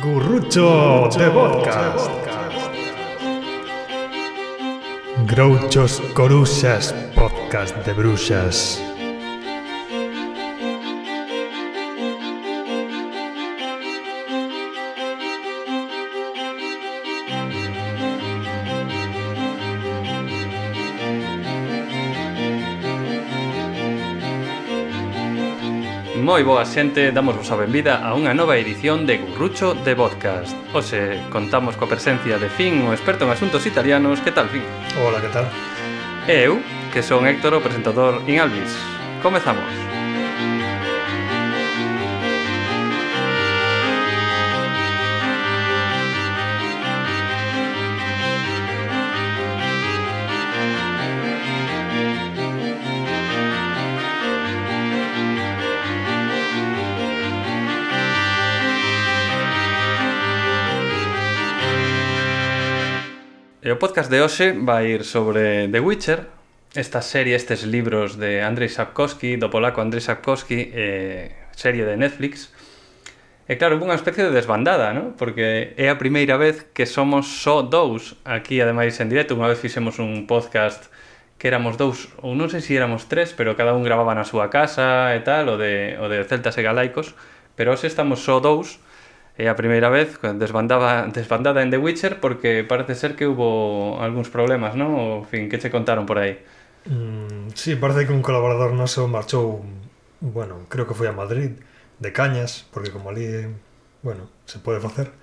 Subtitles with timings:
[0.00, 2.10] Gurrucho de podcast.
[5.26, 8.87] Grouchos Coruxas, podcast de bruxas.
[26.28, 30.52] Moi boa xente, damos vos a benvida a unha nova edición de Gurrucho de Podcast
[30.76, 34.60] Oxe, contamos coa presencia de Fin, o experto en asuntos italianos Que tal, Fin?
[35.00, 35.48] Hola, que tal?
[36.28, 36.60] Eu,
[36.92, 38.76] que son Héctor, o presentador in Alvis
[39.24, 39.87] Comezamos
[63.78, 66.26] o podcast de hoxe vai ir sobre The Witcher,
[66.74, 72.50] esta serie, estes libros de Andrzej Sapkowski, do polaco Andrzej Sapkowski, eh, serie de Netflix.
[73.46, 75.14] E claro, unha especie de desbandada, ¿no?
[75.14, 79.38] porque é a primeira vez que somos só dous aquí, ademais, en directo.
[79.38, 80.90] Unha vez fixemos un podcast
[81.38, 84.50] que éramos dous, ou non sei se éramos tres, pero cada un gravaba na súa
[84.50, 87.14] casa e tal, o de, o de celtas e galaicos.
[87.54, 88.82] Pero hoxe estamos só dous,
[89.46, 94.74] a primeira vez desbandaba, desbandada en The Witcher porque parece ser que hubo algúns problemas,
[94.74, 94.98] non?
[94.98, 96.42] O fin, que che contaron por aí?
[96.90, 99.62] Mm, sí, parece que un colaborador noso marchou,
[100.18, 101.54] bueno, creo que foi a Madrid,
[102.02, 103.46] de cañas, porque como ali,
[104.02, 105.14] bueno, se pode facer.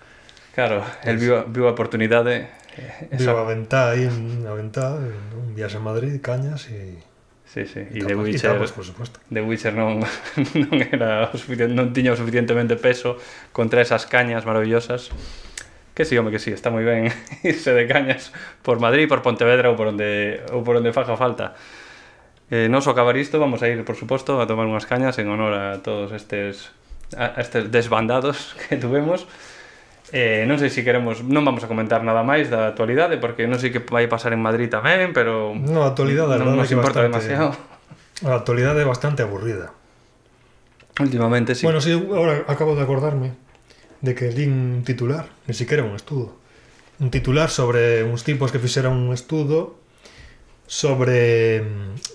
[0.55, 5.77] Claro, el viu, viu a oportunidade eh, Viu a ventá aí, a ventá, un viaxe
[5.77, 7.03] a Madrid, cañas e...
[7.45, 7.79] Sí, sí.
[7.79, 9.19] E, e The Witcher, e tapas, por supuesto.
[9.31, 10.01] The Witcher non,
[10.61, 13.21] non era o suficiente, non tiña o suficientemente peso
[13.53, 15.13] contra esas cañas maravillosas.
[15.95, 17.07] Que sí, home, que sí, está moi ben
[17.47, 21.55] irse de cañas por Madrid, por Pontevedra ou por onde, ou por onde faja falta.
[22.51, 25.31] Eh, non só acabar isto, vamos a ir, por suposto, a tomar unhas cañas en
[25.31, 26.69] honor a todos estes,
[27.15, 29.25] a estes desbandados que tuvemos.
[30.13, 33.57] Eh, non sei se queremos, non vamos a comentar nada máis da actualidade porque non
[33.57, 37.33] sei que vai pasar en Madrid tamén, pero No, a actualidade non nos importa bastante,
[37.33, 37.57] demasiado.
[38.23, 39.73] A actualidade é bastante aburrida.
[41.01, 41.65] Últimamente sí.
[41.65, 43.33] Bueno, sí, ahora acabo de acordarme
[43.99, 46.37] de que li un titular, ni siquiera un estudo.
[47.01, 49.75] Un titular sobre uns tipos que fixeran un estudo
[50.67, 51.61] sobre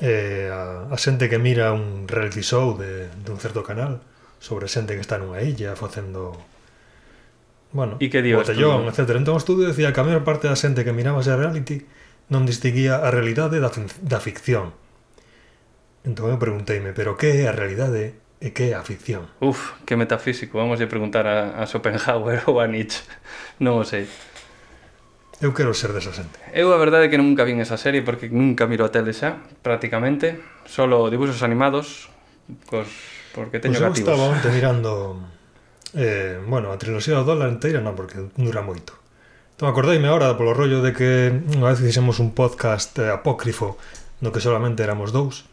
[0.01, 4.01] eh, a, a xente que mira un reality show de, de un certo canal
[4.41, 6.35] sobre xente que está nunha illa facendo
[7.73, 9.15] bueno, e que dio botellón, etc.
[9.15, 11.87] Entón o estudio decía que a maior parte da xente que miraba ese reality
[12.31, 13.71] non distinguía a realidade da,
[14.03, 14.75] da ficción.
[16.03, 19.31] Entón eu pregunteime, pero que é a realidade e que é a ficción?
[19.39, 23.07] Uf, que metafísico, vamos a preguntar a, a Schopenhauer ou a Nietzsche,
[23.63, 24.11] non o sei.
[25.39, 26.37] Eu quero ser desa xente.
[26.51, 29.41] Eu a verdade é que nunca vin esa serie porque nunca miro a tele xa,
[29.63, 30.43] prácticamente.
[30.67, 32.11] Solo dibuxos animados,
[32.67, 32.91] cos...
[33.31, 34.11] porque teño pues gativos.
[34.11, 35.23] Eu estaba onte mirando
[35.95, 38.95] Eh, bueno, a triloxía do dólar inteira non, porque dura moito.
[39.59, 43.75] Entón, acordeime agora polo rollo de que unha vez fixemos un podcast eh, apócrifo
[44.23, 45.45] no que solamente éramos dous.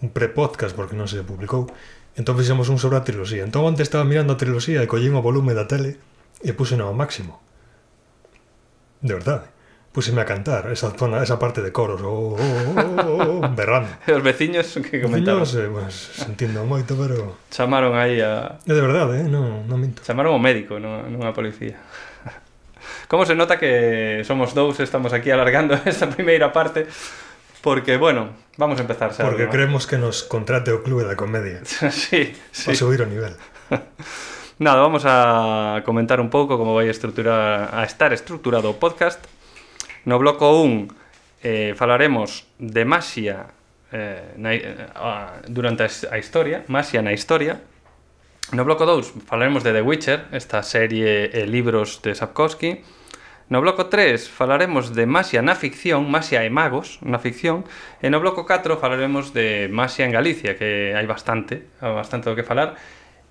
[0.00, 1.68] Un prepodcast, porque non se publicou.
[2.16, 3.44] Entón fixemos un sobre a triloxía.
[3.44, 6.00] Entón, onte estaba mirando a triloxía e collín o volume da tele
[6.40, 7.38] e puse ao máximo.
[9.04, 9.46] De verdade
[9.92, 13.92] puseme a cantar esa zona, esa parte de coros, oh, oh, oh, berrando.
[14.08, 15.44] e os veciños que comentaron.
[15.44, 17.36] Veciños, eh, pues, sentindo moito, pero...
[17.52, 18.56] Chamaron aí a...
[18.64, 19.28] É de verdade, eh?
[19.28, 20.00] non, non minto.
[20.00, 21.76] Chamaron o médico, non, non a policía.
[23.12, 26.88] Como se nota que somos dous, estamos aquí alargando esta primeira parte,
[27.60, 29.12] porque, bueno, vamos a empezar.
[29.12, 29.52] Xa, porque ¿no?
[29.52, 31.60] creemos que nos contrate o Clube da Comedia.
[31.92, 32.72] sí, sí.
[32.72, 33.36] Para subir o nivel.
[34.56, 39.20] Nada, vamos a comentar un pouco como vai estruturar a estar estruturado o podcast
[40.04, 40.88] No bloco 1
[41.42, 43.46] eh, falaremos de Masia
[43.92, 44.88] eh, na, eh,
[45.46, 47.62] durante a historia, Masia na historia.
[48.50, 52.82] No bloco 2 falaremos de The Witcher, esta serie e libros de Sapkowski.
[53.46, 57.62] No bloco 3 falaremos de Masia na ficción, Masia e magos na ficción,
[58.02, 62.42] e no bloco 4 falaremos de Masia en Galicia, que hai bastante, bastante do que
[62.42, 62.74] falar,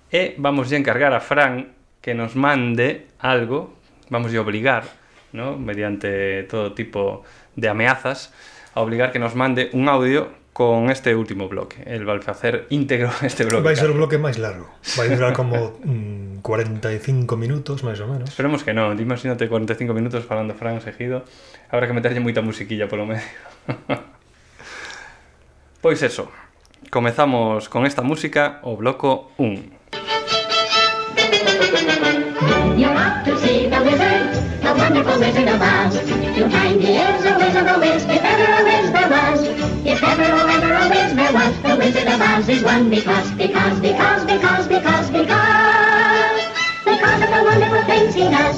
[0.08, 3.76] e vamos a encargar a Fran que nos mande algo,
[4.08, 5.01] vamos a obligar
[5.32, 5.58] ¿no?
[5.58, 7.24] mediante todo tipo
[7.56, 8.32] de ameazas,
[8.74, 11.82] a obligar que nos mande un audio con este último bloque.
[11.86, 13.64] Él va a hacer íntegro este bloque.
[13.64, 14.68] Vai ser o bloque máis largo.
[14.96, 18.28] Vai durar como mm, 45 minutos, máis ou menos.
[18.28, 18.92] Esperemos que non.
[19.00, 21.24] Imagínate 45 minutos falando Fran seguido.
[21.72, 23.24] Habrá que meterlle moita musiquilla polo medio.
[25.82, 26.28] pois eso.
[26.92, 29.80] Comezamos con esta música, o bloco 1
[34.92, 35.94] wonderful Wizard of Oz.
[36.36, 39.40] To find he is a wizard of Oz, if ever a Wiz there was.
[39.88, 43.30] If ever, oh, ever a Wiz there was, the Wizard of Oz is one because,
[43.32, 46.36] because, because, because, because, because,
[46.84, 48.56] because of the wonderful things he does.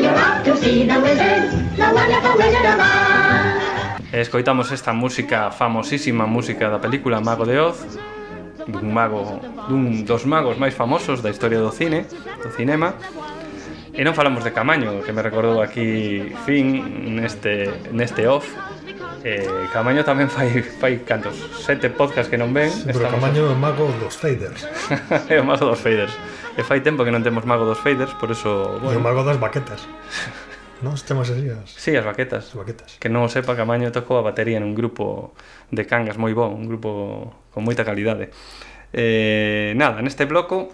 [0.00, 4.12] You're off to see the wizard, the wonderful Wizard of Oz.
[4.12, 7.84] Escoitamos esta música, famosísima música da película Mago de Oz,
[8.66, 12.08] dun mago, dun dos magos máis famosos da historia do cine,
[12.40, 12.96] do cinema,
[13.98, 18.46] E non falamos de Camaño, que me recordou aquí Fin neste, neste off.
[19.26, 19.42] Eh,
[19.74, 23.58] Camaño tamén fai, fai cantos sete podcasts que non ven sí, Pero Camaño é o
[23.58, 24.62] mago dos faders
[25.34, 26.14] É o mago dos faders
[26.54, 28.78] E fai tempo que non temos mago dos faders Por eso...
[28.78, 28.94] Bueno.
[28.94, 29.82] E o mago das baquetas
[30.86, 31.74] Non, temos así as...
[31.74, 32.46] Sí, as baquetas.
[32.46, 33.02] As baquetas.
[33.02, 35.34] Que non o sepa, Camaño tocou a batería nun grupo
[35.74, 38.30] de cangas moi bon, un grupo con moita calidade.
[38.94, 40.70] Eh, nada, neste bloco,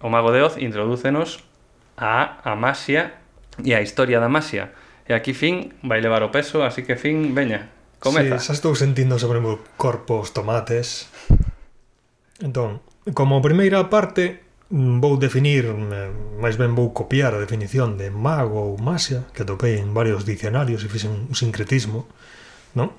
[0.00, 1.51] o Mago de Oz introdúcenos
[1.96, 3.20] a Amasia
[3.60, 4.72] e a historia da Amasia.
[5.04, 7.68] E aquí fin vai levar o peso, así que fin, veña,
[7.98, 8.38] comeza.
[8.38, 11.10] Sí, xa estou sentindo sobre o meu corpo os tomates.
[12.40, 12.80] Entón,
[13.14, 18.72] como primeira parte, mm, vou definir, mm, máis ben vou copiar a definición de mago
[18.72, 22.08] ou masia, que topei en varios dicionarios e fixen un sincretismo,
[22.78, 22.94] non?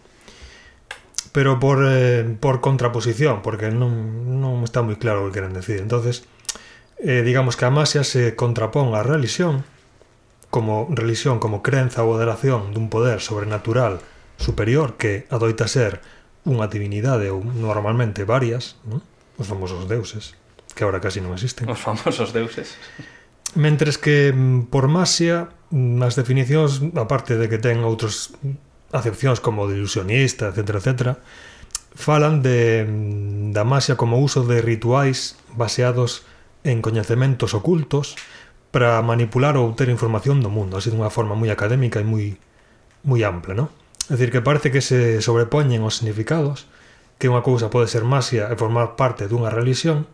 [1.34, 5.82] pero por, eh, por contraposición, porque non, non está moi claro o que queren decir.
[5.82, 6.30] Entonces,
[7.00, 9.66] eh, digamos que a masia se contrapón á religión
[10.54, 14.06] como religión como crenza ou adoración dun poder sobrenatural
[14.38, 15.98] superior que adoita ser
[16.46, 19.02] unha divinidade ou normalmente varias, non?
[19.40, 20.38] os famosos deuses,
[20.78, 21.66] que agora casi non existen.
[21.66, 22.78] Os famosos deuses.
[23.58, 28.36] Mentres que mm, por masia mm, as definicións, aparte de que ten outros
[28.94, 30.94] acepcións como de ilusionista, etc, etc,
[31.98, 36.26] falan de, mm, da masia como uso de rituais baseados
[36.64, 38.16] en coñecementos ocultos
[38.74, 42.40] para manipular ou obter información do mundo, así dunha forma moi académica e moi
[43.04, 43.70] moi ampla, non?
[44.10, 46.66] É dicir, que parece que se sobrepoñen os significados,
[47.20, 50.10] que unha cousa pode ser masia e formar parte dunha religión,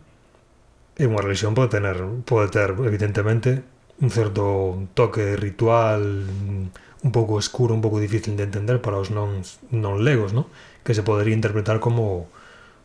[0.98, 1.96] e unha religión pode tener,
[2.28, 3.64] pode ter, evidentemente,
[4.00, 6.28] un certo toque ritual
[7.02, 9.40] un pouco escuro, un pouco difícil de entender para os non,
[9.72, 10.52] non legos, ¿no?
[10.84, 12.28] que se podería interpretar como,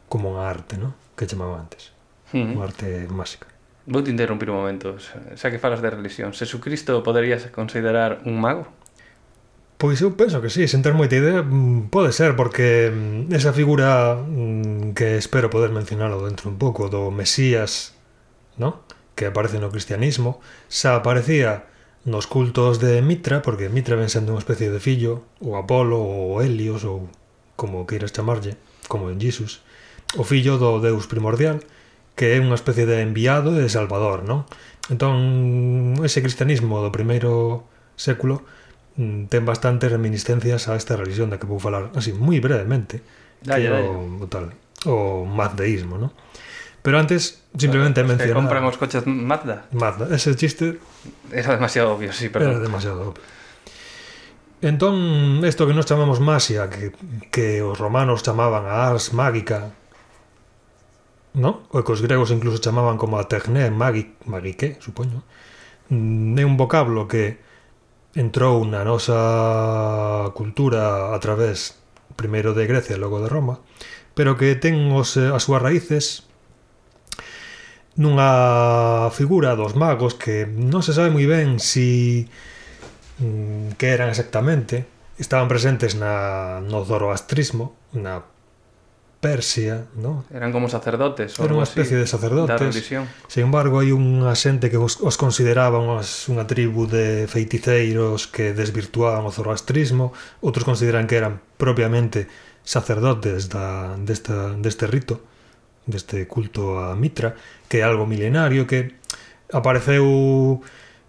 [0.08, 0.96] como unha arte, ¿no?
[1.20, 1.92] que chamaba antes,
[2.32, 3.55] mm unha arte máxica.
[3.86, 6.34] Vou te interrumpir un momento, xa que falas de religión.
[6.34, 8.66] Jesucristo poderías considerar un mago?
[9.78, 13.54] Pois eu penso que sí, sen ter moita idea, mm, pode ser, porque mm, esa
[13.54, 17.94] figura mm, que espero poder mencionalo dentro un pouco, do Mesías,
[18.58, 18.82] ¿no?
[19.14, 20.42] que aparece no cristianismo,
[20.72, 21.70] xa aparecía
[22.08, 26.42] nos cultos de Mitra, porque Mitra ven sendo unha especie de fillo, ou Apolo, ou
[26.42, 27.12] Helios, ou
[27.54, 28.58] como queiras chamarlle,
[28.90, 29.62] como en Jesus,
[30.16, 31.60] o fillo do deus primordial,
[32.16, 34.48] que é unha especie de enviado de Salvador, non?
[34.88, 37.68] Entón, ese cristianismo do primeiro
[38.00, 38.42] século
[38.96, 43.04] mm, ten bastantes reminiscencias a esta religión da que vou falar así moi brevemente,
[43.44, 44.56] da, que da, o, o tal,
[44.88, 46.12] o mazdeísmo, non?
[46.86, 48.38] Pero antes, simplemente pero, mencionar...
[48.38, 49.66] Compran os coches Mazda.
[49.74, 50.06] Mazda.
[50.14, 50.78] Ese chiste...
[51.34, 52.52] Era demasiado obvio, sí, perdón.
[52.52, 53.26] Era demasiado obvio.
[54.62, 56.94] Entón, isto que nos chamamos Masia, que,
[57.34, 59.74] que os romanos chamaban a Ars Mágica,
[61.36, 61.68] non?
[61.70, 65.28] O que os gregos incluso chamaban como a terné magi, magique, supoño.
[65.92, 67.38] Mm, é un vocablo que
[68.16, 71.76] entrou na nosa cultura a través
[72.16, 73.60] primeiro de Grecia e logo de Roma,
[74.16, 76.24] pero que ten os, as súas raíces
[77.96, 82.28] nunha figura dos magos que non se sabe moi ben si
[83.20, 84.88] mm, que eran exactamente,
[85.20, 88.24] estaban presentes na, no zoroastrismo, na
[89.26, 90.24] Persia, ¿no?
[90.32, 91.34] Eran como sacerdotes.
[91.42, 92.78] Era unha especie así, de sacerdotes.
[93.26, 99.26] Sin embargo, hai unha xente que os, os consideraba unha tribu de feiticeiros que desvirtuaban
[99.26, 100.14] o zoroastrismo,
[100.46, 102.30] outros consideran que eran propiamente
[102.62, 105.26] sacerdotes da, desta, deste rito,
[105.90, 107.34] deste culto a Mitra,
[107.66, 109.02] que é algo milenario que
[109.50, 110.62] apareceu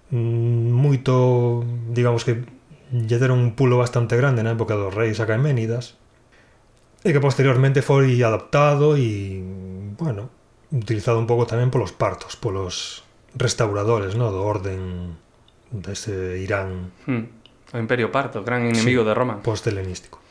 [0.09, 2.49] mm, moito, digamos que
[2.97, 6.01] lle deron un pulo bastante grande na época dos reis acaeménidas,
[7.03, 9.41] e que posteriormente foi adaptado e,
[9.97, 10.31] bueno,
[10.73, 13.05] utilizado un pouco tamén polos partos, polos
[13.37, 15.15] restauradores, no, do orden
[15.71, 16.93] dese Irán.
[17.05, 17.29] Hmm.
[17.75, 19.43] O Imperio Parto, gran inimigo sí, de Roma.
[19.43, 20.23] Post-helenístico.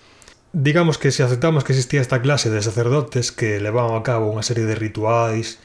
[0.56, 4.44] Digamos que se aceptamos que existía esta clase de sacerdotes que levaban a cabo unha
[4.44, 5.60] serie de rituais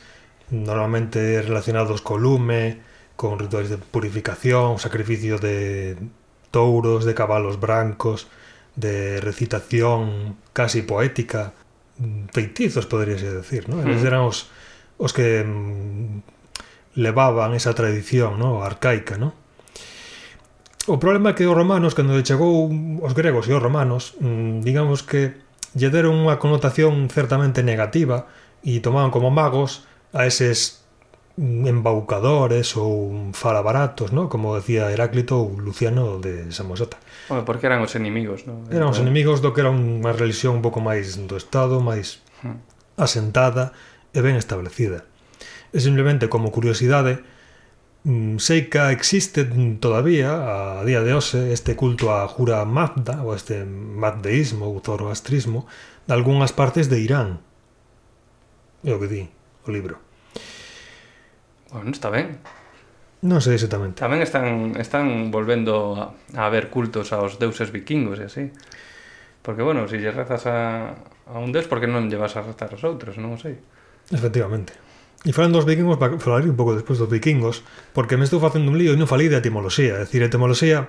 [0.50, 2.82] normalmente relacionados co lume,
[3.14, 5.94] con rituais de purificación, sacrificio de
[6.50, 8.26] touros, de cabalos brancos,
[8.80, 11.52] de recitación casi poética,
[12.00, 13.84] mm, feitizos, poderíase decir, ¿no?
[13.84, 14.08] Eles mm.
[14.08, 14.48] eran os,
[14.96, 16.24] os que mm,
[16.96, 18.64] levaban esa tradición ¿no?
[18.64, 19.36] arcaica, ¿no?
[20.88, 22.72] O problema é que os romanos, cando chegou
[23.04, 24.16] os gregos e os romanos,
[24.64, 25.36] digamos que
[25.76, 28.26] lle deron unha connotación certamente negativa
[28.64, 30.82] e tomaban como magos a eses
[31.38, 34.26] embaucadores ou falabaratos, ¿no?
[34.32, 36.98] como decía Heráclito ou Luciano de Samosata.
[37.30, 38.66] Bueno, porque eran os enemigos, non?
[38.74, 42.18] Eran os entón- enemigos do que era unha religión un pouco máis do Estado, máis
[42.42, 42.58] hmm.
[42.98, 43.70] asentada
[44.10, 45.06] e ben establecida.
[45.70, 47.22] E simplemente como curiosidade,
[48.02, 49.46] mm, sei que existe
[49.78, 55.70] todavía a día de hoxe este culto a Jura Mazda ou este mazdeísmo ou zoroastrismo
[56.10, 57.38] de algunhas partes de Irán.
[58.82, 59.22] É o que di
[59.62, 60.02] o libro.
[61.70, 62.42] Bueno, está ben.
[63.20, 64.00] Non sei exactamente.
[64.00, 68.44] Tamén están están volvendo a, a ver cultos aos deuses vikingos e así.
[69.44, 70.96] Porque, bueno, se si lle rezas a,
[71.28, 73.20] a un deus, por que non lle vas a rezar aos outros?
[73.20, 73.60] Non sei.
[74.08, 74.72] Efectivamente.
[75.20, 77.60] E falando dos vikingos, falaré un pouco despois dos vikingos,
[77.92, 80.00] porque me estou facendo un lío e non falei de etimoloxía.
[80.00, 80.88] É dicir, etimoloxía,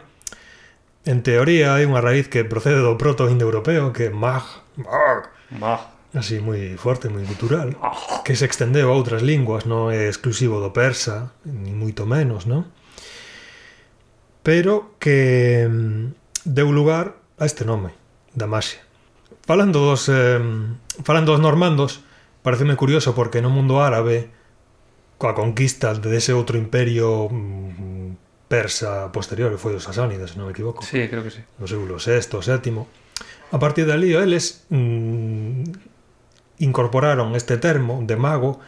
[1.03, 4.47] en teoría, hai unha raíz que procede do proto indoeuropeo, que mag,
[4.79, 7.75] mag, mag, así moi forte, moi cultural,
[8.27, 12.67] que se extendeu a outras linguas, non é exclusivo do persa, ni moito menos, non?
[14.43, 17.95] Pero que mm, deu lugar a este nome,
[18.35, 18.83] Damasia.
[19.47, 20.39] Falando dos, eh,
[21.03, 22.03] falando dos normandos,
[22.43, 24.29] pareceme curioso porque no mundo árabe,
[25.15, 30.49] coa conquista de ese outro imperio mm, persa posterior, que foi os sasánidas, se non
[30.49, 30.83] me equivoco.
[30.83, 31.39] Sí, creo que sí.
[31.55, 32.83] No século VI, VII.
[33.55, 35.90] A partir dali, eles mm,
[36.61, 38.61] incorporaron este termo de mago,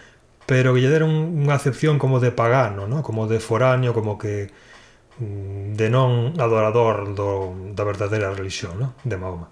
[0.45, 3.05] pero que lle deron unha acepción como de pagano, ¿no?
[3.05, 4.51] como de foráneo, como que
[5.21, 8.87] mm, de non adorador do, da verdadeira religión ¿no?
[9.07, 9.47] de Mahoma.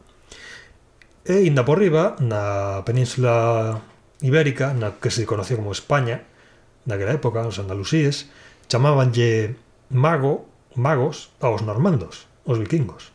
[1.23, 3.79] E inda por riba, na península
[4.25, 6.25] ibérica, na que se conocía como España,
[6.89, 8.27] naquela época, os andalusíes,
[8.67, 9.55] chamábanlle
[9.93, 13.13] mago, magos aos normandos, os vikingos.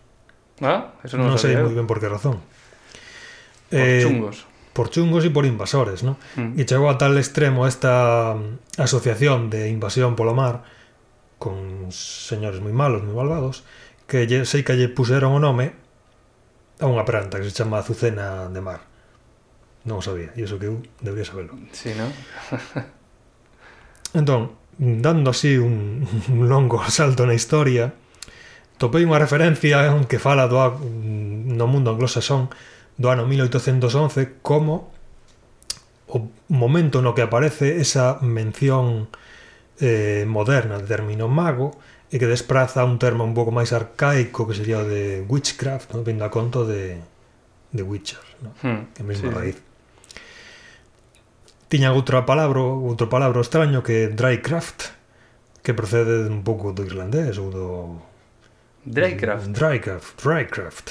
[0.63, 2.41] Ah, eso non, non sei moi ben por que razón.
[3.69, 6.21] Os eh, chungos por chungos e por invasores, ¿no?
[6.37, 6.61] Mm.
[6.61, 8.37] E chegou a tal extremo esta
[8.77, 10.69] asociación de invasión polo mar
[11.41, 13.65] con señores moi malos, moi malvados,
[14.05, 15.73] que lle, sei que lle puseron o nome
[16.77, 18.85] a unha planta que se chama azucena de mar.
[19.89, 21.57] Non o sabía, e iso que eu debería sabelo.
[21.73, 22.13] Sí, non?
[24.21, 27.97] entón, dando así un, un longo salto na historia,
[28.77, 32.53] topei unha referencia que fala do, no mundo anglosaxón
[32.97, 34.93] do ano 1811 como
[36.09, 39.09] o momento no que aparece esa mención
[39.81, 41.77] eh, moderna de término mago
[42.09, 46.07] e que despraza un termo un pouco máis arcaico que sería o de witchcraft, ¿no?
[46.07, 47.03] vindo a conto de,
[47.75, 48.55] de Witcher, ¿no?
[48.63, 49.35] hmm, que mesma sí.
[49.35, 49.59] raíz.
[51.67, 54.95] Tiña outra palabra, outro palabra extraño que drycraft,
[55.67, 57.67] que procede un pouco do irlandés ou do
[58.87, 59.51] Drycraft.
[59.51, 60.87] Drycraft, drycraft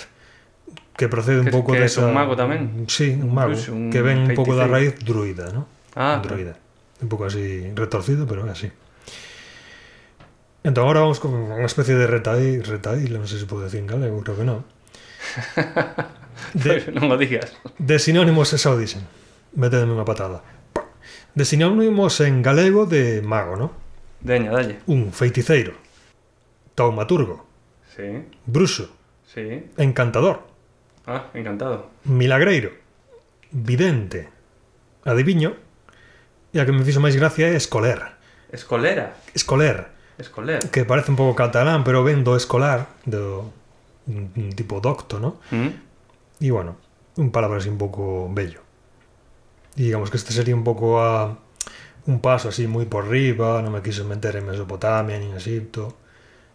[0.95, 2.01] que procede un pouco que desa...
[2.01, 2.87] Que é un mago tamén.
[2.87, 5.67] Sí, un mago, Incluso, un que ven un pouco da raíz druida, ¿no?
[5.95, 6.55] Ah, druida.
[7.03, 8.71] Un pouco así retorcido, pero así.
[10.63, 13.91] Entón, agora vamos con unha especie de retadí, retaí, non sei se pode decir en
[13.91, 14.63] galego, creo que non.
[16.55, 17.53] De, pois non o digas.
[17.77, 19.03] De sinónimos, esa o dixen.
[19.53, 20.41] Métedeme unha patada.
[21.35, 23.75] De sinónimos en galego de mago, ¿no?
[24.23, 24.81] Deña, dalle.
[24.87, 25.77] Un feiticeiro.
[26.73, 27.45] Taumaturgo.
[27.95, 28.25] Sí.
[28.47, 28.89] Bruxo.
[29.27, 29.69] Sí.
[29.77, 30.54] Encantador.
[31.07, 31.89] Ah, encantado.
[32.05, 32.71] milagreiro,
[33.51, 34.29] vidente,
[35.05, 35.53] adiviño,
[36.53, 38.01] e a que me fixo máis gracia é escoler.
[38.49, 39.13] Escolera.
[39.35, 40.71] Escoler, Escoler.
[40.71, 43.51] que parece un pouco catalán, pero ven do escolar, do
[44.55, 45.37] tipo docto, ¿no?
[45.51, 45.71] Mm?
[46.41, 46.77] E bueno,
[47.17, 48.63] un palabra así un pouco bello.
[49.75, 51.37] E digamos que este sería un pouco a
[52.07, 56.04] un paso así moi por riba, non me quiso meter en Mesopotamia ni en Egipto,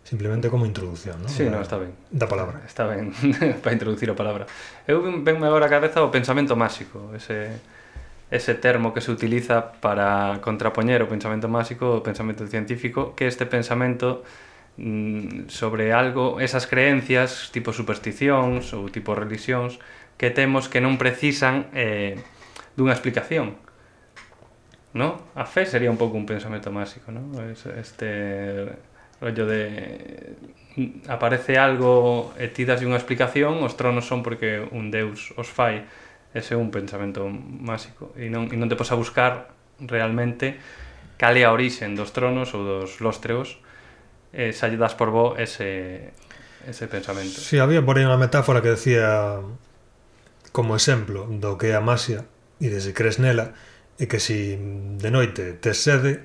[0.04, 1.30] simplemente como introducción, non?
[1.30, 1.92] Sí, da, no, está ben.
[2.10, 2.62] Da palabra.
[2.66, 3.12] Está ben,
[3.62, 4.46] para introducir a palabra.
[4.88, 7.60] Eu venme agora a cabeza o pensamento máxico, ese
[8.30, 13.42] ese termo que se utiliza para contrapoñer o pensamento máxico o pensamento científico, que este
[13.42, 14.22] pensamento
[14.78, 19.82] mm, sobre algo, esas creencias tipo supersticións ou tipo religións
[20.14, 22.22] que temos que non precisan eh,
[22.78, 23.58] dunha explicación.
[24.90, 25.22] ¿No?
[25.38, 27.22] A fe sería un pouco un pensamento máxico, ¿no?
[27.46, 28.74] Este
[29.20, 30.34] rollo de
[30.76, 35.46] mm, aparece algo e ti das unha explicación, os tronos son porque un deus os
[35.46, 35.84] fai.
[36.32, 38.14] Ese é un pensamento máxico.
[38.16, 40.56] E non, e non te posa buscar realmente
[41.20, 43.60] cal é a orixen dos tronos ou dos lóstreos
[44.32, 46.16] e xa lle das por bo ese,
[46.64, 47.36] ese pensamento.
[47.44, 49.36] Si, sí, había por aí unha metáfora que decía
[50.48, 52.24] como exemplo do que é a masia
[52.56, 53.52] e de se crees nela
[54.00, 54.56] e que si
[54.96, 56.24] de noite tes sede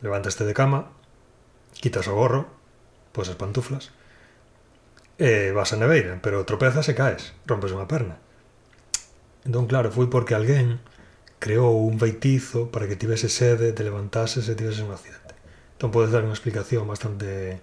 [0.00, 0.88] levantaste de cama
[1.78, 2.46] quitas o gorro,
[3.14, 3.90] pois as pantuflas,
[5.18, 8.18] e vas a neveira, pero tropezas e caes, rompes unha perna.
[9.46, 10.82] Entón, claro, foi porque alguén
[11.38, 15.36] creou un feitizo para que tivese sede, te levantases e tiveses un accidente.
[15.78, 17.60] Entón podes dar unha explicación bastante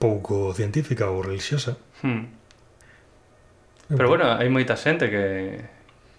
[0.00, 1.78] pouco científica ou religiosa.
[2.02, 2.32] Hmm.
[3.92, 5.24] Pero bueno, hai moita xente que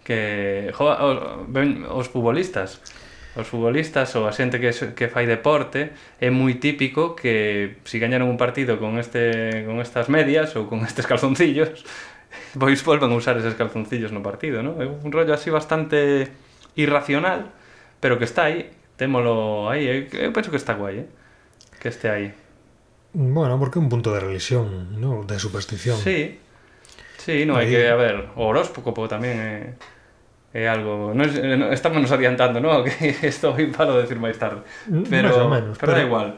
[0.05, 1.17] que jo, os,
[1.49, 2.79] ben, os futbolistas
[3.35, 5.91] os futbolistas ou a xente que, que fai deporte
[6.23, 10.81] é moi típico que si gañaron un partido con este con estas medias ou con
[10.87, 11.83] estes calzoncillos
[12.59, 14.79] pois volven a usar eses calzoncillos no partido, ¿no?
[14.79, 16.31] É un rollo así bastante
[16.75, 17.51] irracional,
[17.99, 20.07] pero que está aí, témolo aí, eh?
[20.11, 21.07] eu penso que está guai, eh?
[21.79, 22.31] Que este aí.
[23.15, 25.23] Bueno, porque é un punto de religión, ¿no?
[25.23, 25.95] de superstición.
[25.99, 26.39] Sí,
[27.19, 29.55] sí, no hai Aí- que, a ver, o horóscopo tamén é,
[30.55, 31.27] é algo, non,
[31.75, 32.79] estamos nos adiantando, non?
[32.87, 34.63] Que isto vai palo de decir máis tarde.
[34.87, 36.29] Pero, o menos, pero, pero da igual.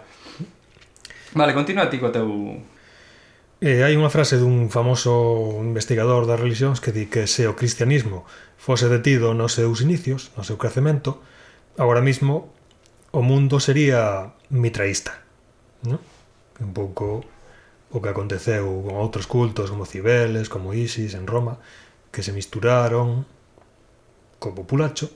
[1.37, 2.25] Vale, continúa ti co teu
[3.57, 8.25] Eh, hai unha frase dun famoso investigador das religións que di que se o cristianismo
[8.57, 11.21] fose detido nos seus inicios, no seu crecemento,
[11.77, 12.53] agora mismo
[13.09, 15.25] o mundo sería mitraísta.
[15.85, 15.97] ¿no?
[16.61, 17.25] Un pouco
[17.89, 21.57] o que aconteceu con outros cultos como Cibeles, como Isis en Roma,
[22.13, 23.25] que se misturaron
[24.39, 25.09] como Pulacho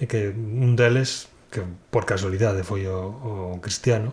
[0.00, 4.10] e que un deles que por casualidade foi o, o cristiano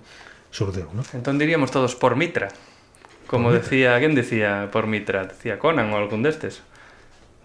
[0.53, 1.07] surdeu, non?
[1.15, 2.53] Entón diríamos todos por Mitra.
[3.25, 5.25] Como por decía, quen decía por Mitra?
[5.25, 6.61] Decía Conan ou algún destes.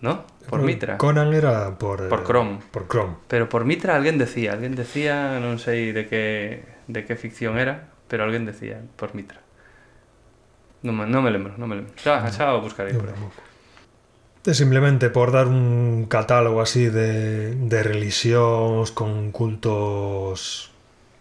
[0.04, 0.28] ¿No?
[0.50, 0.98] Por Mitra.
[1.00, 2.60] Conan era por por eh, Crom.
[2.68, 3.16] Por Crom.
[3.30, 7.88] Pero por Mitra alguén decía, alguén decía, non sei de que de que ficción era,
[8.10, 9.40] pero alguén decía por Mitra.
[10.84, 11.96] Non, non me lembro, non me lembro.
[11.96, 13.16] Xa, xa o buscarei Eu por aí
[14.54, 20.70] simplemente por dar un catálogo así de, de religións con cultos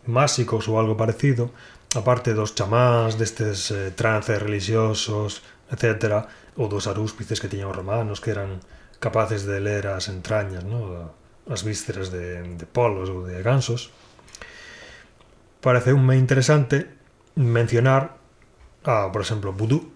[0.05, 1.49] másicos ou algo parecido,
[1.97, 8.21] aparte dos chamás, destes eh, trances religiosos, etc., ou dos arúspices que tiñan os romanos
[8.21, 8.61] que eran
[9.01, 11.09] capaces de ler as entrañas, no?
[11.49, 13.91] as vísceras de, de polos ou de gansos.
[15.65, 16.85] parece unme interesante
[17.33, 18.21] mencionar
[18.85, 19.89] a, por exemplo, vudú,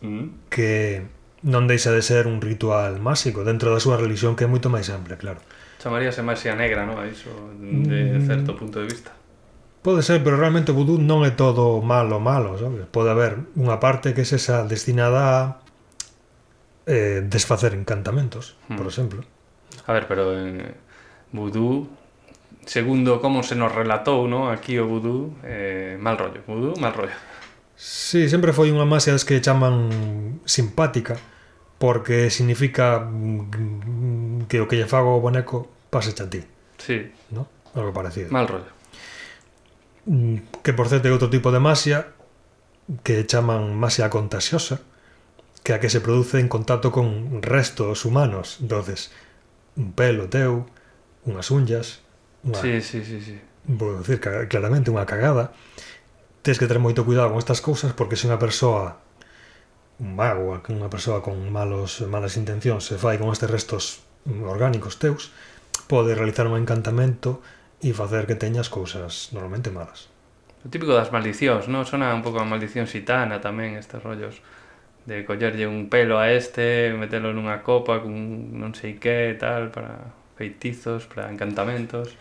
[0.00, 0.46] mm.
[0.46, 1.02] que
[1.42, 4.90] non deixa de ser un ritual máxico dentro da súa religión que é moito máis
[4.90, 5.38] ampla, claro.
[5.78, 6.98] Chamaríase máxia negra, non?
[7.06, 8.26] Iso de mm.
[8.26, 9.14] certo punto de vista.
[9.82, 12.84] Pode ser, pero realmente o vudú non é todo malo malo, sabes?
[12.90, 15.40] Pode haber unha parte que é esa destinada a
[16.90, 18.76] eh, desfacer encantamentos, hmm.
[18.76, 19.22] por exemplo.
[19.86, 20.74] A ver, pero en
[21.30, 21.86] vudú
[22.66, 24.50] segundo como se nos relatou, ¿no?
[24.50, 27.14] Aquí o vudú, eh, mal rollo, vudú, mal rollo.
[27.78, 31.14] Sí, sempre foi unha masia das que chaman simpática,
[31.78, 33.06] porque significa
[34.50, 36.42] que o que lle fago ao boneco pase a ti.
[36.74, 37.06] Sí.
[37.30, 37.46] ¿No?
[37.78, 38.34] Algo parecido.
[38.34, 38.74] Mal rollo.
[40.10, 42.10] Mm, que por certo é outro tipo de masia
[43.06, 44.82] que chaman masia contagiosa,
[45.62, 48.58] que a que se produce en contacto con restos humanos.
[48.58, 49.14] entonces
[49.78, 50.66] un pelo teu,
[51.22, 52.02] unhas unhas...
[52.42, 52.58] unha...
[52.58, 53.38] Sí, sí, sí, sí.
[53.70, 54.18] Vou dicir
[54.50, 55.54] claramente unha cagada
[56.48, 59.04] tens que ter moito cuidado con estas cousas porque se unha persoa
[60.00, 65.28] un mago, unha persoa con malos malas intencións se fai con estes restos orgánicos teus,
[65.92, 67.44] pode realizar un encantamento
[67.84, 70.08] e facer que teñas cousas normalmente malas.
[70.64, 71.84] O típico das maldicións, non?
[71.84, 74.40] Sona un pouco a maldición xitana tamén estes rollos
[75.04, 80.16] de collerlle un pelo a este, metelo nunha copa cun non sei que tal para
[80.40, 82.16] feitizos, para encantamentos.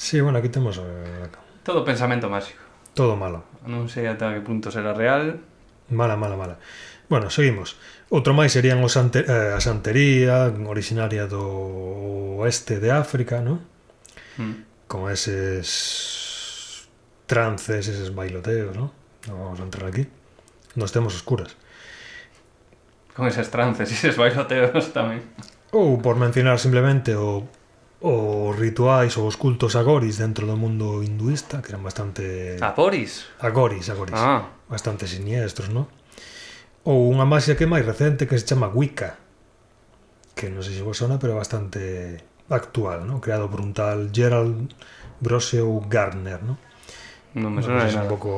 [0.00, 1.28] Sí, bueno, aquí temos eh,
[1.60, 2.59] todo pensamento máxico.
[2.94, 3.46] Todo malo.
[3.66, 5.38] Non sei ata que punto será real.
[5.90, 6.56] Mala, mala, mala.
[7.10, 7.74] Bueno, seguimos.
[8.10, 13.62] Outro máis serían os ante, eh, a santería, originaria do oeste de África, non?
[14.38, 14.86] Mm.
[14.86, 16.86] Con eses
[17.26, 18.90] trances, eses bailoteos, non?
[19.26, 20.06] Non vamos a entrar aquí.
[20.78, 21.54] Nos temos oscuras.
[23.14, 25.26] Con eses trances, e eses bailoteos tamén.
[25.74, 27.46] Ou por mencionar simplemente o
[28.00, 32.56] os rituais ou os cultos agoris dentro do mundo hinduista, que eran bastante...
[32.60, 33.28] Aporis?
[33.44, 34.16] Agoris, agoris.
[34.16, 34.48] Ah.
[34.68, 35.84] Bastante siniestros, non?
[36.88, 39.20] Ou unha máxia que é máis recente que se chama Wicca,
[40.32, 43.20] que non sei se vos sona, pero bastante actual, ¿no?
[43.20, 44.72] creado por un tal Gerald
[45.20, 46.40] Broseu Gardner.
[46.40, 46.56] ¿no?
[47.34, 48.02] non me sona nada.
[48.02, 48.32] un pouco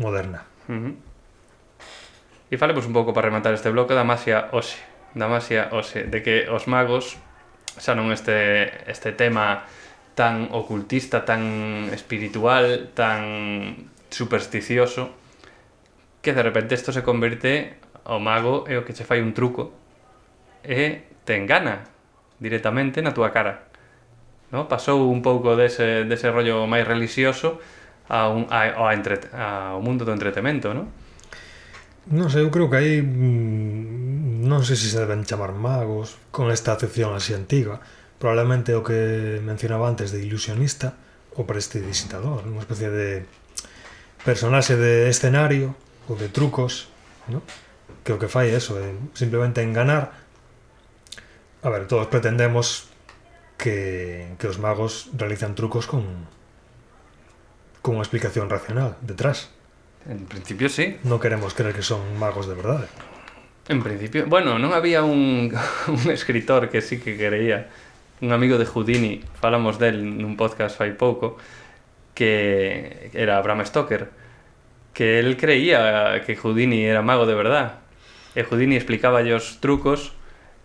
[0.00, 0.42] moderna.
[0.66, 0.94] Uh -huh.
[2.50, 4.80] E falemos un pouco para rematar este bloque da masia hoxe.
[5.14, 7.20] Da masia hoxe, de que os magos
[7.78, 9.64] xa non este, este tema
[10.14, 15.10] tan ocultista, tan espiritual, tan supersticioso,
[16.20, 19.72] que de repente isto se converte o mago é o que che fai un truco
[20.62, 21.86] e te engana
[22.38, 23.70] directamente na túa cara.
[24.50, 24.68] No?
[24.68, 27.62] Pasou un pouco dese, dese rollo máis religioso
[28.10, 30.90] a un, a, a entre, ao mundo do entretemento, non?
[32.10, 34.01] Non sei, eu creo que hai mm,
[34.52, 37.80] non sei se se deben chamar magos, con esta acepción así antiga,
[38.20, 40.92] probablemente o que mencionaba antes de ilusionista,
[41.32, 43.24] ou prestidigitador, unha especie de
[44.22, 45.72] personaxe de escenario
[46.06, 46.92] ou de trucos,
[47.32, 47.40] ¿no?
[48.04, 50.12] que o que fai eso, é simplemente enganar.
[51.64, 52.92] A ver, todos pretendemos
[53.56, 56.28] que, que os magos realizan trucos con
[57.82, 59.50] con unha explicación racional detrás.
[60.06, 61.02] En principio sí.
[61.02, 62.86] Non queremos creer que son magos de verdade.
[63.72, 65.48] En principio, bueno, non había un,
[65.88, 67.72] un escritor que sí que creía,
[68.20, 71.40] un amigo de Houdini, falamos del nun podcast fai pouco,
[72.12, 74.12] que era Bram Stoker,
[74.92, 77.80] que él creía que Houdini era mago de verdad.
[78.36, 80.12] E Houdini explicaba os trucos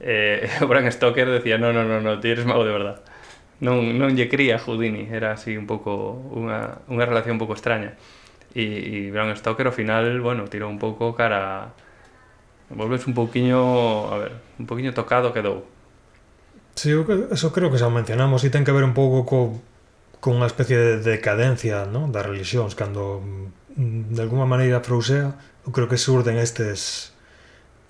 [0.03, 3.07] eh, Bram Stoker decía, no, no, no, no, ti eres mago de verdad.
[3.63, 7.95] Non, non lle cría Houdini, era así un pouco unha, unha relación un pouco extraña.
[8.51, 11.71] E, e Bram Stoker ao final, bueno, tirou un pouco cara
[12.69, 15.63] volves un pouquiño, a ver, un pouquiño tocado quedou.
[16.75, 19.57] Si, sí, eso creo que xa mencionamos e ten que ver un pouco co
[20.19, 22.09] con unha especie de decadencia ¿no?
[22.09, 27.13] das religións cando mm, de alguma maneira Frousea eu creo que surden estes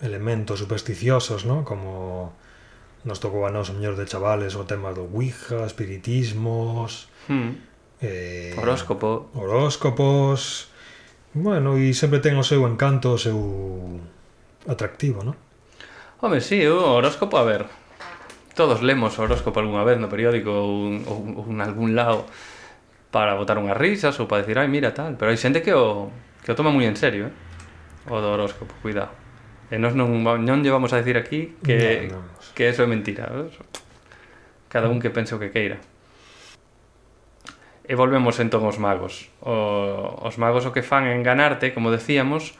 [0.03, 1.63] elementos supersticiosos ¿no?
[1.63, 2.35] como
[3.07, 7.51] nos tocou a nós o mellor de chavales o tema do Ouija, espiritismos hmm.
[8.03, 10.67] eh, horóscopo horóscopos
[11.31, 13.39] bueno, e sempre ten o seu encanto o seu
[14.67, 15.35] atractivo, non?
[16.19, 17.65] Home, sí, o horóscopo, a ver,
[18.53, 22.27] todos lemos o horóscopo algunha vez no periódico ou, ou, ou en algún lado
[23.09, 26.11] para botar unhas risas ou para decir, ai, mira, tal, pero hai xente que o,
[26.43, 27.33] que o toma moi en serio, eh?
[28.11, 29.13] o do horóscopo, cuidado.
[29.67, 32.55] E nós non, non llevamos a decir aquí que, no, no.
[32.55, 33.27] que eso é mentira.
[33.27, 33.51] Eh,
[34.71, 35.79] cada un que pense o que queira.
[37.87, 39.31] E volvemos entón aos magos.
[39.43, 42.55] O, os magos o que fan é enganarte, como decíamos,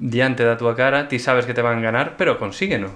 [0.00, 2.88] diante da túa cara, ti sabes que te van ganar, pero consígueno.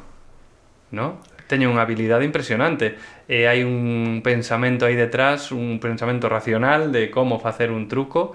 [0.91, 1.21] ¿No?
[1.45, 2.97] Teñen unha habilidade impresionante.
[3.29, 8.33] E hai un pensamento aí detrás, un pensamento racional de como facer un truco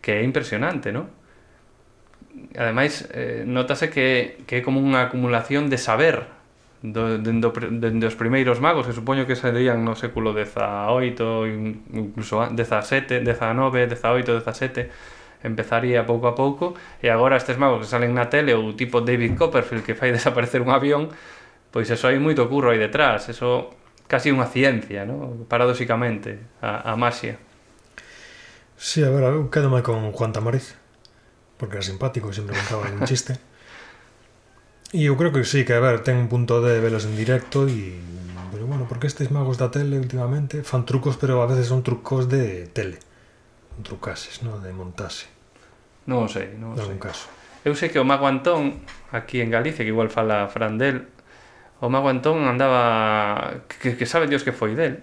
[0.00, 1.12] que é impresionante, ¿no?
[2.56, 6.24] Ademais, eh, notase que, que é como unha acumulación de saber
[6.82, 10.98] do, dendo, dendo os primeiros magos que supoño que serían no século 18
[11.94, 18.14] incluso 17, 19, 18, 17 empezaría pouco a pouco e agora estes magos que salen
[18.14, 21.10] na tele ou tipo David Copperfield que fai desaparecer un avión
[21.70, 23.70] pois eso hai moito curro aí detrás eso
[24.06, 25.46] casi unha ciencia ¿no?
[25.46, 27.38] paradoxicamente a, a maxia
[28.82, 30.74] Si, sí, a ver, eu quedo máis con Juan Tamariz
[31.60, 33.38] porque era simpático e sempre contaba algún chiste
[34.92, 37.64] E eu creo que sí, que a ver, ten un punto de velos en directo
[37.64, 37.96] e
[38.52, 42.28] pero bueno, porque estes magos da tele últimamente fan trucos, pero a veces son trucos
[42.28, 43.00] de tele
[43.80, 44.60] trucases, no?
[44.60, 45.32] de montase.
[46.04, 47.00] Non o sei, non o sei.
[47.00, 47.32] caso.
[47.62, 48.82] Eu sei que o Mago Antón,
[49.14, 51.08] aquí en Galicia, que igual fala Fran del,
[51.78, 53.62] o Mago Antón andaba...
[53.66, 55.00] Que, que sabe Dios que foi del.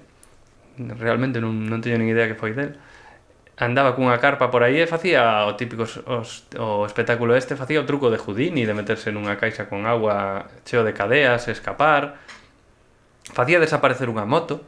[0.77, 2.75] Realmente non, non teño nin idea que foi del.
[3.59, 7.87] Andaba cunha carpa por aí e facía o típico os, o espectáculo este, facía o
[7.87, 12.23] truco de Houdini de meterse nunha caixa con agua cheo de cadeas, escapar.
[13.35, 14.63] Facía desaparecer unha moto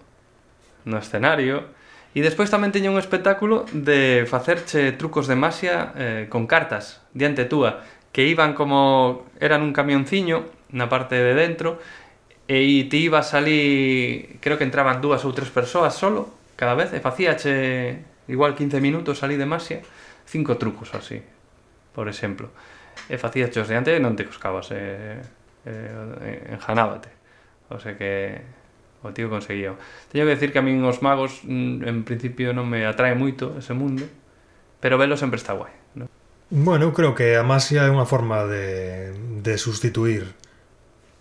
[0.84, 1.72] no escenario
[2.12, 7.48] E despois tamén teño un espectáculo de facerche trucos de masia eh, con cartas diante
[7.48, 10.44] túa que iban como eran un camionciño
[10.76, 11.80] na parte de dentro
[12.52, 16.28] e ti ibas ali, creo que entraban dúas ou tres persoas solo
[16.60, 19.80] cada vez e facíache igual 15 minutos ali de masia
[20.32, 21.22] cinco trucos así,
[21.94, 22.50] por exemplo.
[23.10, 25.20] E facíache os diante e non te coscabas, eh,
[25.68, 27.12] eh, enjanábate.
[27.68, 28.40] O sea que
[29.02, 29.74] o tío conseguía.
[30.14, 33.58] Teño que decir que a min os magos mm, en principio non me atrae moito
[33.58, 34.06] ese mundo,
[34.78, 35.74] pero velo sempre está guai.
[35.98, 36.06] ¿no?
[36.54, 40.38] Bueno, eu creo que a masia é unha forma de, de sustituir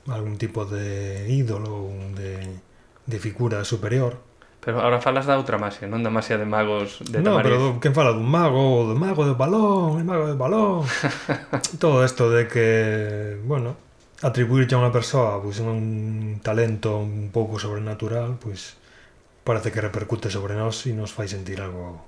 [0.08, 2.60] algún tipo de ídolo ou de,
[3.06, 4.18] de figura superior.
[4.60, 7.24] Pero agora falas da outra masia, non da masia de magos de Tamariz.
[7.24, 10.84] Non, pero quen fala dun mago, do mago do balón, el mago do balón...
[11.80, 13.80] Todo isto de que, bueno,
[14.20, 18.76] atribuirlle a unha persoa pois, un talento un pouco sobrenatural, pois
[19.44, 22.04] parece que repercute sobre nós e nos fai sentir algo,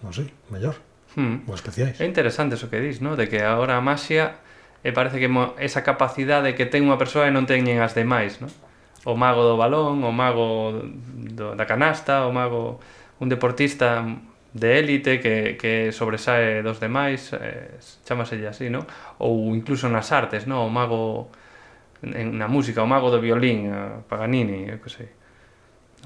[0.00, 0.78] non sei, mellor.
[1.18, 1.42] Hmm.
[1.48, 1.98] Ou especiais.
[1.98, 3.18] É interesante eso que dis, ¿no?
[3.18, 4.38] de que agora a maxia
[4.86, 5.26] e parece que
[5.58, 8.46] esa capacidade que ten unha persoa e non teñen as demais, ¿no?
[9.06, 10.82] o mago do balón, o mago
[11.34, 12.78] do, da canasta, o mago
[13.18, 14.02] un deportista
[14.56, 17.76] de élite que, que sobresae dos demais, eh,
[18.08, 18.88] chámaselle así, non?
[19.20, 20.64] Ou incluso nas artes, non?
[20.64, 21.28] O mago
[22.00, 25.08] en, na música, o mago do violín, eh, Paganini, eu que sei.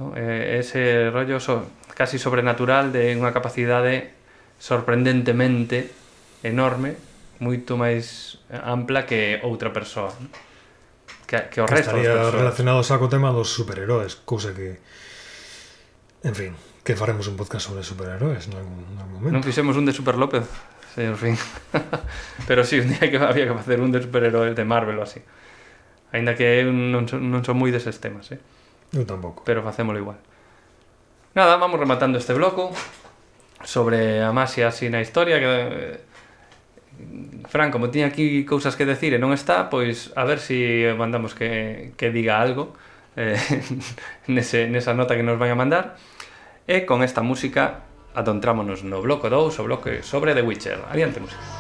[0.03, 0.19] No?
[0.19, 4.11] Eh, ese rollo so, casi sobrenatural de unha capacidade
[4.59, 5.95] sorprendentemente
[6.43, 6.99] enorme,
[7.39, 10.11] moito máis ampla que outra persoa.
[10.19, 10.31] Non?
[11.31, 14.83] Que, que o que resto estaría relacionado xa co tema dos superheróis, cousa que
[16.27, 16.53] en fin,
[16.91, 19.35] que faremos un podcast sobre superheróis en algún, en algún momento.
[19.39, 20.43] Non fixemos un de Super López,
[20.91, 21.39] señor Fin.
[22.51, 25.23] Pero sí, un día que había que facer un de superheróis de Marvel ou así.
[26.11, 28.43] Ainda que non, son, non son moi deses temas, eh?
[28.91, 29.47] Eu tampouco.
[29.47, 30.19] Pero facémolo igual.
[31.39, 32.75] Nada, vamos rematando este bloco
[33.63, 36.01] sobre a Masia así na historia que eh,
[37.47, 40.99] Fran, como tiña aquí cousas que decir e non está, pois a ver se si
[40.99, 42.75] mandamos que, que diga algo
[43.15, 43.39] eh,
[44.27, 45.85] nese, nesa nota que nos van a mandar.
[46.67, 50.83] E con esta música adontrámonos no bloco 2 o bloque sobre The Witcher.
[50.91, 51.60] Adiante música.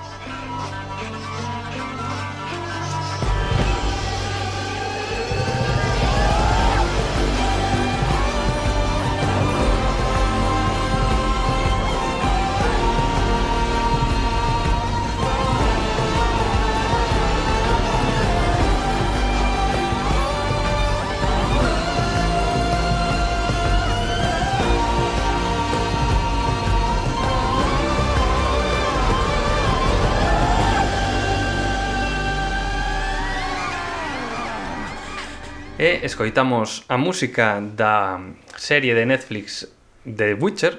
[36.20, 38.20] Escoitamos a música da
[38.61, 39.72] serie de Netflix
[40.04, 40.76] The Witcher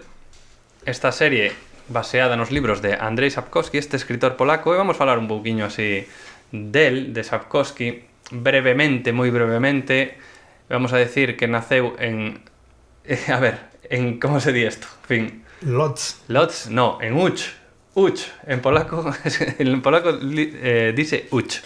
[0.85, 1.57] Esta serie
[1.89, 6.05] baseada nos libros de Andrzej Sapkowski, este escritor polaco E vamos falar un pouquiño así
[6.53, 10.21] del, de Sapkowski Brevemente, moi brevemente
[10.69, 12.45] Vamos a decir que naceu en...
[13.33, 13.57] A ver,
[13.89, 14.21] en...
[14.21, 14.85] Como se di isto?
[15.09, 17.49] Fin, Lots, Lodz, no, en Uch.
[17.97, 19.09] Uch, en polaco,
[19.57, 21.65] en polaco eh, dice Uch.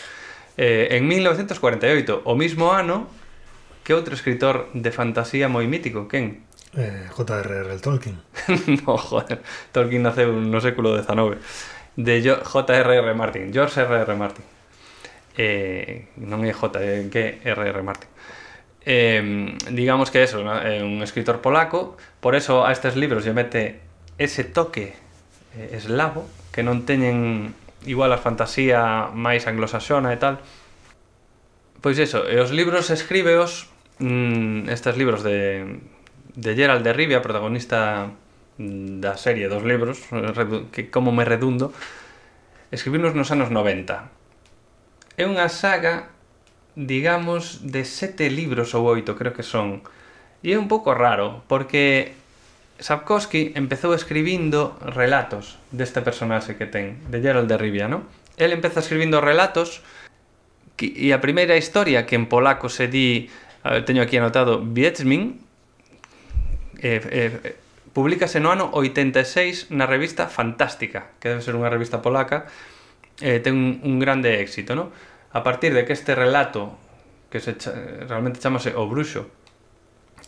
[0.55, 3.24] Eh, en 1948, o mismo ano
[3.86, 6.41] que outro escritor de fantasía moi mítico, quen?
[6.74, 7.69] eh, J.R.R.
[7.80, 8.17] Tolkien.
[8.84, 9.39] no, joder,
[9.71, 10.98] Tolkien naceu no século.
[11.95, 13.13] De Jo- J.R.R.
[13.13, 14.12] Martin, George R.R.
[14.17, 14.43] Martin.
[15.38, 17.80] Eh, non é J, é que R.R.
[17.86, 18.10] Martin.
[18.86, 20.52] Eh, digamos que eso, ¿no?
[20.58, 23.80] é un escritor polaco, por eso a estes libros lle mete
[24.17, 24.93] ese toque
[25.58, 27.52] eh, eslavo que non teñen
[27.86, 30.39] igual a fantasía máis anglosaxona e tal.
[31.84, 35.79] Pois eso, e os libros escríbeos mm, estes libros de,
[36.36, 38.12] de Gerald de Rivia, protagonista
[38.58, 39.99] da serie dos libros,
[40.71, 41.73] que como me redundo,
[42.71, 44.12] escribimos nos anos 90.
[45.19, 46.12] É unha saga,
[46.75, 49.84] digamos, de sete libros ou oito, creo que son.
[50.43, 52.15] E é un pouco raro, porque
[52.79, 58.03] Sapkowski empezou escribindo relatos deste personaxe que ten, de Gerald de Rivia, non?
[58.36, 59.79] El empeza escribindo relatos,
[60.75, 63.31] que, e a primeira historia, que en polaco se di
[63.65, 65.41] a ver, teño aquí anotado Wiedźmin,
[66.78, 67.56] eh, eh,
[67.97, 72.45] publicase no ano 86 na revista Fantástica que debe ser unha revista polaca
[73.23, 74.93] eh, ten un, un grande éxito no?
[75.34, 76.78] a partir de que este relato
[77.34, 77.73] que se cha,
[78.06, 79.32] realmente chamase O Bruxo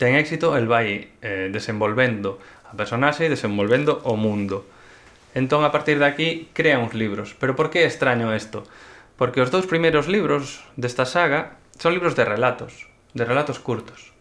[0.02, 4.64] ten éxito el vai eh, desenvolvendo a personaxe e desenvolvendo o mundo
[5.36, 8.64] entón a partir de aquí crea uns libros pero por que é extraño isto?
[9.20, 14.14] porque os dous primeiros libros desta saga son libros de relatos de relatos curtos.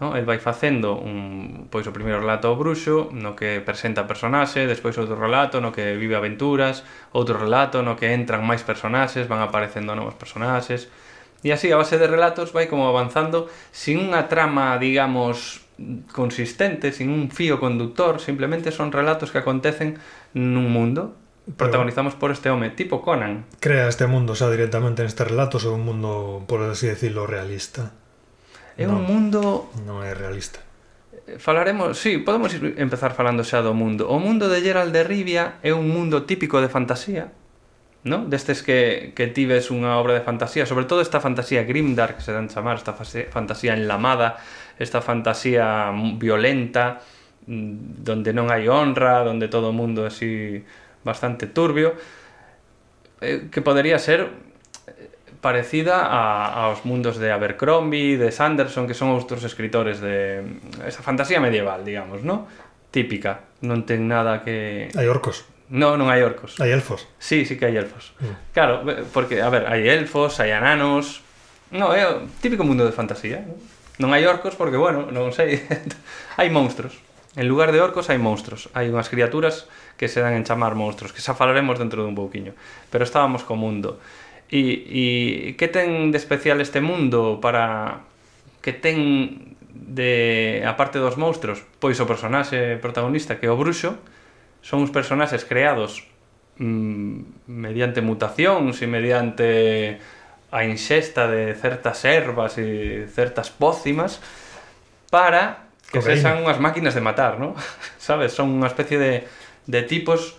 [0.00, 0.16] No?
[0.16, 4.96] El vai facendo un, pois o primeiro relato ao bruxo, no que presenta personaxe, despois
[4.96, 9.92] outro relato no que vive aventuras, outro relato no que entran máis personaxes, van aparecendo
[9.92, 10.88] novos personaxes,
[11.44, 15.64] e así a base de relatos vai como avanzando sin unha trama, digamos,
[16.12, 20.00] consistente, sin un fío conductor, simplemente son relatos que acontecen
[20.32, 21.16] nun mundo
[21.56, 23.44] protagonizados por este home, tipo Conan.
[23.60, 27.99] Crea este mundo xa directamente nestes relatos ou un mundo, por así decirlo, realista.
[28.76, 29.70] É no, un mundo...
[29.86, 30.60] Non é realista.
[31.38, 34.10] Falaremos, sí, podemos ir, empezar falando xa do mundo.
[34.10, 37.30] O mundo de Gerald de Rivia é un mundo típico de fantasía,
[38.02, 38.26] ¿no?
[38.26, 42.34] Destes que, que tives unha obra de fantasía, sobre todo esta fantasía grimdark que se
[42.34, 44.42] dan chamar, esta fase, fantasía enlamada,
[44.80, 47.04] esta fantasía violenta,
[47.46, 50.64] mm, donde non hai honra, donde todo o mundo é así
[51.04, 51.94] bastante turbio,
[53.20, 54.49] eh, que podería ser
[55.40, 60.44] parecida a, aos mundos de Abercrombie, de Sanderson, que son outros escritores de
[60.84, 62.44] esa fantasía medieval, digamos, ¿no?
[62.92, 65.48] Típica, non ten nada que Hai orcos.
[65.70, 66.58] No, non hai orcos.
[66.58, 67.06] Hai elfos.
[67.22, 68.10] Sí, sí que hai elfos.
[68.18, 68.34] Mm.
[68.52, 68.82] Claro,
[69.14, 71.22] porque, a ver, hai elfos, hai ananos...
[71.70, 73.46] No, é o típico mundo de fantasía.
[74.02, 75.62] Non, hai orcos porque, bueno, non sei,
[76.40, 76.98] hai monstruos.
[77.38, 78.66] En lugar de orcos hai monstruos.
[78.74, 82.58] Hai unhas criaturas que se dan en chamar monstruos, que xa falaremos dentro dun pouquiño.
[82.90, 84.02] Pero estábamos co mundo.
[84.50, 84.60] E,
[84.90, 85.02] e
[85.54, 88.02] que ten de especial este mundo para
[88.58, 93.94] que ten de a parte dos monstruos, pois o personaxe protagonista que é o bruxo
[94.60, 96.04] son uns personaxes creados
[96.58, 99.48] mm, mediante mutacións e mediante
[100.50, 104.18] a inxesta de certas ervas e certas pócimas
[105.08, 106.22] para que Cocaína.
[106.22, 107.54] sexan unhas máquinas de matar, ¿no?
[107.98, 109.12] Sabes, son unha especie de,
[109.66, 110.38] de tipos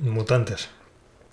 [0.00, 0.68] mutantes.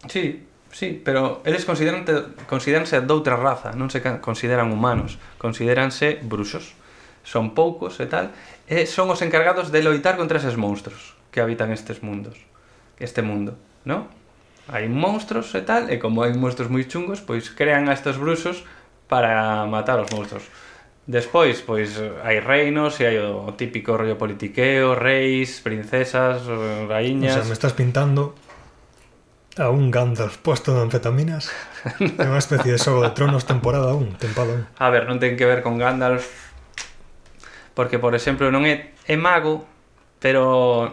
[0.07, 2.01] Sí, Sí, pero eles consideran
[2.49, 6.73] consideranse doutra raza, non se consideran humanos, consideranse bruxos.
[7.21, 8.33] Son poucos e tal,
[8.65, 12.41] e son os encargados de loitar contra eses monstros que habitan estes mundos,
[12.97, 13.53] este mundo,
[13.85, 14.09] ¿no?
[14.65, 18.65] Hai monstros e tal, e como hai monstros moi chungos, pois crean a estes bruxos
[19.05, 20.49] para matar os monstros.
[21.05, 26.49] Despois, pois, hai reinos e hai o típico rollo politiqueo, reis, princesas,
[26.89, 27.37] raíñas...
[27.37, 28.33] O sea, me estás pintando
[29.55, 31.53] A un Gandalf posto de anfetaminas
[32.17, 35.37] É unha especie de xogo de tronos temporada 1 Tempada 1 A ver, non ten
[35.37, 36.25] que ver con Gandalf
[37.77, 39.61] Porque, por exemplo, non é, é mago
[40.17, 40.89] Pero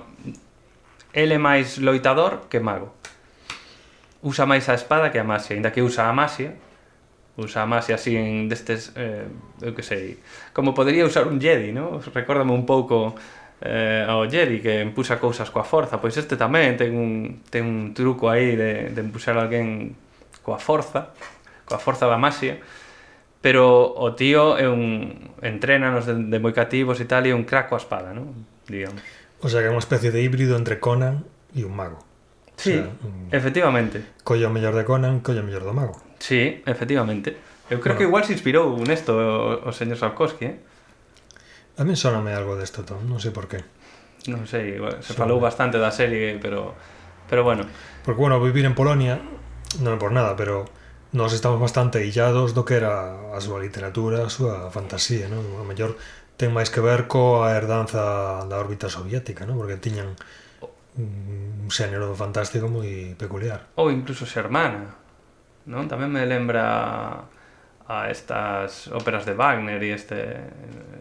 [1.16, 2.92] Ele é máis loitador que mago
[4.20, 6.52] Usa máis a espada que a masia Ainda que usa a masia
[7.40, 9.24] Usa a masia así en destes eh,
[9.64, 10.20] Eu que sei
[10.52, 11.96] Como podería usar un Jedi, non?
[12.12, 13.16] Recórdame un pouco
[13.60, 17.92] eh, ao Jerry que empuxa cousas coa forza, pois este tamén ten un, ten un
[17.92, 19.96] truco aí de, de empuxar alguén
[20.40, 21.12] coa forza,
[21.68, 22.56] coa forza da masia,
[23.44, 27.68] pero o tío é un entrénanos de, de moi cativos e tal e un crack
[27.68, 28.32] coa espada, non?
[28.64, 29.04] Digamos.
[29.44, 32.00] O sea, que é unha especie de híbrido entre Conan e un mago.
[32.56, 33.28] Sí, o sea, un...
[33.32, 34.04] efectivamente.
[34.24, 35.96] Colla o mellor de Conan, colla o mellor do mago.
[36.20, 37.36] Sí, efectivamente.
[37.68, 37.98] Eu creo bueno.
[38.00, 40.56] que igual se inspirou nesto o, o señor Sapkowski, eh?
[41.80, 43.64] A mí soname algo desto Tom, non sei por qué.
[44.28, 46.76] Non sei, igual, se falou bastante da serie, pero
[47.24, 47.64] pero bueno.
[48.04, 49.16] Porque, bueno, vivir en Polonia,
[49.80, 50.68] non é por nada, pero
[51.16, 55.40] nós estamos bastante illados do que era a súa literatura, a súa fantasía, non?
[55.56, 55.96] A mellor
[56.36, 59.56] ten máis que ver coa herdanza da órbita soviética, non?
[59.56, 60.20] Porque tiñan
[61.00, 63.72] un xénero fantástico moi peculiar.
[63.80, 65.00] Ou incluso xermana,
[65.64, 65.88] non?
[65.88, 67.24] Tamén me lembra
[67.90, 70.38] a estas óperas de Wagner e este,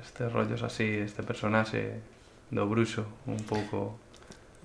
[0.02, 2.02] este rollos así, este personaxe
[2.50, 4.02] do bruxo, un pouco...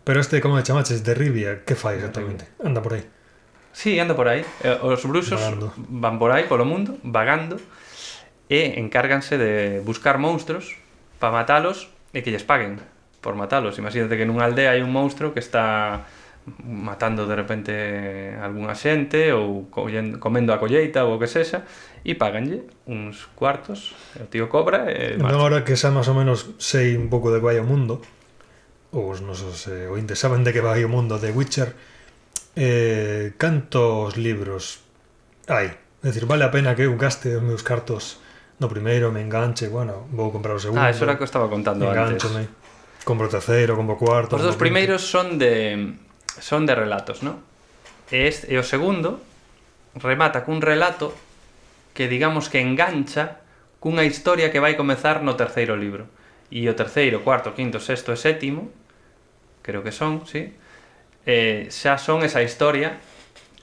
[0.08, 2.48] Pero este, como chamaches, de Rivia, que fai exactamente?
[2.64, 3.04] Anda por aí.
[3.76, 4.40] Sí, anda por aí.
[4.64, 5.76] Eh, os bruxos vagando.
[5.76, 7.60] van por aí, polo mundo, vagando,
[8.48, 10.80] e encárganse de buscar monstruos
[11.20, 12.80] para matalos e que lles paguen
[13.20, 13.76] por matalos.
[13.76, 16.08] Imagínate que nunha aldea hai un monstro que está
[16.64, 17.72] matando de repente
[18.36, 21.64] algunha xente ou collendo, comendo a colleita ou o que sexa
[22.04, 25.36] e paganlle uns cuartos o tío cobra e marcha.
[25.36, 28.04] Agora que xa máis ou menos sei un pouco de que vai o mundo
[28.92, 31.72] ou os nosos eh, ointes saben de que vai o mundo de Witcher
[32.60, 34.84] eh, cantos libros
[35.48, 35.80] hai?
[36.04, 38.20] É dicir, vale a pena que eu gaste os meus cartos
[38.60, 40.78] no primeiro, me enganche, bueno, vou comprar o segundo.
[40.78, 42.20] Ah, eso era que eu estaba contando me antes.
[42.20, 42.48] Enganchome,
[43.08, 44.36] compro o terceiro, compro o cuarto.
[44.36, 46.03] Os dos primeiros son de
[46.40, 47.38] son de relatos, ¿no?
[48.10, 49.22] E, este, e o segundo
[49.94, 51.14] remata cun relato
[51.94, 53.44] que digamos que engancha
[53.78, 56.08] cunha historia que vai comezar no terceiro libro.
[56.48, 58.72] E o terceiro, cuarto, quinto, sexto e sétimo,
[59.60, 60.52] creo que son, sí,
[61.28, 63.00] eh, xa son esa historia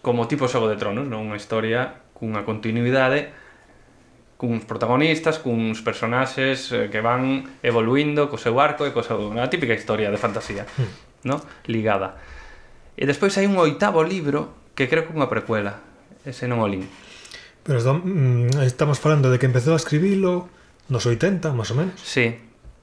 [0.02, 3.34] como tipo Xogo de Tronos, non unha historia cunha continuidade
[4.42, 9.30] cuns protagonistas, cuns personaxes eh, que van evoluindo co seu arco e co seu...
[9.30, 11.30] unha típica historia de fantasía, mm.
[11.30, 11.38] no?
[11.70, 12.18] ligada.
[13.00, 15.80] E despois hai un oitavo libro que creo que é unha precuela.
[16.26, 16.86] Ese non o lín.
[17.64, 20.50] Pero mm, estamos falando de que empezou a escribilo
[20.90, 21.98] nos 80, máis ou menos.
[22.02, 22.36] Sí,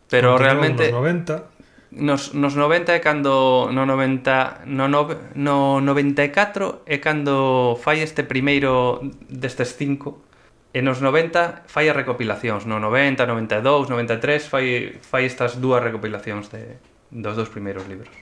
[0.09, 0.83] pero Continuou realmente...
[0.91, 1.59] Nos 90.
[1.91, 3.69] Nos, nos 90 é cando...
[3.73, 4.65] No 90...
[4.67, 10.25] No, no, no 94 é cando fai este primeiro destes cinco.
[10.73, 12.69] E nos 90 fai as recopilacións.
[12.69, 16.79] No 90, 92, 93 fai, fai estas dúas recopilacións de,
[17.11, 18.13] dos dos primeiros libros.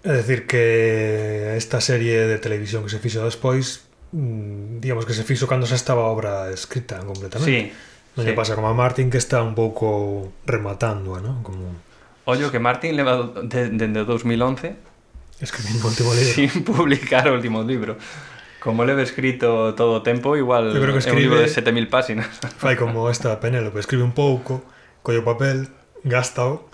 [0.00, 3.84] É dicir que esta serie de televisión que se fixo despois
[4.16, 7.44] mm, digamos que se fixo cando xa estaba a obra escrita completamente.
[7.44, 8.16] Sí.
[8.16, 8.32] Non sí.
[8.32, 11.44] pasa como a Martin que está un pouco rematando, ¿no?
[11.44, 11.76] Como
[12.24, 16.32] Ollo que Martin leva dende de, de 2011 escribindo o último libro.
[16.32, 18.00] Sin publicar o último libro.
[18.60, 21.48] Como leve escrito todo o tempo, igual Eu creo que escribe, é un libro de
[21.48, 22.28] 7000 páxinas.
[22.56, 24.64] Fai como esta Penélope, escribe un pouco,
[25.04, 25.68] colle o papel,
[26.04, 26.69] gástao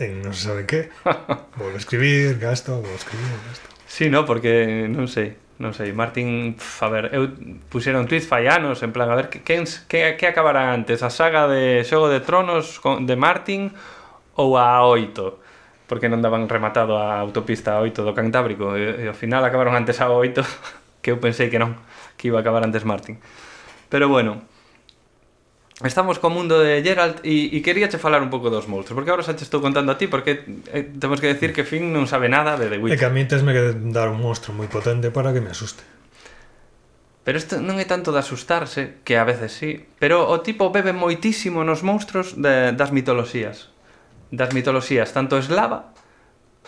[0.00, 0.88] en non se sabe que
[1.60, 5.92] volvo a escribir, gasto, volvo a escribir, gasto Sí, no, porque non sei non sei,
[5.92, 7.28] Martin, pf, a ver, eu
[7.68, 11.12] puxera un tweet fai anos, en plan, a ver, que, que, que acabará antes, a
[11.12, 13.68] saga de Xogo de Tronos con, de Martin
[14.40, 15.84] ou a 8?
[15.84, 20.00] Porque non daban rematado a autopista 8 do Cantábrico, e, e ao final acabaron antes
[20.00, 20.40] a 8,
[21.04, 21.76] que eu pensei que non,
[22.16, 23.20] que iba a acabar antes Martin.
[23.92, 24.40] Pero bueno,
[25.80, 29.08] Estamos co mundo de Geralt e, e quería che falar un pouco dos monstros Porque
[29.08, 30.44] agora xa te estou contando a ti Porque
[30.76, 33.12] eh, temos que decir que Finn non sabe nada de The Witcher E que a
[33.12, 35.80] mí tesme que dar un monstro moi potente para que me asuste.
[37.24, 40.92] Pero isto non é tanto de asustarse Que a veces sí Pero o tipo bebe
[40.92, 43.72] moitísimo nos monstros de, das mitoloxías.
[44.28, 45.96] Das mitoloxías tanto eslava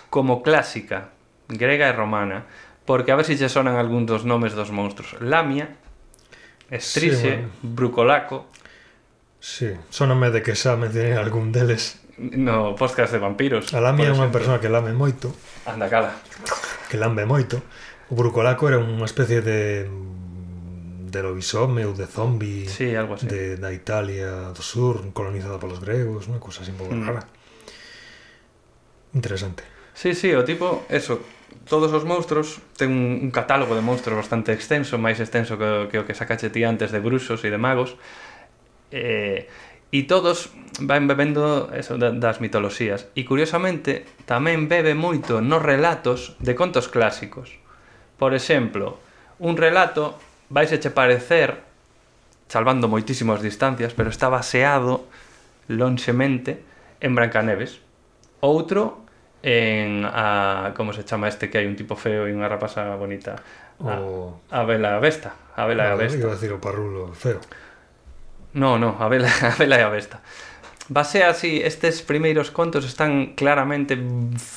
[0.09, 1.13] como clásica
[1.53, 2.49] Grega e romana
[2.89, 5.21] Porque a ver se che sonan algúns dos nomes dos monstros.
[5.21, 5.77] Lamia,
[6.73, 7.53] Estrixe, sí, bueno.
[7.63, 8.49] Brucolaco
[9.43, 11.99] Sí, soname de que xa mencionei algún deles.
[12.15, 13.75] No podcast de vampiros.
[13.75, 15.35] A Lamia é unha persona que lame moito.
[15.67, 16.15] Anda, cala.
[16.87, 17.59] Que lambe moito.
[18.07, 19.91] O brucolaco era unha especie de
[21.11, 23.27] de lobisome ou de zombi sí, algo así.
[23.27, 27.03] De, da Italia do sur, colonizada polos gregos, unha cousa así un pouco mm.
[27.03, 27.27] rara.
[29.11, 29.67] Interesante.
[29.93, 31.21] Sí, sí, o tipo, eso,
[31.67, 35.99] todos os monstros ten un, un catálogo de monstros bastante extenso, máis extenso que, que
[35.99, 37.99] o que sacache ti antes de bruxos e de magos,
[38.93, 39.49] eh,
[39.93, 40.49] e todos
[40.81, 43.13] van bebendo eso da, das mitoloxías.
[43.13, 47.61] E curiosamente tamén bebe moito nos relatos de contos clásicos.
[48.17, 48.97] Por exemplo
[49.43, 50.17] un relato
[50.49, 51.61] vais che parecer
[52.49, 55.05] salvando moitísimas distancias pero está baseado
[55.69, 56.65] lonxemente
[57.01, 57.85] en Brancaneves.
[58.41, 59.05] Outro
[59.43, 63.43] en a como se chama este que hai un tipo feo e unha rapaza bonita?
[63.83, 64.39] A, o...
[64.49, 67.43] a Bela Vesta a Bela no, ah, Vesta iba a decir o parrulo feo.
[68.55, 70.21] No, no, a vela, a vela e a besta.
[70.89, 73.97] Basea así, estes primeiros contos están claramente,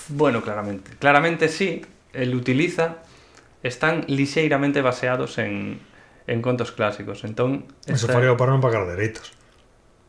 [0.09, 2.97] bueno, claramente, claramente sí, el utiliza,
[3.63, 5.79] están lixeiramente baseados en,
[6.27, 7.23] en contos clásicos.
[7.23, 7.93] Entón, esta...
[7.93, 9.31] Eso faría para non pagar dereitos.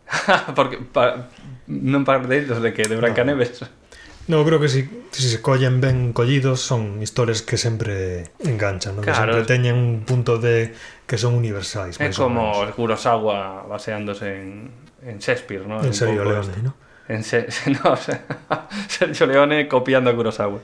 [0.59, 1.31] Porque pa,
[1.69, 3.63] non pagar dereitos de que de Brancaneves.
[3.63, 3.86] No.
[4.29, 9.03] No, creo que si, si se collen ben collidos son historias que sempre enganchan, ¿no?
[9.03, 9.33] claro.
[9.33, 10.75] que sempre teñen un punto de
[11.07, 11.95] que son universais.
[12.01, 14.71] É como Kurosawa baseándose en,
[15.07, 15.79] en Shakespeare, ¿no?
[15.79, 16.63] En, en Sergio Leone, este.
[16.63, 16.75] ¿no?
[17.07, 17.95] En se, no,
[18.89, 20.59] Sergio Leone copiando a Kurosawa.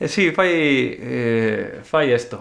[0.00, 2.40] E eh, si, sí, fai, eh, fai esto.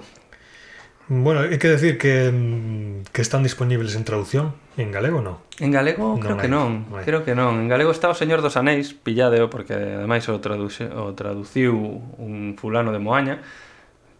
[1.09, 5.41] Bueno, hai que decir que, mm, que están disponibles en traducción en galego, non?
[5.57, 7.01] En galego non creo hai, que non, hai.
[7.01, 7.57] creo que non.
[7.57, 11.73] En galego está o Señor dos Anéis, pilladeo porque ademais o, traduce, o traduciu
[12.21, 13.41] un fulano de Moaña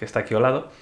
[0.02, 0.74] que está aquí ao lado,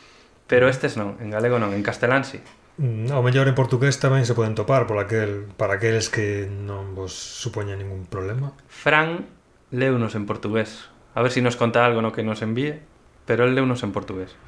[0.48, 2.40] pero estes non, en galego non, en castelán sí.
[2.40, 3.12] Sí.
[3.12, 7.12] Ao mellor en portugués tamén se poden topar por aquel, para aqueles que non vos
[7.12, 8.56] supoña ningún problema.
[8.72, 9.28] Fran
[9.76, 10.88] leunos en portugués.
[11.18, 12.80] A ver se si nos conta algo no que nos envíe,
[13.28, 14.40] pero el leunos en portugués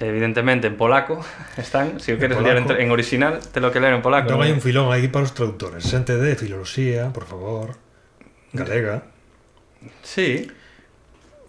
[0.00, 1.24] evidentemente en polaco
[1.56, 4.30] están, se si o queres ler en, en original, te lo que ler en polaco.
[4.30, 5.86] Non hai un filón aí para os traductores.
[5.86, 7.78] Xente de filoloxía, por favor,
[8.50, 9.06] galega.
[10.02, 10.50] Sí.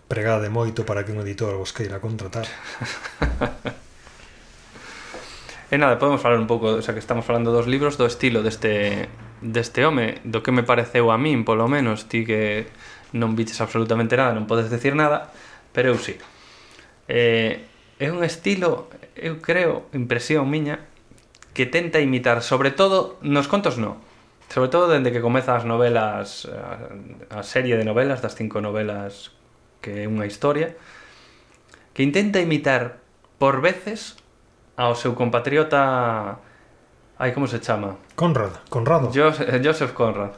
[0.05, 2.45] Pregade moito para que un editor vos queira contratar.
[5.73, 8.45] e nada, podemos falar un pouco, o sea, que estamos falando dos libros, do estilo
[8.45, 9.09] deste
[9.41, 12.69] deste home, do que me pareceu a min, polo menos, ti que
[13.17, 15.33] non viches absolutamente nada, non podes decir nada,
[15.73, 16.17] pero eu sí.
[17.09, 20.87] Eh, é un estilo, eu creo, impresión miña,
[21.55, 23.97] que tenta imitar, sobre todo nos contos no,
[24.51, 29.31] sobre todo dende que comeza as novelas, a, a serie de novelas, das cinco novelas
[29.79, 30.75] que é unha historia,
[31.95, 32.99] que intenta imitar
[33.39, 34.19] por veces
[34.75, 36.43] ao seu compatriota
[37.17, 37.95] Ai, como se chama?
[38.15, 39.11] Conrad, Conrado.
[39.13, 40.31] Joseph, eh, Joseph Conrad.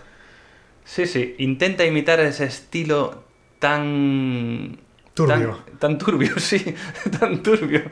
[0.85, 3.23] Sí, sí, intenta imitar ese estilo
[3.59, 4.79] tan
[5.17, 5.57] Turbio.
[5.65, 6.61] Tan, tan turbio, sí,
[7.17, 7.89] tan turbio.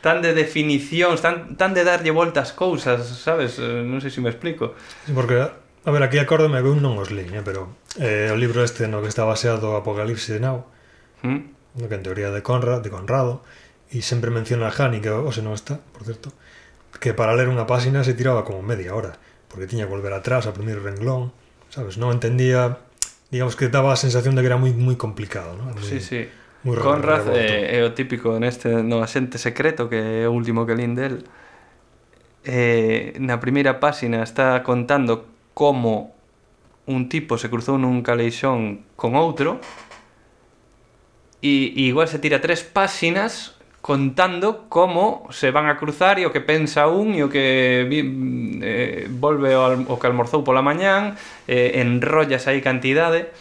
[0.00, 3.60] tan de definicións, tan, tan de darlle voltas cousas, sabes?
[3.60, 4.72] Eh, non sei se me explico.
[5.04, 8.36] Sí, porque, a ver, aquí acórdame que un non os leña, eh, pero eh, o
[8.40, 10.64] libro este no que está baseado Apocalipse de Now,
[11.20, 11.52] ¿Mm?
[11.76, 13.44] no que en teoría de Conrad, de Conrado,
[13.92, 16.32] e sempre menciona a Hani, que o se non está, por certo,
[16.96, 19.20] que para ler unha páxina se tiraba como media hora,
[19.52, 21.36] porque tiña que volver atrás, a primeiro renglón,
[21.68, 22.00] sabes?
[22.00, 22.80] Non entendía
[23.30, 25.70] digamos que daba a sensación de que era moi moi complicado, ¿no?
[25.70, 26.26] Muy, sí, sí.
[26.62, 30.66] Muy Conrad é, eh, é o típico neste no Asente Secreto, que é o último
[30.66, 31.24] que lin del.
[32.44, 36.16] Eh, na primeira páxina está contando como
[36.90, 39.60] un tipo se cruzou nun caleixón con outro
[41.44, 43.59] e, e igual se tira tres páxinas
[43.90, 49.10] contando como se van a cruzar e o que pensa un e o que eh,
[49.10, 51.18] volve ao, o que almorzou pola mañán,
[51.50, 53.34] eh, enrollas aí cantidade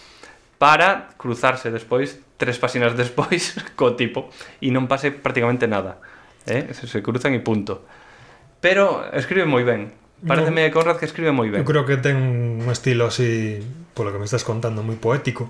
[0.58, 6.02] para cruzarse despois, tres páxinas despois, co tipo, e non pase prácticamente nada.
[6.50, 6.74] Eh?
[6.74, 7.86] Se, se cruzan e punto.
[8.58, 9.94] Pero escribe moi ben.
[10.26, 11.62] Pareceme, Conrad, que escribe moi ben.
[11.62, 12.18] Eu creo que ten
[12.58, 13.62] un estilo así,
[13.94, 15.46] polo que me estás contando, moi poético,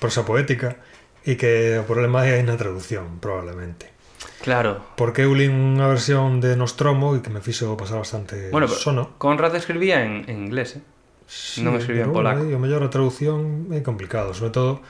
[0.00, 0.80] prosa poética,
[1.28, 3.99] e que o problema é na traducción, probablemente.
[4.40, 4.80] Claro.
[4.96, 9.16] Porque eu lin unha versión de Nostromo e que me fixo pasar bastante bueno, sono.
[9.20, 10.82] Conrad escribía en, en inglés, eh?
[11.28, 12.42] Sí, non escribía en polaco.
[12.42, 14.80] Aí, o mellor a traducción é complicado, sobre todo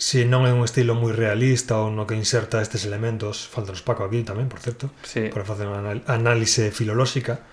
[0.00, 3.84] se si non é un estilo moi realista ou no que inserta estes elementos, faltanos
[3.84, 5.28] Paco aquí tamén, por certo, sí.
[5.28, 7.44] para facer unha análise filolóxica,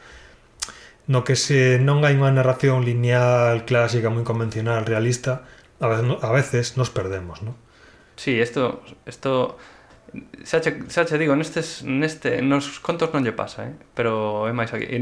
[1.12, 5.44] no que se non hai unha narración lineal, clásica, moi convencional, realista,
[5.84, 7.52] a veces, a veces nos perdemos, ¿no?
[8.16, 9.60] Sí, esto, esto
[10.44, 13.74] xa che, xa che digo, nestes, neste, nos contos non lle pasa, eh?
[13.94, 14.88] pero é máis aquí.
[14.88, 14.98] E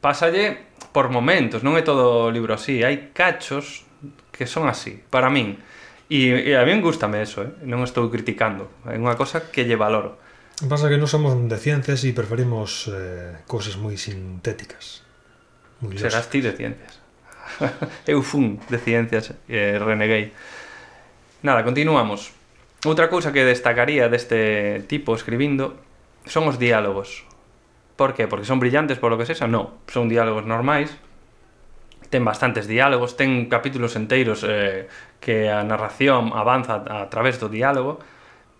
[0.00, 3.86] pásalle por momentos, non é todo o libro así, hai cachos
[4.32, 5.58] que son así, para min.
[6.08, 7.50] E, e a min gustame eso, eh?
[7.68, 10.16] non estou criticando, é unha cosa que lle valoro.
[10.66, 15.06] Pasa que non somos de ciencias e preferimos eh, cosas moi sintéticas.
[15.78, 16.98] Muy Serás ti de ciencias.
[18.10, 20.34] Eu fun de ciencias e eh, reneguei.
[21.46, 22.37] Nada, continuamos.
[22.86, 25.74] Outra cousa que destacaría deste tipo escribindo
[26.30, 27.26] son os diálogos.
[27.98, 28.30] Por que?
[28.30, 29.50] Porque son brillantes por lo que sexa?
[29.50, 30.94] Non, son diálogos normais.
[32.06, 34.86] Ten bastantes diálogos, ten capítulos enteiros eh,
[35.18, 37.98] que a narración avanza a través do diálogo,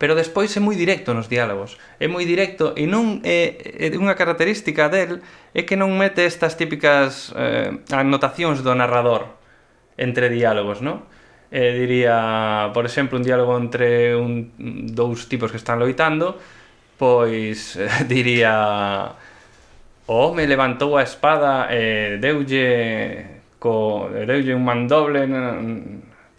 [0.02, 1.78] pero despois é moi directo nos diálogos.
[2.02, 5.22] É moi directo e non é, é unha característica del
[5.54, 9.30] é que non mete estas típicas eh, anotacións do narrador
[9.94, 11.06] entre diálogos, non?
[11.50, 14.52] eh, diría, por exemplo, un diálogo entre un,
[14.94, 16.38] dous tipos que están loitando,
[16.98, 19.12] pois eh, diría
[20.08, 25.28] o home levantou a espada e eh, deulle co deulle un mandoble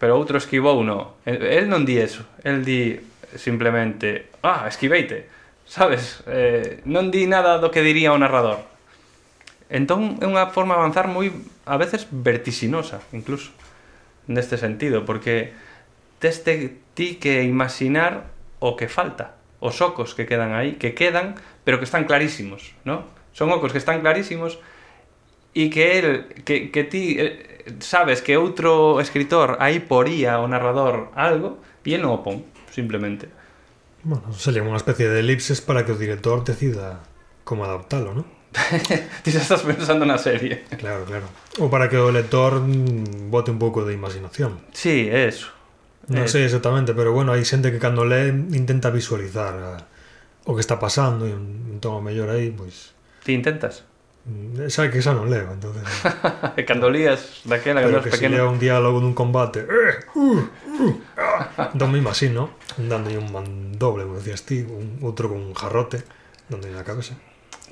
[0.00, 1.20] pero outro esquivou no.
[1.28, 2.96] El non di eso, el di
[3.36, 5.28] simplemente, ah, esquiveite,
[5.68, 6.24] sabes?
[6.26, 8.64] Eh, non di nada do que diría o narrador.
[9.68, 11.28] Entón é unha forma de avanzar moi
[11.68, 13.52] a veces vertixinosa, incluso.
[14.30, 15.52] Neste sentido, porque
[16.22, 18.30] teste ti que imaginar
[18.62, 21.34] o que falta, os ocos que quedan aí, que quedan,
[21.66, 23.04] pero que están clarísimos, ¿no?
[23.34, 24.62] Son ocos que están clarísimos
[25.50, 26.08] e que el
[26.46, 32.06] que, que ti eh, sabes que outro escritor aí poría o narrador algo e el
[32.06, 33.26] non o pon, simplemente.
[34.06, 37.02] Bueno, sería unha especie de elipses para que o director decida
[37.42, 38.39] como adaptalo, ¿no?
[39.24, 40.64] Tú ya estás pensando en una serie.
[40.78, 41.26] Claro, claro.
[41.58, 44.60] O para que el lector mm, bote un poco de imaginación.
[44.72, 45.48] Sí, eso.
[46.08, 46.32] No eso.
[46.32, 49.86] sé exactamente, pero bueno, hay gente que cuando lee intenta visualizar a,
[50.44, 52.92] o qué está pasando y un, un tono mayor ahí, pues...
[53.22, 53.84] ¿Te intentas?
[54.24, 55.82] Mm, Sabe que esa no leo, entonces...
[56.66, 59.60] cuando lías de aquella pero que, que si leo un diálogo de un combate...
[59.60, 60.04] ¡Eh!
[60.14, 60.40] ¡Uh!
[60.66, 61.00] ¡Uh!
[61.16, 61.70] ¡Ah!
[61.74, 61.92] Don
[62.34, 62.50] ¿no?
[62.76, 66.02] Dando un mandoble, como decías ti, un, otro con un jarrote,
[66.48, 67.14] dando en la cabeza.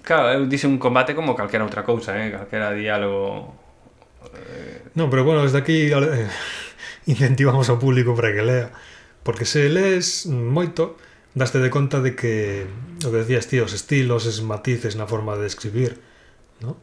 [0.08, 2.32] Claro, eu dixe un combate como calquera outra cousa, eh?
[2.32, 3.52] calquera diálogo...
[4.32, 4.88] Eh.
[4.96, 6.24] Non, pero bueno, desde aquí eh,
[7.12, 8.72] incentivamos ao público para que lea.
[9.20, 10.96] Porque se lees moito,
[11.36, 12.64] daste de conta de que,
[13.04, 16.00] o que decías ti, os estilos, es matices na forma de escribir,
[16.64, 16.80] ¿no?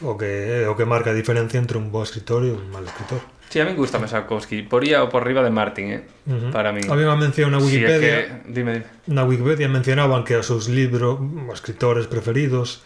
[0.00, 2.88] o que, eh, o que marca a diferencia entre un bo escritor e un mal
[2.88, 3.20] escritor.
[3.54, 6.04] Sí, a mí me gusta Mesakowski, por IA o por arriba de Martin, ¿eh?
[6.26, 6.50] Uh -huh.
[6.50, 6.80] para mí.
[6.90, 8.18] Había una mención en Wikipedia.
[8.18, 8.52] Es que...
[8.52, 8.82] dime.
[9.06, 11.20] En Wikipedia mencionaban que a sus libros,
[11.52, 12.82] escritores preferidos,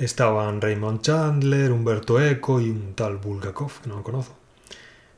[0.00, 4.34] estaban Raymond Chandler, Humberto Eco y un tal Bulgakov, que no lo conozco.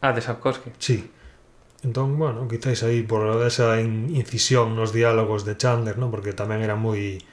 [0.02, 0.72] Ah, de Sapkowski.
[0.78, 1.10] Sí.
[1.82, 6.10] Entonces, bueno, quizás ahí por esa incisión en los diálogos de Chandler, ¿no?
[6.10, 7.24] Porque también era muy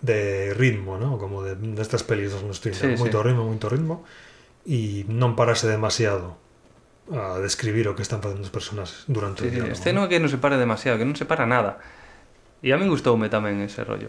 [0.00, 1.18] de ritmo, ¿no?
[1.18, 3.02] Como de, de estas pelis no estoy sí, sí.
[3.02, 4.04] Muy ritmo, muy ritmo.
[4.64, 6.43] E y no parase demasiado.
[7.12, 9.76] a describir o que están facendo as persoas durante sí, o diálogo.
[9.76, 11.76] Este non é que non se para demasiado, que non se para nada.
[12.64, 14.08] E a min gustoume tamén ese rollo.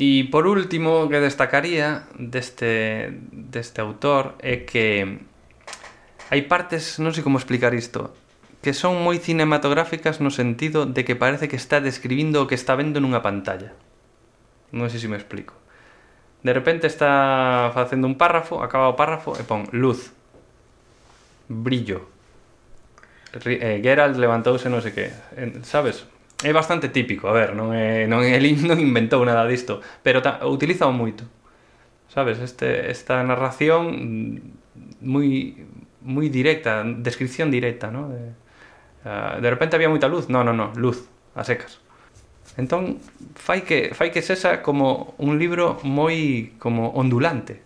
[0.00, 5.20] E por último, que destacaría deste, deste autor é que
[6.32, 8.16] hai partes, non sei como explicar isto,
[8.64, 12.80] que son moi cinematográficas no sentido de que parece que está describindo o que está
[12.80, 13.76] vendo nunha pantalla.
[14.72, 15.52] Non sei se me explico.
[16.40, 20.16] De repente está facendo un párrafo, acaba o párrafo e pon luz,
[21.50, 22.08] brillo.
[23.44, 26.06] Eh, Geralt levantouse non sei que, en, sabes?
[26.40, 28.38] É bastante típico, a ver, non é non é
[28.70, 31.26] non inventou nada disto, pero ta, utilizao moito.
[32.08, 34.40] Sabes, este esta narración
[35.02, 35.54] moi
[36.00, 38.08] moi directa, descripción directa, ¿no?
[38.08, 38.32] De,
[39.04, 40.30] uh, de repente había moita luz.
[40.30, 41.78] No, no, no, luz a secas.
[42.56, 42.98] Entón
[43.36, 47.62] fai que fai que sexa como un libro moi como ondulante.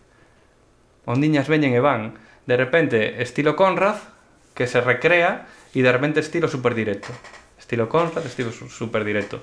[1.08, 2.16] Ondiñas veñen e van
[2.46, 3.96] de repente estilo Conrad,
[4.54, 7.08] que se recrea, y de repente estilo super directo.
[7.58, 9.40] Estilo Conrad, estilo super directo.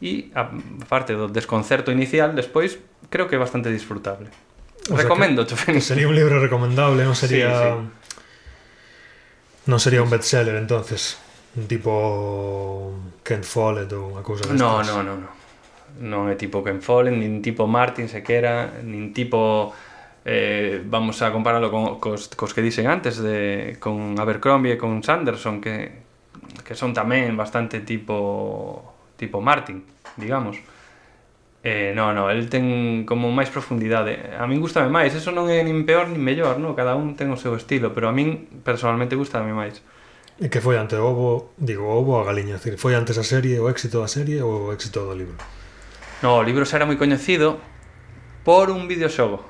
[0.00, 2.80] E, aparte do desconcerto inicial, despois,
[3.12, 4.32] creo que é bastante disfrutable.
[4.88, 7.52] O Recomendo, sea que, que Sería un libro recomendable, non sería...
[7.52, 8.08] Sí, sí.
[9.68, 11.20] Non sería un bestseller, entonces
[11.68, 14.58] tipo Ken Follett ou unha cousa destas.
[14.58, 15.30] No, no, no, no.
[16.00, 19.70] Non é tipo Ken Follett, nin tipo Martin sequera, nin tipo
[20.24, 25.00] eh, vamos a compararlo con, cos, cos que dixen antes de, con Abercrombie e con
[25.00, 26.04] Sanderson que,
[26.60, 29.80] que son tamén bastante tipo tipo Martin
[30.20, 30.60] digamos
[31.64, 35.64] eh, no, no, el ten como máis profundidade a min gustame máis, eso non é
[35.64, 36.76] nin peor nin mellor no?
[36.76, 39.80] cada un ten o seu estilo pero a min personalmente gustame máis
[40.40, 43.24] E que foi ante o ovo, digo o ovo a galiña, decir, foi antes a
[43.28, 45.36] serie, o éxito da serie ou o éxito do libro?
[46.24, 47.60] No, o libro xa era moi coñecido
[48.40, 49.44] por un videoxogo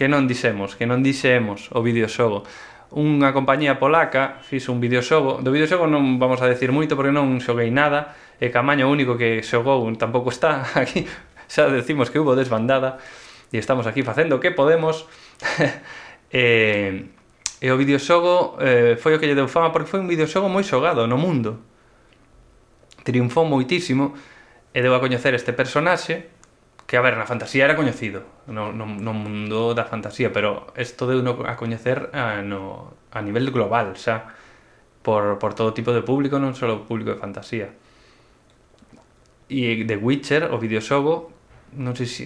[0.00, 2.48] que non dixemos, que non dixemos o videoxogo.
[2.96, 7.36] Unha compañía polaca fixo un videoxogo, do videoxogo non vamos a decir moito porque non
[7.44, 11.04] xoguei nada, e Camaño único que xogou tampouco está aquí,
[11.52, 12.96] xa decimos que hubo desbandada,
[13.52, 15.04] e estamos aquí facendo o que podemos.
[16.32, 17.12] e,
[17.60, 20.64] e o videoxogo eh, foi o que lle deu fama porque foi un videoxogo moi
[20.64, 21.60] xogado no mundo.
[23.04, 24.16] Triunfou moitísimo
[24.72, 26.39] e deu a coñecer este personaxe
[26.90, 31.06] que a ver, na fantasía era coñecido no, no, no mundo da fantasía pero isto
[31.06, 34.34] de uno a coñecer a, eh, no, a nivel global xa
[35.06, 37.70] por, por todo tipo de público non só público de fantasía.
[39.46, 41.30] E The Witcher o videoxogo
[41.78, 42.24] non sei se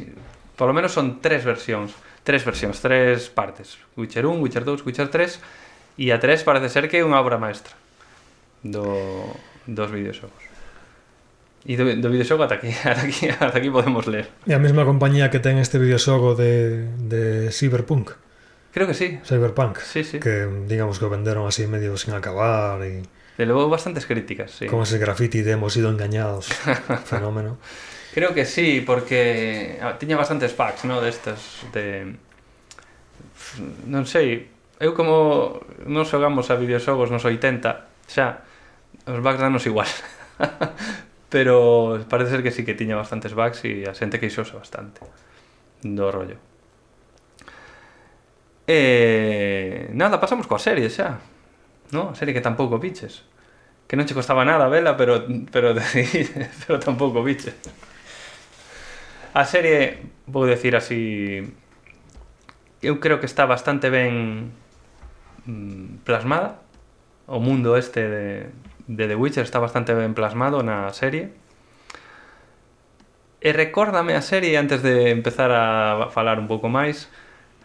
[0.56, 1.92] polo menos son tres versións
[2.24, 3.76] tres versións, tres partes.
[4.00, 7.36] Witcher 1, Witcher 2, Witcher 3 e a 3 parece ser que é unha obra
[7.36, 7.76] maestra
[8.64, 8.88] do,
[9.68, 10.43] dos videoxogos
[11.64, 14.28] E do, do videoxogo ata aquí, ata aquí, ata aquí podemos ler.
[14.44, 18.12] E a mesma compañía que ten este videoxogo de, de Cyberpunk.
[18.76, 19.18] Creo que sí.
[19.24, 19.80] Cyberpunk.
[19.80, 20.20] Sí, sí.
[20.20, 23.00] Que digamos que o venderon así medio sin acabar e...
[23.40, 24.68] De levou bastantes críticas, sí.
[24.68, 26.52] Como ese graffiti de hemos sido engañados.
[27.08, 27.56] fenómeno.
[28.12, 31.00] Creo que sí, porque ah, tiña bastantes packs, ¿no?
[31.00, 38.44] Destas de, de non sei, eu como non xogamos a videoxogos nos 80, xa
[39.08, 39.88] os bugs danos igual.
[41.34, 45.02] pero parece ser que sí que tiña bastantes bugs e a xente queixosa bastante
[45.82, 46.38] do rollo.
[48.70, 51.18] E nada, pasamos coa serie xa.
[51.90, 53.26] No, a serie que tampouco biches.
[53.90, 55.74] Que non che costaba nada vela, pero pero
[56.62, 57.58] pero tampouco biches.
[59.34, 61.42] A serie, vou decir así,
[62.78, 64.54] eu creo que está bastante ben
[65.50, 66.62] mm, plasmada
[67.26, 68.24] o mundo este de
[68.86, 71.32] de The Witcher está bastante ben plasmado na serie.
[73.44, 77.12] E recórdame a serie antes de empezar a falar un pouco máis.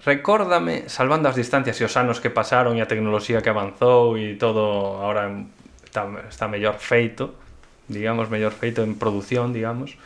[0.04, 4.40] Recórdame, salvando as distancias e os anos que pasaron e a tecnoloxía que avanzou e
[4.40, 5.28] todo ahora
[5.84, 7.36] está, está mellor feito,
[7.88, 10.00] digamos, mellor feito en produción, digamos,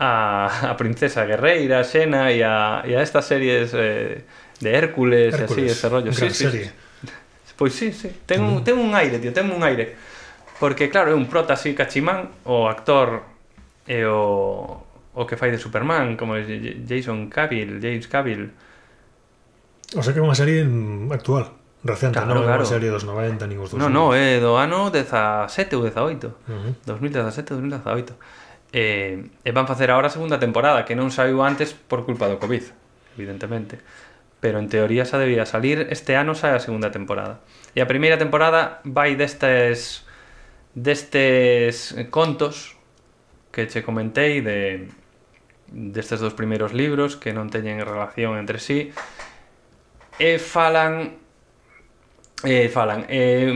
[0.00, 4.24] a, a Princesa Guerreira, a Xena e a, e a estas series eh,
[4.60, 6.12] de Hércules, Hércules, así, ese rollo.
[6.12, 6.64] Gran sí, serie.
[6.68, 6.72] Sí.
[7.56, 8.10] Pois sí, sí.
[8.26, 8.64] Ten un, mm.
[8.64, 10.11] ten un aire, tío, ten un aire.
[10.62, 13.26] Porque claro, é un prota así cachimán, o actor
[13.82, 14.78] e o,
[15.10, 18.54] o que fai de Superman, como Jason Cavill, James Cavill.
[19.90, 20.62] O sea que é unha serie
[21.10, 21.50] actual,
[21.82, 22.62] recente, claro, non é claro.
[22.62, 23.82] unha serie dos 90 nin os 2000.
[23.82, 26.72] Non, non, é do ano 17 ou 18, uh -huh.
[26.86, 28.14] 2017, 2018.
[28.70, 32.38] E, e van facer agora a segunda temporada, que non saiu antes por culpa do
[32.38, 32.62] Covid,
[33.18, 33.82] evidentemente.
[34.38, 37.42] Pero en teoría xa debía salir, este ano sai a segunda temporada.
[37.74, 40.06] E a primeira temporada vai destes
[40.74, 42.76] destes contos
[43.52, 44.88] que che comentei de
[45.72, 48.92] destes dos primeiros libros que non teñen relación entre sí
[50.20, 51.16] e falan
[52.44, 53.52] eh, falan eh,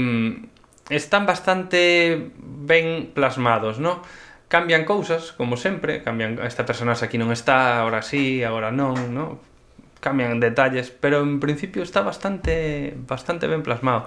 [0.89, 4.03] están bastante ben plasmados, no?
[4.49, 9.43] Cambian cousas, como sempre, cambian esta personaxe aquí non está, agora sí, agora non, no?
[9.99, 14.07] Cambian detalles, pero en principio está bastante bastante ben plasmado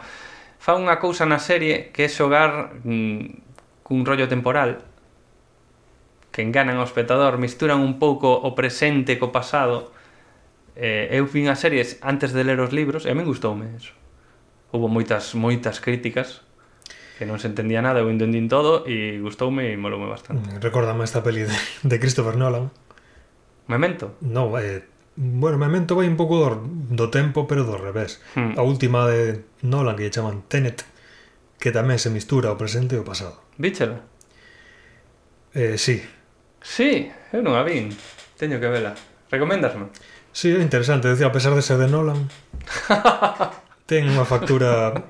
[0.59, 4.83] fa unha cousa na serie que é xogar mm, cun rollo temporal
[6.29, 9.89] que enganan ao espectador, misturan un pouco o presente co pasado.
[10.77, 13.97] Eh, eu vin as series antes de ler os libros e a min gustoume eso.
[14.69, 16.45] Houbo moitas moitas críticas
[17.17, 20.47] que non se entendía nada, eu entendín todo e gustoume e moloume bastante.
[20.47, 22.71] Mm, Recordame esta peli de, de Christopher Nolan.
[23.67, 24.15] Memento?
[24.23, 24.85] No, eh,
[25.19, 26.63] bueno, Memento vai un pouco do,
[26.95, 28.23] do tempo, pero do revés.
[28.39, 28.55] Hmm.
[28.55, 30.87] A última de Nolan que lle chaman Tenet,
[31.59, 33.43] que tamén se mistura o presente e o pasado.
[33.59, 33.99] Víchela?
[35.51, 35.99] Eh, sí.
[36.63, 37.91] Sí, eu non a vin.
[38.39, 38.95] Teño que vela.
[39.27, 39.91] Recomendasme?
[40.31, 41.11] Sí, é interesante.
[41.11, 42.31] Decía, a pesar de ser de Nolan,
[43.91, 45.03] ten unha factura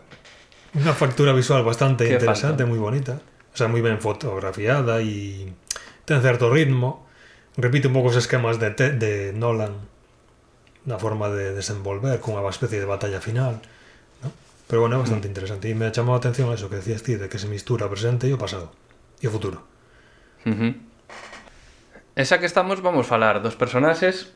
[0.73, 3.21] unha factura visual bastante Qué interesante, moi bonita.
[3.53, 5.53] O sea, moi ben fotografiada e
[6.09, 7.05] ten certo ritmo.
[7.61, 9.98] Repite un pouco os esquemas de, te, de Nolan
[10.89, 13.61] na forma de desenvolver cunha especie de batalla final
[14.25, 14.33] ¿no?
[14.65, 15.31] pero bueno, é bastante mm.
[15.31, 17.93] interesante e me chamou a atención eso que decías ti de que se mistura o
[17.93, 18.73] presente e o pasado
[19.21, 19.61] e o futuro
[20.43, 20.73] uh -huh.
[22.19, 24.33] Esa que estamos vamos falar dos personaxes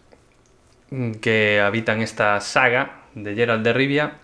[1.19, 4.21] que habitan esta saga de Gerald de Rivia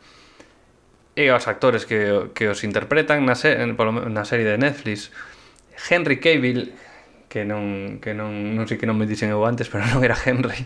[1.18, 5.12] e os actores que, que os interpretan na, se, polo, na serie de Netflix
[5.90, 6.72] Henry Cavill
[7.30, 10.18] que non, que non, non sei que non me dixen eu antes, pero non era
[10.18, 10.66] Henry.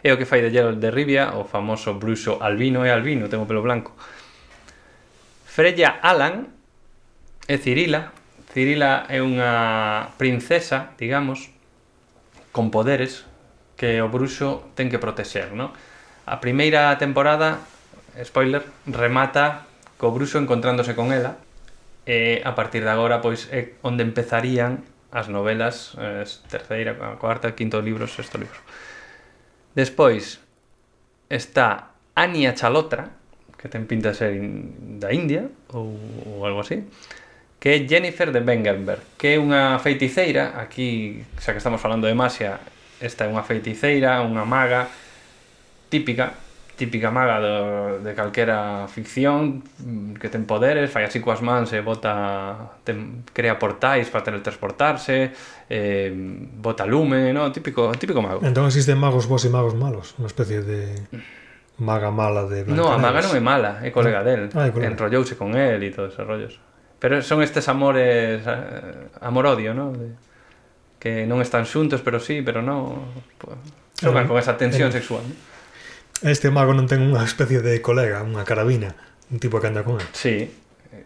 [0.00, 3.38] É o que fai de Gerald de Rivia, o famoso bruxo albino é albino, ten
[3.38, 3.92] o pelo blanco.
[5.44, 6.48] Freya Alan
[7.46, 8.16] é Cirila.
[8.48, 11.52] Cirila é unha princesa, digamos,
[12.50, 13.28] con poderes
[13.76, 15.76] que o bruxo ten que protexer, non?
[16.24, 17.60] A primeira temporada,
[18.24, 19.68] spoiler, remata
[20.00, 21.36] co bruxo encontrándose con ela
[22.08, 27.52] e a partir de agora pois é onde empezarían as novelas, eh, terceira, a cuarta,
[27.52, 28.60] quinto libro, sexto libro.
[29.74, 30.40] Despois
[31.30, 33.16] está Ania Chalotra,
[33.56, 35.96] que ten pinta de ser in, da India ou,
[36.26, 36.84] ou algo así,
[37.58, 42.14] que é Jennifer de Bengenberg, que é unha feiticeira, aquí, xa que estamos falando de
[42.14, 42.60] Masia,
[43.00, 44.86] esta é unha feiticeira, unha maga
[45.88, 46.47] típica
[46.78, 51.82] típica maga do, de calquera ficción mm, que ten poderes, fai así coas mans e
[51.82, 55.34] bota ten, crea portais para teletransportarse,
[55.66, 56.14] eh,
[56.54, 58.46] bota lume, no, típico típico mago.
[58.46, 61.02] Entón existen magos bons e magos malos, unha especie de
[61.82, 64.30] maga mala de No, a maga non é mala, é colega no.
[64.30, 64.42] del.
[64.54, 64.86] Ah, colega.
[64.94, 66.62] Enrollouse con el e todos esos rollos.
[67.02, 68.46] Pero son estes amores
[69.18, 69.90] amor-odio, no?
[69.90, 70.14] De,
[71.02, 73.02] que non están xuntos, pero sí, pero non.
[73.34, 73.58] Pues,
[73.98, 75.02] xogan con esa tensión eh.
[75.02, 75.26] sexual.
[75.26, 75.57] ¿no?
[76.22, 78.98] Este mago non ten unha especie de colega, unha carabina,
[79.30, 80.08] un tipo que anda con él.
[80.10, 80.50] Sí.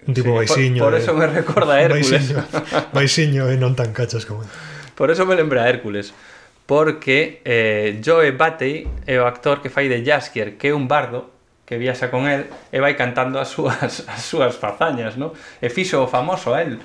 [0.09, 0.81] Un tipo sí, baixiño.
[0.81, 2.33] Por, por eso me recorda a Hércules.
[2.33, 2.41] Baixiño,
[2.97, 4.51] baixiño e non tan cachas como él.
[4.97, 6.17] Por eso me lembra a Hércules.
[6.65, 11.29] Porque eh, Joe Batey é o actor que fai de Jaskier, que é un bardo
[11.69, 15.37] que viaxa con el e vai cantando as súas, as súas fazañas, ¿no?
[15.61, 16.81] E fixo o famoso a él.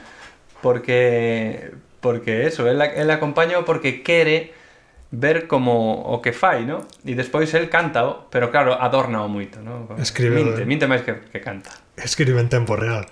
[0.60, 1.72] Porque,
[2.02, 4.57] porque eso, el, el acompaña porque quere
[5.12, 6.84] ver como o que fai, no?
[7.08, 9.88] E despois el cántao, pero claro, adornao moito, no?
[9.96, 10.68] Escribe, minte, eh.
[10.68, 11.72] minte máis que, que canta.
[11.96, 13.08] Escribe en tempo real.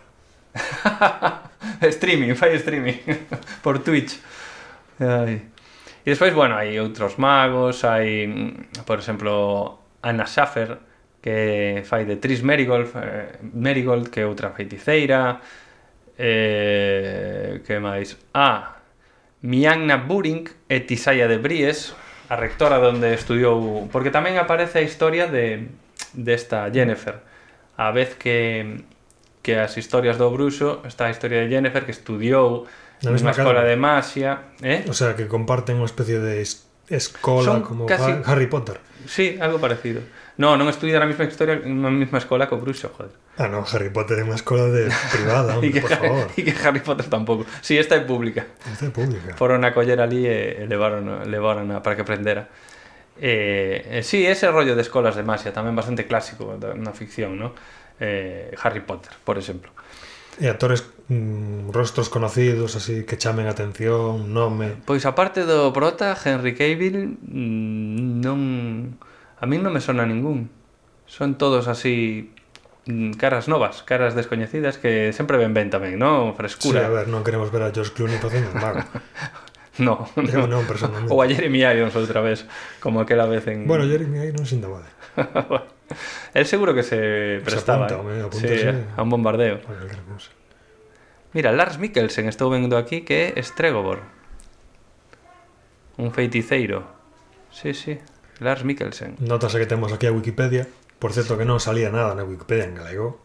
[1.81, 2.99] streaming, fai streaming
[3.63, 4.19] por Twitch.
[4.99, 5.55] Ai.
[6.05, 8.29] E despois, bueno, hai outros magos, hai,
[8.85, 10.77] por exemplo, Anna Schaffer,
[11.23, 15.41] que fai de Tris Merigold, eh, Merigold que é outra feiticeira,
[16.19, 18.19] eh, que máis?
[18.35, 18.74] Ah,
[19.45, 21.93] Mianna Buring e Tisaya de Bries,
[22.27, 25.69] a rectora onde estudiou, porque tamén aparece a historia de
[26.17, 27.21] desta de Jennifer,
[27.77, 28.81] a vez que
[29.45, 32.65] que as historias do bruxo, está a historia de Jennifer que estudiou
[33.05, 34.81] na mesma escola de magia, eh?
[34.89, 36.41] O sea, que comparten unha especie de
[36.89, 38.09] escola Son como casi...
[38.25, 38.81] Harry Potter.
[39.05, 40.01] Sí, algo parecido.
[40.41, 43.13] No, non estudia na mesma historia na mesma escola co bruxo, joder.
[43.37, 46.25] Ah, no, Harry Potter é unha escola de privada, hombre, que, por favor.
[46.39, 47.43] E que Harry Potter tampouco.
[47.59, 48.47] Si, sí, esta é pública.
[48.63, 49.35] Esta é pública.
[49.35, 52.47] Foron a coller ali e eh, levaron, levaron a, para que aprendera.
[53.19, 57.51] Eh, eh, sí, ese rollo de escolas de magia tamén bastante clásico na ficción, ¿no?
[57.99, 59.71] Eh, Harry Potter, por exemplo.
[60.35, 64.79] E actores mm, rostros conocidos, así que chamen atención, nome.
[64.83, 68.39] Pois aparte do prota Henry Cavill mm, non
[69.39, 70.51] a min non me sona ningún.
[71.07, 72.34] Son todos así
[73.17, 76.33] caras novas, caras descoñecidas que sempre ven ben tamén, non?
[76.33, 76.85] Sí, Frescura.
[76.85, 78.85] a ver, non queremos ver a George Clooney facendo un mago.
[79.75, 81.11] No, Eu non, personalmente.
[81.11, 82.47] Ou a Jeremy Irons outra vez,
[82.79, 83.67] como aquela vez en...
[83.67, 84.87] Bueno, Jeremy Irons sin vale.
[86.33, 87.83] Él seguro que se prestaba.
[87.85, 88.71] apunta, eh.
[88.71, 89.59] sí, a un bombardeo.
[91.35, 94.07] Mira, Lars Mikkelsen estou vendo aquí que é Stregobor.
[95.99, 96.87] Un feiticeiro.
[97.51, 97.99] Sí, sí,
[98.39, 99.19] Lars Mikkelsen.
[99.19, 100.71] Notase que temos aquí a Wikipedia.
[100.99, 103.19] Por certo que non salía nada na Wikipedia en galego.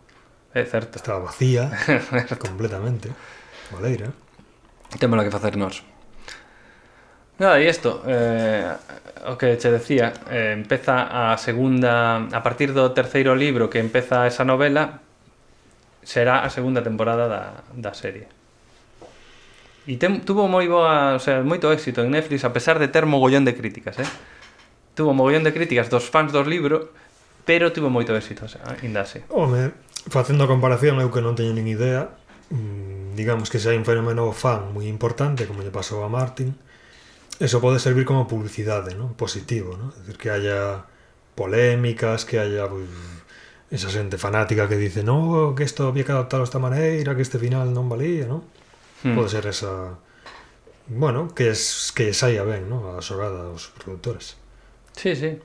[0.54, 0.98] É certo.
[0.98, 1.70] Estaba vacía
[2.44, 3.14] completamente.
[3.70, 4.10] Valeira.
[4.98, 5.86] Temos que facer nós.
[7.38, 8.68] Nada, e isto, eh,
[9.24, 14.26] o que che decía, eh, empeza a segunda, a partir do terceiro libro que empeza
[14.26, 15.00] esa novela,
[16.02, 18.28] será a segunda temporada da, da serie.
[19.88, 23.08] E tem, tuvo moi boa, o sea, moito éxito en Netflix a pesar de ter
[23.08, 24.08] mogollón de críticas, eh?
[24.92, 26.92] Tuvo mogollón de críticas dos fans dos libros,
[27.44, 28.46] pero tuvo moito éxito,
[28.82, 29.20] ainda así.
[29.28, 29.72] Home,
[30.08, 32.12] facendo a comparación, eu que non teño nin idea,
[32.52, 36.56] mm, digamos que se hai un fenómeno fan moi importante, como lle pasou a Martin,
[37.40, 39.16] eso pode servir como publicidade, ¿no?
[39.16, 39.90] positivo, ¿no?
[39.90, 40.84] Es decir, que haya
[41.34, 42.84] polémicas, que haya pues,
[43.70, 47.38] esa xente fanática que dice no, que isto había que adaptarlo esta maneira, que este
[47.38, 48.44] final non valía, ¿no?
[49.02, 49.16] Hmm.
[49.16, 49.96] Pode ser esa...
[50.90, 52.98] Bueno, que es que saia ben, ¿no?
[52.98, 54.36] A xogada aos produtores.
[54.92, 55.38] Sí, sí.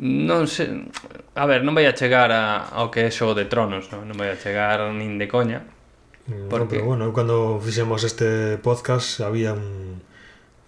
[0.00, 0.88] Non sei...
[1.36, 4.16] A ver, non vai a chegar a, ao que é Xogo de Tronos, non, non
[4.16, 5.66] vai a chegar nin de coña.
[6.28, 6.80] Mm, porque...
[6.80, 10.00] No, pero bueno, cando fixemos este podcast había un,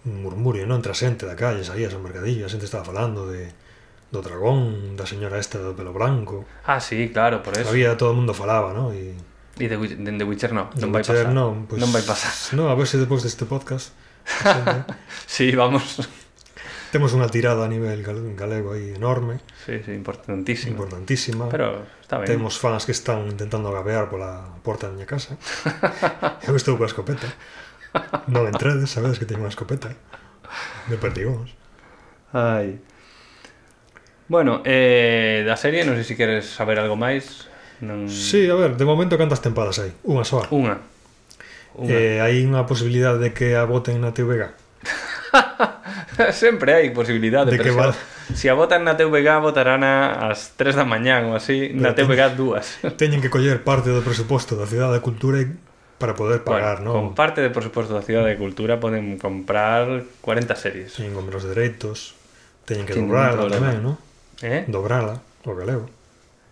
[0.05, 0.81] un murmurio, non?
[0.83, 3.49] Entre a xente da calle, saías ao mercadillo, a xente estaba falando de
[4.13, 6.45] do dragón, da señora esta do pelo branco.
[6.63, 7.67] Ah, sí, claro, por eso.
[7.67, 8.93] Había todo o mundo falaba, non?
[8.93, 9.17] E
[9.55, 11.31] E de, de, de Witcher no, non vai pasar.
[11.31, 12.35] Non, pues, non vai pasar.
[12.53, 13.95] No, a ver se depois deste podcast.
[14.27, 14.83] Xente...
[15.25, 16.03] sí, vamos.
[16.91, 19.41] Temos unha tirada a nivel galego aí enorme.
[19.65, 20.75] Sí, sí, importantísima.
[20.75, 21.45] Importantísima.
[21.49, 22.27] Pero está ben.
[22.27, 25.39] Temos fans que están intentando gabear pola porta da miña casa.
[26.47, 27.27] Eu estou coa escopeta.
[28.27, 29.91] Non entrades, sabedes que teño unha escopeta.
[30.87, 31.51] De perdigóns.
[32.35, 32.79] Ai.
[34.27, 37.45] Bueno, eh, da serie, non sei se queres saber algo máis.
[37.79, 38.09] Non...
[38.09, 39.93] Sí, a ver, de momento cantas tempadas hai?
[40.01, 40.49] Unha soa.
[40.49, 40.81] Unha.
[41.77, 41.91] unha.
[41.91, 44.49] Eh, hai unha posibilidade de que a voten na TVG.
[46.31, 47.91] Sempre hai posibilidade de que va...
[48.33, 52.21] Se a votan na TVG votarán ás 3 da mañán ou así, Pero na TVG
[52.33, 52.81] dúas.
[53.01, 55.47] Teñen que coller parte do presuposto da Cidade da Cultura e
[55.95, 56.99] para poder pagar, bueno, ¿no?
[56.99, 60.89] Con parte de presuposto da Cidade de Cultura poden comprar 40 series.
[60.97, 62.17] Teñen con menos dereitos,
[62.65, 63.95] teñen que Sin dobrala tamén, non?
[64.41, 64.65] Eh?
[64.67, 65.87] Dobrala, o galego.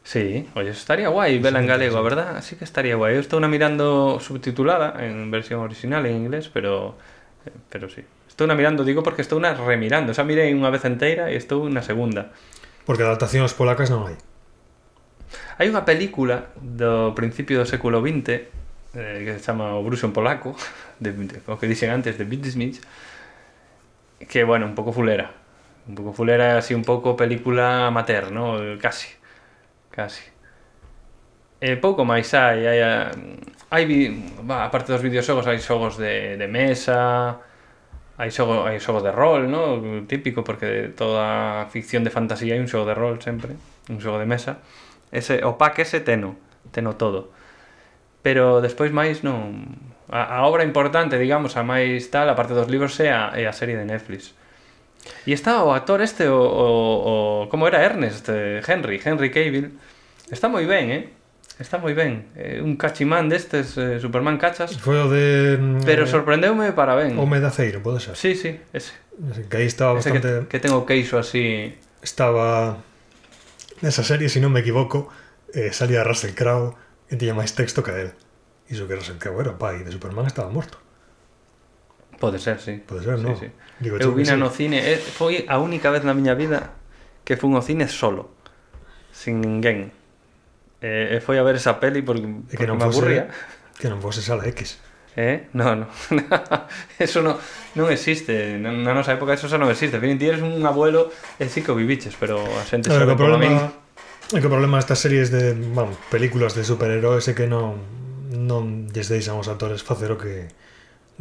[0.03, 2.35] Sí, oye, estaría guai vela en galego, a verdad?
[2.35, 3.15] Así que estaría guai.
[3.15, 6.99] Eu estou na mirando subtitulada en versión original en inglés, pero
[7.47, 8.03] eh, pero sí.
[8.33, 10.09] Estou na mirando, digo porque estou na remirando.
[10.09, 12.33] Xa mirei unha vez inteira e estou na segunda.
[12.81, 14.17] Porque adaptacións polacas non hai.
[15.61, 18.49] Hai unha película do principio do século XX
[18.97, 20.57] eh, que se chama O Bruxo en Polaco,
[20.97, 22.81] de, de, o que dixen antes, de Bittismich,
[24.17, 25.29] que, bueno, un pouco fulera.
[25.85, 28.57] Un pouco fulera, así un pouco película amateur, ¿no?
[28.81, 29.13] Casi.
[29.93, 30.25] Casi.
[31.61, 33.13] E pouco máis hai, hai, hai,
[33.69, 34.09] hai, hai
[34.49, 37.37] aparte dos videoxogos, hai xogos de, de mesa,
[38.23, 39.83] hai xogo, hai xogo de rol, no?
[40.07, 43.59] típico, porque toda ficción de fantasía hai un xogo de rol sempre,
[43.91, 44.63] un xogo de mesa.
[45.11, 46.39] Ese, o pack ese teno,
[46.71, 47.35] teno todo.
[48.23, 49.75] Pero despois máis non...
[50.07, 53.43] A, a obra importante, digamos, a máis tal, a parte dos libros, é a, é
[53.43, 54.31] a serie de Netflix.
[55.27, 56.67] E está o actor este, o, o,
[57.43, 59.75] o como era Ernest, eh, Henry, Henry Cavill.
[60.31, 61.03] Está moi ben, eh?
[61.59, 64.73] Está moi ben, eh, un cachimán destes eh, Superman cachas.
[64.81, 67.13] Foi o de mm, Pero eh, sorprendeume para ben.
[67.21, 68.17] O medaceiro, pode ser.
[68.17, 68.97] Sí, sí, ese.
[69.29, 71.77] ese que aí estaba ese bastante que, que ten o queixo así.
[72.01, 72.81] Estaba
[73.85, 75.13] nesa serie, se si non me equivoco,
[75.53, 76.73] eh, salía Russell Crowe
[77.05, 78.09] e tiña máis texto que él.
[78.65, 80.81] Iso que Russell Crowe era pai de Superman estaba morto.
[82.17, 82.81] Pode ser, sí.
[82.81, 83.37] Pode ser, non?
[83.37, 83.49] Sí, sí.
[83.77, 84.41] Digo, Eu vina sí.
[84.41, 86.73] no cine, eh, foi a única vez na miña vida
[87.21, 88.33] que fun ao cine solo,
[89.13, 89.93] sin ninguén
[90.83, 93.31] E, e foi a ver esa peli porque, e que non me aburría.
[93.79, 94.83] Que non fose sala X.
[95.15, 95.47] Eh?
[95.53, 95.87] No, no.
[96.99, 97.39] eso no,
[97.79, 98.59] non existe.
[98.59, 99.95] Na, na nosa época eso xa non existe.
[100.03, 101.07] Fin, ti eres un abuelo
[101.39, 103.55] e sí que o viviches, pero a xente sabe que problema, min...
[104.35, 107.79] É que o problema estas series de, bueno, películas de superheróis é que non
[108.33, 110.51] non lles deixan aos actores facer o que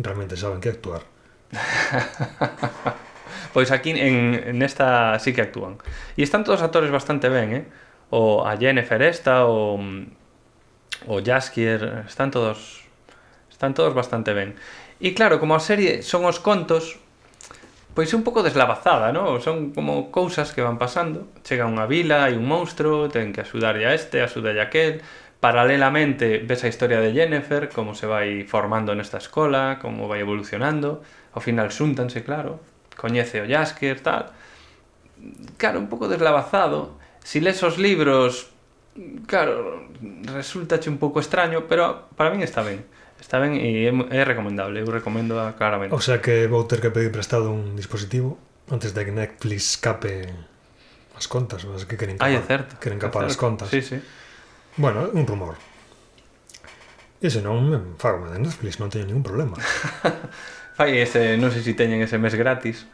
[0.01, 1.07] realmente saben que actuar.
[3.55, 5.77] pois aquí en nesta sí que actúan.
[6.17, 7.65] E están todos os actores bastante ben, eh?
[8.13, 9.81] O a Jennifer esta, o
[11.09, 12.85] o Jaskier, están todos
[13.51, 14.55] están todos bastante ben.
[15.01, 16.99] E claro, como a serie son os contos,
[17.95, 19.41] pois un pouco deslavazada, ¿no?
[19.41, 21.29] Son como cousas que van pasando.
[21.47, 25.01] Chega unha vila, hai un monstro, ten que axudarlle a este, axudarlle a aquel.
[25.43, 31.03] Paralelamente ves a historia de Jennifer, como se vai formando nesta escola, como vai evolucionando.
[31.35, 32.63] Ao final xúntanse, claro.
[32.95, 34.31] Coñece o Jaskier, tal.
[35.59, 37.02] Claro, un pouco deslavazado.
[37.25, 38.51] si lees os libros,
[39.27, 39.89] claro,
[40.35, 42.85] resultache un pouco extraño, pero para min está ben.
[43.23, 45.95] Está ben e é, é recomendable, eu recomendo a claramente.
[45.95, 50.27] O sea que vou ter que pedir prestado un dispositivo antes de que Netflix cape
[51.15, 53.71] as contas, mas que queren ah, capar, Ay, certo, queren capar as contas.
[53.71, 54.03] Sí, sí.
[54.77, 55.55] Bueno, un rumor.
[57.23, 59.55] E se non me fago de Netflix, non teño ningún problema.
[60.79, 62.91] Fai ese, non sei se si teñen ese mes gratis.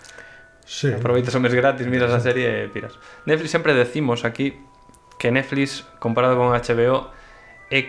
[0.69, 0.93] Sí.
[0.93, 3.01] Aproveitas o mes gratis, miras a serie e piras.
[3.25, 4.61] Netflix sempre decimos aquí
[5.17, 7.09] que Netflix, comparado con HBO,
[7.73, 7.89] é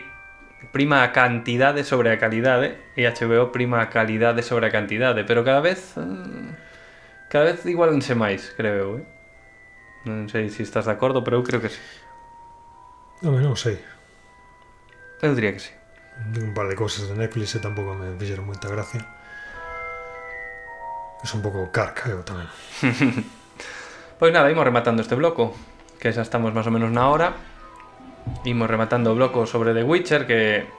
[0.72, 5.44] prima a cantidade sobre a calidade e HBO prima a calidade sobre a cantidade, pero
[5.44, 6.56] cada vez mm,
[7.28, 9.06] cada vez igualanse máis, creo eu, eh?
[10.08, 11.84] Non sei se estás de acordo, pero eu creo que sí.
[13.28, 13.76] Non, non sei.
[15.20, 15.76] Eu diría que sí.
[16.40, 19.04] Un par de cousas de Netflix e tampouco me fixeron moita gracia.
[21.24, 22.48] Es un pouco carca eu tamén.
[24.16, 25.52] pois nada, imos rematando este bloco,
[26.00, 27.36] que xa estamos máis ou menos na hora.
[28.48, 30.72] Imos rematando o bloco sobre The Witcher, que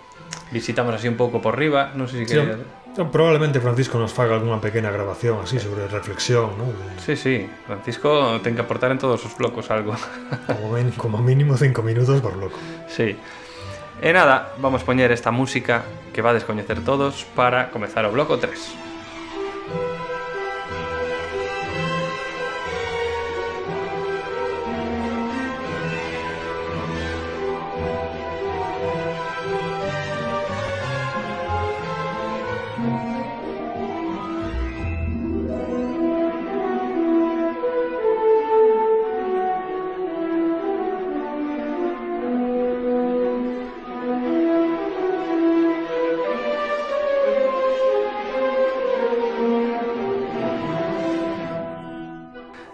[0.53, 3.05] visitamos así un pouco por riba, non sei se si sí.
[3.13, 6.67] Probablemente Francisco nos faga algunha pequena grabación así sobre reflexión, ¿no?
[6.67, 6.99] De...
[6.99, 9.95] Sí, sí, Francisco ten que aportar en todos os blocos algo.
[10.49, 12.59] Como, ben, como mínimo cinco minutos por bloco.
[12.89, 13.15] Sí.
[14.01, 15.85] E nada, vamos poñer esta música
[16.17, 18.90] que va a descoñecer todos para comezar o bloco 3.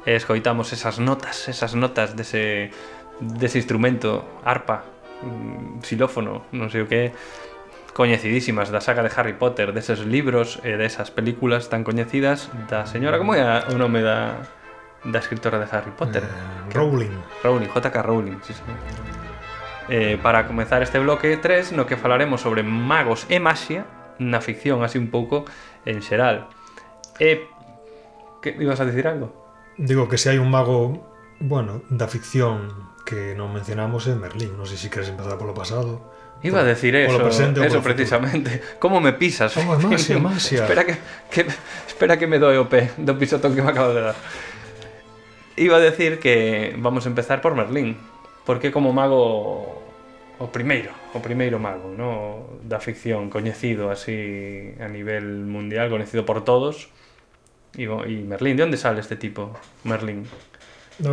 [0.06, 2.70] e escoitamos esas notas, esas notas dese,
[3.18, 4.86] dese instrumento, arpa,
[5.26, 7.10] mm, xilófono, non sei o que
[7.90, 13.18] coñecidísimas da saga de Harry Potter, deses libros e desas películas tan coñecidas da señora,
[13.18, 14.46] como é o nome da,
[15.02, 16.22] da escritora de Harry Potter?
[16.22, 17.16] Eh, que, Rowling.
[17.42, 17.96] Rowling, J.K.
[18.06, 18.62] Rowling, sí, sí.
[19.88, 23.86] Eh, para comezar este bloque 3 no que falaremos sobre magos e maxia
[24.18, 25.48] na ficción así un pouco
[25.82, 26.46] en xeral.
[27.18, 27.38] E eh,
[28.44, 29.45] que ibas a dicir algo?
[29.78, 31.04] digo que se hai un mago,
[31.40, 32.72] bueno, da ficción
[33.06, 34.58] que non mencionamos é Merlín.
[34.58, 36.02] Non sei se queres empezar polo pasado.
[36.42, 38.60] Iba a decir eso, presente eso precisamente.
[38.82, 39.56] Como me pisas?
[39.56, 40.66] Oh, é masia, masia.
[40.66, 40.98] espera, que,
[41.30, 41.46] que,
[41.86, 44.18] espera que me doe o pé do pisotón que me acabo de dar.
[45.56, 47.96] Iba a decir que vamos a empezar por Merlín,
[48.44, 49.86] porque como mago
[50.36, 56.44] o primeiro, o primeiro mago, no, da ficción coñecido así a nivel mundial, coñecido por
[56.44, 56.92] todos,
[57.76, 59.52] E, bon, e Merlín, de onde sale este tipo,
[59.84, 60.24] Merlín?
[60.98, 61.12] No,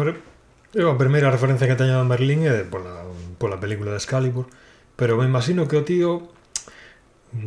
[0.73, 3.05] eu a primeira referencia que teño a Merlín é pola,
[3.37, 4.47] pola película de Excalibur,
[4.95, 6.33] pero me imagino que o tío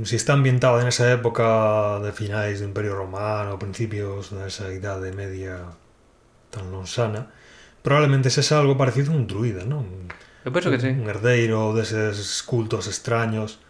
[0.05, 5.63] si está ambientado en esa época de finais do Imperio Romano, principios desa idade media
[6.51, 7.31] tan lonsana,
[7.87, 9.87] probablemente sexa algo parecido a un druida, non?
[10.43, 10.91] Eu penso que sí.
[10.91, 13.63] Un herdeiro deses cultos extraños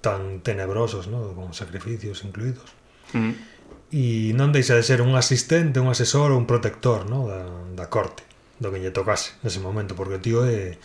[0.00, 1.36] tan tenebrosos, non?
[1.36, 2.72] Con sacrificios incluídos.
[3.12, 3.51] Mm
[3.92, 7.28] e non deixa de ser un asistente, un asesor ou un protector no?
[7.28, 7.44] da,
[7.76, 8.24] da corte,
[8.56, 10.80] do que lle tocase nese momento, porque o tío é,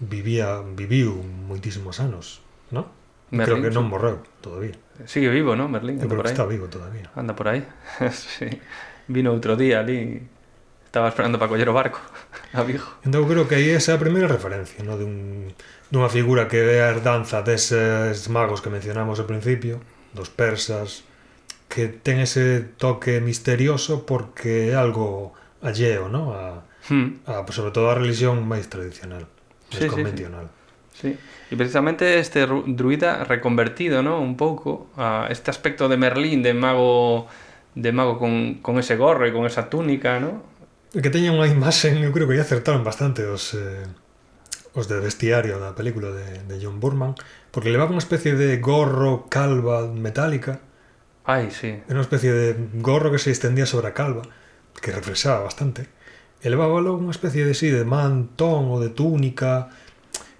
[0.00, 2.40] vivía, viviu moitísimos anos,
[2.72, 2.88] no?
[3.28, 4.78] Merlín, Creo que non morreu todavía.
[5.04, 5.66] Sigue vivo, ¿no?
[5.66, 5.98] Merlín.
[5.98, 6.32] Anda por ahí.
[6.32, 7.10] Está vivo todavía.
[7.12, 7.66] Anda por aí.
[8.14, 8.48] sí.
[9.10, 10.22] Vino outro día ali
[10.96, 12.00] estaba esperando para coller o barco
[12.56, 12.86] a Vigo.
[13.04, 14.96] Entón creo que aí esa é a primeira referencia, ¿no?
[14.96, 15.52] Dun,
[15.90, 19.82] dunha figura que é a herdanza deses magos que mencionamos ao principio,
[20.16, 21.05] dos persas,
[21.68, 26.32] que ten ese toque misterioso porque é algo alleo, ¿no?
[26.32, 27.26] A, hmm.
[27.26, 29.26] a sobre todo a religión máis tradicional,
[29.70, 30.48] sí, convencional.
[30.94, 31.18] Sí, sí.
[31.18, 31.34] sí.
[31.50, 34.20] Y precisamente este druida reconvertido, ¿no?
[34.20, 37.28] Un pouco a este aspecto de Merlín, de mago
[37.76, 40.42] de mago con, con ese gorro e con esa túnica, ¿no?
[40.90, 43.84] Que teña unha imaxe, eu creo que aí acertaron bastante os eh,
[44.74, 47.14] os de vestiario da película de, de John Burman,
[47.52, 50.58] porque levaba unha especie de gorro calva metálica,
[51.26, 51.66] Ay, sí.
[51.66, 54.22] Era una especie de gorro que se extendía sobre a calva,
[54.80, 55.88] que reflexaba bastante.
[56.40, 59.74] Elevábalo unha especie de sí, de mantón ou de túnica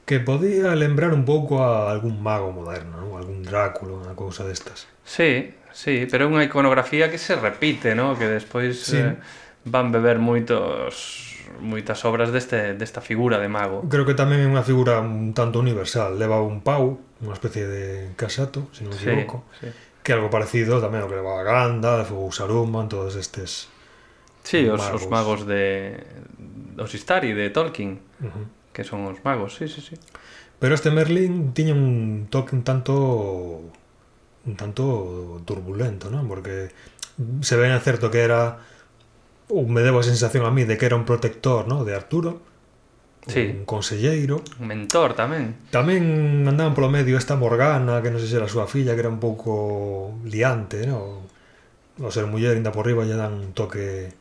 [0.07, 3.19] que podía lembrar un pouco a algún mago moderno, ¿no?
[3.19, 4.87] algún Dráculo, unha cousa destas.
[5.03, 8.15] Sí, sí, pero é unha iconografía que se repite, ¿no?
[8.15, 9.03] que despois sí.
[9.03, 9.19] eh,
[9.67, 13.83] van beber moitos moitas obras deste, desta figura de mago.
[13.91, 16.15] Creo que tamén é unha figura un tanto universal.
[16.15, 19.43] Leva un pau, unha especie de casato, se non me equivoco.
[19.59, 23.67] Sí, sí que algo parecido tamén o que levaba Gandalf ou Saruman, todos estes
[24.47, 25.99] Sí, os magos, os magos de
[26.79, 28.47] os Istari de Tolkien, uh -huh.
[28.71, 29.99] que son os magos, sí, sí, sí.
[30.63, 32.95] Pero este Merlín tiña un toque un tanto
[34.47, 36.23] un tanto turbulento, ¿no?
[36.31, 36.71] Porque
[37.43, 38.63] se ven é certo que era
[39.51, 41.83] ou me debo a sensación a mí de que era un protector, ¿no?
[41.83, 42.43] de Arturo,
[43.27, 43.53] sí.
[43.59, 44.43] un conselleiro.
[44.59, 45.69] Un mentor tamén.
[45.75, 49.03] Tamén andaban polo medio esta Morgana, que non sei se era a súa filla, que
[49.03, 51.27] era un pouco liante, no?
[51.99, 54.13] o ser muller ainda por riba lle dan un toque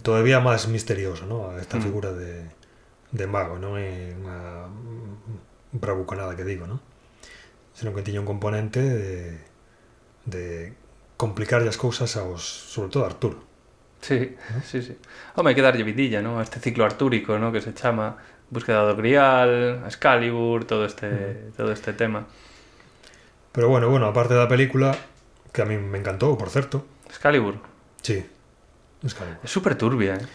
[0.00, 1.52] todavía máis misterioso, no?
[1.60, 1.82] esta mm.
[1.84, 2.48] figura de,
[3.12, 4.64] de mago, non é unha
[5.76, 6.80] bravuconada que digo, non?
[7.76, 9.40] senón que tiña un componente de,
[10.24, 10.44] de
[11.20, 13.49] complicarlle as cousas aos, sobre todo a Arturo.
[14.00, 14.96] Sí, sí, sí.
[15.36, 16.40] Home, hai que darlle vidilla, ¿no?
[16.40, 17.52] A este ciclo artúrico, ¿no?
[17.52, 18.16] Que se chama
[18.48, 22.26] Búsqueda do Grial, Excalibur, todo este, todo este tema.
[23.52, 24.96] Pero bueno, bueno, aparte da película,
[25.52, 26.86] que a mí me encantou, por certo.
[27.06, 27.60] Excalibur.
[28.00, 28.24] Sí,
[29.04, 29.38] Excalibur.
[29.44, 30.26] É super turbia, eh?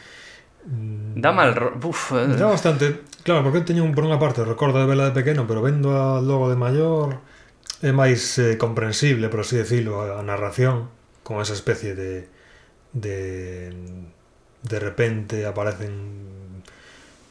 [0.66, 1.54] Dá mal...
[1.82, 3.06] Uf, eh, Dá bastante...
[3.26, 5.62] Claro, porque eu teño un, por unha parte o recordo de vela de pequeno, pero
[5.66, 7.22] vendo a logo de maior
[7.82, 10.90] é máis eh, comprensible, por así decirlo, a, a narración
[11.26, 12.30] con esa especie de
[12.96, 13.72] de,
[14.64, 16.64] de repente aparecen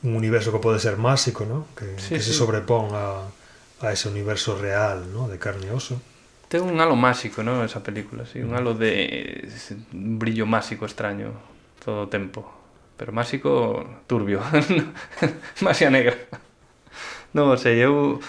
[0.02, 1.66] un universo que pode ser máxico, ¿no?
[1.74, 2.30] que, sí, que sí.
[2.30, 3.24] se sobrepón a,
[3.80, 5.26] a ese universo real ¿no?
[5.26, 5.98] de carne e oso.
[6.52, 7.64] Ten un halo máxico, ¿no?
[7.64, 8.54] Esa película, sí, un mm.
[8.54, 9.48] halo de
[9.92, 11.32] un brillo máxico extraño
[11.82, 12.44] todo o tempo.
[13.00, 14.38] Pero máxico turbio,
[15.64, 16.14] masia negra.
[17.34, 18.22] Non sei, eu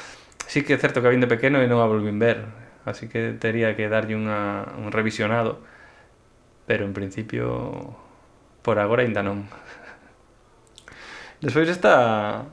[0.47, 2.49] sí que é certo que a vin de pequeno e non a volvín ver,
[2.87, 5.61] así que teria que darlle unha, un revisionado
[6.65, 7.95] pero en principio
[8.61, 9.45] por agora ainda non.
[11.41, 12.45] Despois está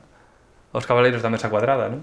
[0.73, 2.01] Os Cabaleiros da Mesa Cuadrada, non?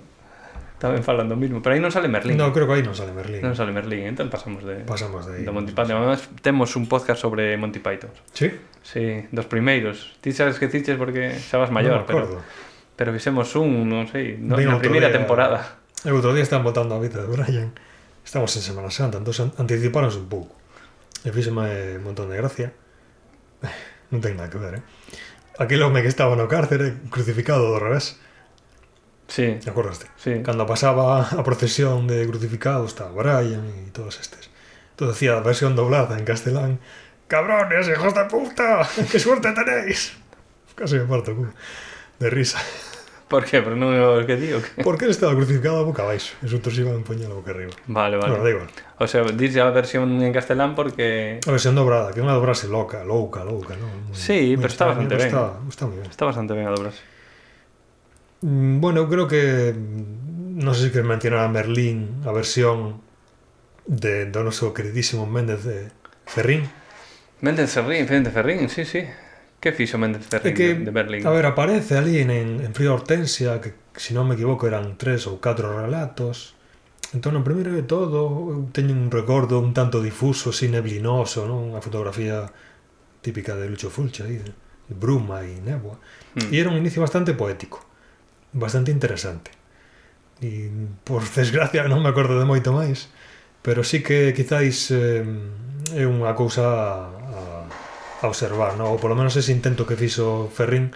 [0.81, 2.41] Tamén falan do mismo, pero aí non sale Merlín.
[2.41, 3.45] Non, creo que aí non sale Merlín.
[3.45, 5.45] Non sale Merlín, entón pasamos de Pasamos de aí.
[5.45, 6.01] Do Monty Python.
[6.01, 8.09] Además, temos un podcast sobre Monty Python.
[8.33, 8.49] Sí?
[8.81, 10.17] Sí, dos primeiros.
[10.25, 12.41] Ti sabes que tiches porque xa vas maior, pero
[12.97, 15.81] pero fixemos un, non sei, no, na primeira día, temporada.
[16.01, 17.77] E outro día están votando a vida de Brian.
[18.25, 20.60] Estamos en Semana Santa, entón anticiparonse un pouco.
[21.25, 22.73] E fíxeme un montón de gracia.
[24.11, 24.85] Non ten nada que ver, eh?
[25.63, 28.19] Aquel home que estaba no cárcere crucificado do revés.
[29.31, 29.55] Sí.
[29.63, 30.11] ¿Te acordaste?
[30.19, 30.43] Sí.
[30.43, 34.51] Cando pasaba a procesión de crucificados estaba Brian e todos estes.
[34.99, 36.83] Todo decía a versión doblada en castelán
[37.31, 38.83] ¡Cabrones, hijos de puta!
[39.07, 40.19] que suerte tenéis!
[40.75, 41.31] Casi me parto
[42.19, 42.59] de risa.
[43.31, 43.63] Por que?
[43.63, 44.83] Por non é o que digo que...
[44.83, 48.35] Porque ele estaba crucificado boca abaixo E os outros iban poñendo boca arriba Vale, vale
[48.35, 48.69] bueno, da igual.
[48.99, 51.39] O sea, dice a versión en castelán porque...
[51.39, 53.87] A versión dobrada, que é unha dobrase loca, louca, louca ¿no?
[53.87, 56.11] Muy, Sí, muy pero está bastante ben está, está, moi ben.
[56.11, 57.01] está bastante ben a dobrase
[58.43, 62.99] mm, Bueno, eu creo que mm, Non sei se que mencionar a Merlín A versión
[63.87, 65.95] de, do noso queridísimo Méndez de
[66.27, 66.67] Ferrín
[67.39, 69.07] Méndez Ferrín, Méndez Ferrín, sí, sí
[69.61, 71.27] Que fixo Méndez Ferrín que, de Berlín?
[71.27, 75.29] A ver, aparece ali en, en Frío Hortensia, que se non me equivoco eran tres
[75.29, 76.57] ou catro relatos.
[77.13, 81.77] Entón, no primeiro de todo, eu teño un recordo un tanto difuso, así neblinoso, non?
[81.77, 82.49] Unha fotografía
[83.21, 86.01] típica de Lucho Fulci, aí, de bruma e néboa.
[86.41, 86.49] Mm.
[86.49, 87.85] E era un inicio bastante poético,
[88.57, 89.53] bastante interesante.
[90.41, 90.73] E,
[91.05, 93.13] por desgracia, non me acordo de moito máis,
[93.61, 95.21] pero sí que quizáis eh,
[95.93, 97.13] é unha cousa
[98.21, 98.93] a observar, no?
[98.93, 100.93] ou polo menos ese intento que fixo Ferrín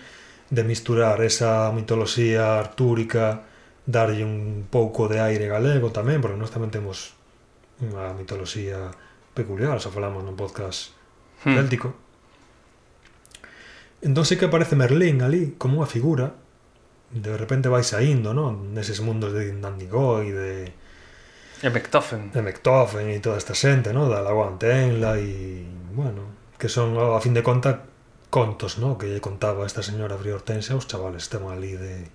[0.53, 3.49] de misturar esa mitoloxía artúrica,
[3.87, 7.17] darlle un pouco de aire galego tamén, porque nós tamén temos
[7.81, 8.93] unha mitoloxía
[9.33, 10.93] peculiar, xa falamos nun podcast
[11.49, 11.57] hmm.
[11.57, 11.89] céltico.
[14.05, 16.37] Entón sí que aparece Merlín ali como unha figura,
[17.15, 18.75] de repente vai saindo, non?
[18.75, 20.53] Neses mundos de Nandigó e de...
[21.65, 22.35] E Mectofen.
[22.35, 24.11] E Mectofen e toda esta xente, non?
[24.11, 25.63] Da Lagoa Antenla e...
[25.95, 27.85] Bueno, que son, a fin de conta,
[28.35, 28.99] contos, ¿no?
[28.99, 32.11] Que lle contaba esta señora Briortense aos chavales estaban ali de...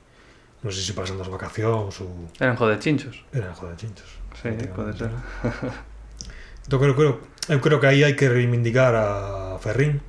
[0.59, 2.27] Non sei se pasan das vacacións ou...
[2.43, 3.23] Eran jode chinchos.
[3.31, 4.19] Eran jode chinchos.
[4.35, 5.07] Sí, pode ser.
[5.15, 7.13] eu entón, creo, creo,
[7.47, 10.03] eu creo que aí hai que reivindicar a Ferrín,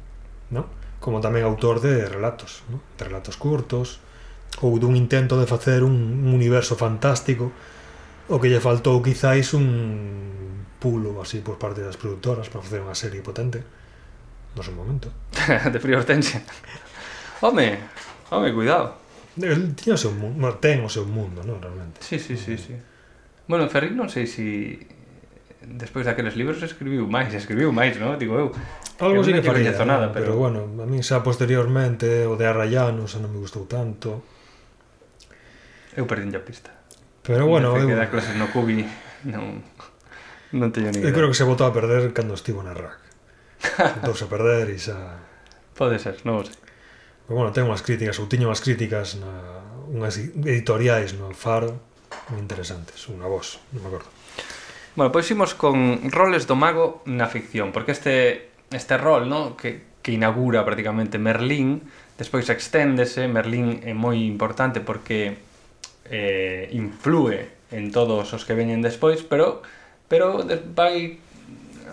[0.51, 0.67] ¿no?
[0.99, 2.83] como tamén autor de relatos, ¿no?
[2.99, 4.03] de relatos curtos,
[4.59, 5.95] ou dun intento de facer un,
[6.27, 7.55] un universo fantástico,
[8.27, 12.99] o que lle faltou quizáis un pulo así por parte das produtoras para facer unha
[12.99, 13.63] serie potente.
[13.63, 13.80] Uh
[14.57, 15.09] No seu momento.
[15.73, 16.43] de Frío Hortense.
[17.41, 17.79] Home,
[18.31, 18.99] home, cuidado.
[19.41, 22.03] El tiña o seu mundo, ten o seu mundo, non, realmente.
[22.03, 22.75] Sí, sí, sí, eh, sí.
[23.47, 24.47] Bueno, Ferrín non sei se si
[25.61, 28.17] despois daqueles libros escribiu máis, escribiu máis, non?
[28.17, 28.49] Digo eu.
[29.01, 30.33] Algo sí que faría, nada, pero...
[30.33, 30.41] pero...
[30.41, 34.25] bueno, a min xa posteriormente o de Arrayano xa non me gustou tanto.
[35.95, 36.73] Eu perdín a pista.
[37.27, 37.87] Pero bueno, eu...
[37.87, 38.87] Que da clases no Cubi
[39.27, 39.61] non,
[40.55, 41.11] non teño ni idea.
[41.11, 43.10] Eu creo que se botou a perder cando estivo na RAC.
[44.07, 44.97] dous a perder e xa...
[45.77, 46.57] Pode ser, non sei.
[47.27, 49.31] Pero, bueno, ten unhas críticas, ou tiño unhas críticas na,
[49.91, 51.91] unhas editoriais no Faro
[52.31, 54.11] moi interesantes, unha voz, non me acordo.
[54.99, 59.91] Bueno, pois imos con roles do mago na ficción, porque este este rol, no, que
[60.03, 61.83] que inaugura prácticamente Merlín,
[62.17, 65.37] despois exténdese, Merlín é moi importante porque
[66.09, 69.63] eh inflúe en todos os que veñen despois, pero
[70.09, 70.43] pero
[70.75, 71.23] vai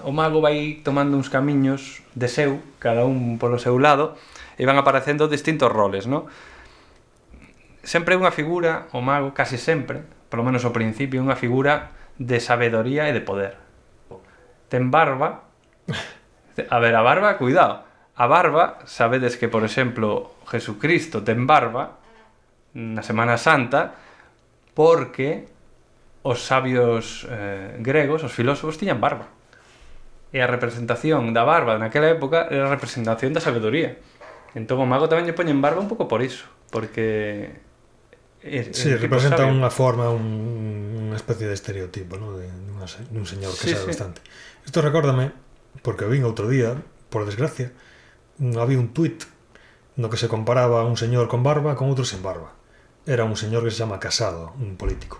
[0.03, 4.17] o mago vai tomando uns camiños de seu, cada un polo seu lado,
[4.57, 6.25] e van aparecendo distintos roles, no?
[7.85, 12.41] Sempre é unha figura, o mago, casi sempre, polo menos ao principio, unha figura de
[12.41, 13.55] sabedoría e de poder.
[14.67, 15.47] Ten barba,
[16.73, 17.85] a ver, a barba, cuidado,
[18.17, 22.01] a barba, sabedes que, por exemplo, Jesucristo ten barba
[22.73, 23.93] na Semana Santa
[24.73, 25.49] porque
[26.25, 29.36] os sabios eh, gregos, os filósofos, tiñan barba.
[30.35, 33.97] E a representación da barba naquela época era a representación da sabedoría.
[34.55, 37.63] Entón o mago tamén lle poñen barba un pouco por iso, porque
[38.47, 39.51] É, sí, representa sabio.
[39.51, 42.37] unha forma, un, unha especie de estereotipo, ¿no?
[42.37, 43.89] de, dunha, dun señor que sí, sabe sí.
[43.91, 44.19] bastante.
[44.63, 45.33] Isto recórdame,
[45.81, 46.77] porque o vin outro día,
[47.11, 47.73] por desgracia,
[48.39, 49.25] había un tuit
[49.97, 52.53] no que se comparaba un señor con barba con outro sen barba.
[53.09, 55.19] Era un señor que se chama Casado, un político.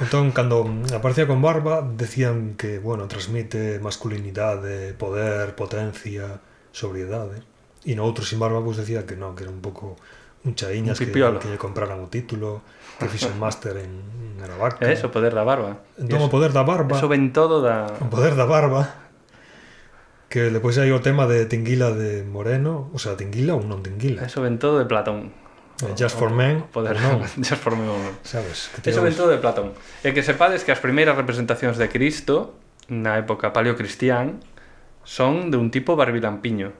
[0.00, 6.40] Entón, cando aparecía con barba, decían que, bueno, transmite masculinidade, poder, potencia,
[6.72, 7.44] sobriedade.
[7.86, 10.00] E no outro sin barba, pois, pues, decía que non, que era un pouco
[10.46, 12.62] un chaiñas un que, que lle compraran o título,
[12.98, 14.86] que fixo un máster en, en Aravaca.
[14.86, 15.82] É eso, poder da barba.
[15.98, 16.96] Entón, o poder da barba...
[16.96, 17.90] Eso ven todo da...
[18.00, 19.06] O poder da barba
[20.28, 24.26] que depois hai o tema de tinguila de Moreno, o sea, tinguila ou non tinguila.
[24.26, 25.30] Eso ven todo de Platón.
[25.96, 26.64] Just for Men.
[26.72, 27.20] poder non.
[27.36, 27.92] Just for Men.
[28.24, 29.76] Sabes que eso todo de Platón.
[30.00, 32.56] E que sepades que as primeiras representacións de Cristo
[32.88, 34.40] na época paleocristián
[35.04, 36.72] son de un tipo barbilampiño.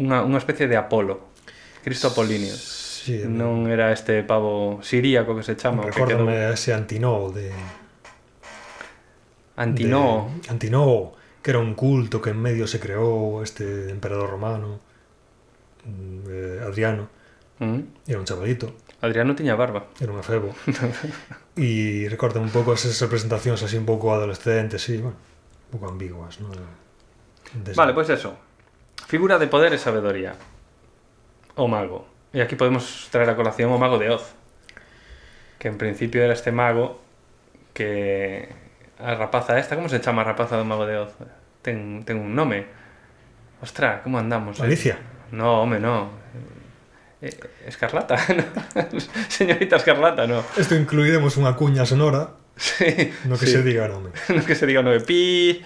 [0.00, 1.28] Unha, unha especie de Apolo.
[1.84, 2.56] Cristo Apolinio.
[2.56, 6.56] Sí, non era este pavo siríaco que se chama recórdame que quedou...
[6.58, 7.54] ese Antinoo de
[9.54, 10.50] Antinoo de...
[10.50, 11.14] Antinoo.
[11.38, 14.80] Que era un culto que en medio se creou este emperador romano
[15.86, 17.15] mm, eh, Adriano.
[17.58, 17.80] Mm.
[18.06, 19.86] era un chavalito, Adriano tiña barba.
[20.00, 20.52] era un efebo.
[21.56, 26.40] e recorda un pouco esas representacións así un pouco adolescentes, sí, bueno, un pouco ambiguas,
[26.40, 26.50] ¿no?
[26.52, 28.36] De- Vale, pois eso.
[29.06, 30.34] Figura de poder e sabedoría.
[31.56, 32.04] O mago.
[32.36, 34.34] E aquí podemos traer a colación o mago de Oz.
[35.56, 37.00] Que en principio era este mago
[37.72, 38.48] que
[39.00, 41.14] a rapaza esta, como se chama a rapaza do mago de Oz?
[41.64, 42.66] Ten, ten un nome.
[43.64, 44.60] Ostra, como andamos?
[44.60, 44.64] eh?
[44.68, 44.98] Alicia.
[45.32, 46.10] No, home, no.
[47.22, 47.36] eh,
[47.66, 49.00] Escarlata, ¿no?
[49.28, 50.42] Señorita Escarlata, no.
[50.56, 53.58] Isto incluiremos unha cuña sonora sí, no que sí.
[53.58, 54.10] se diga o nome.
[54.32, 55.00] no que se diga o nome.
[55.00, 55.62] Pi...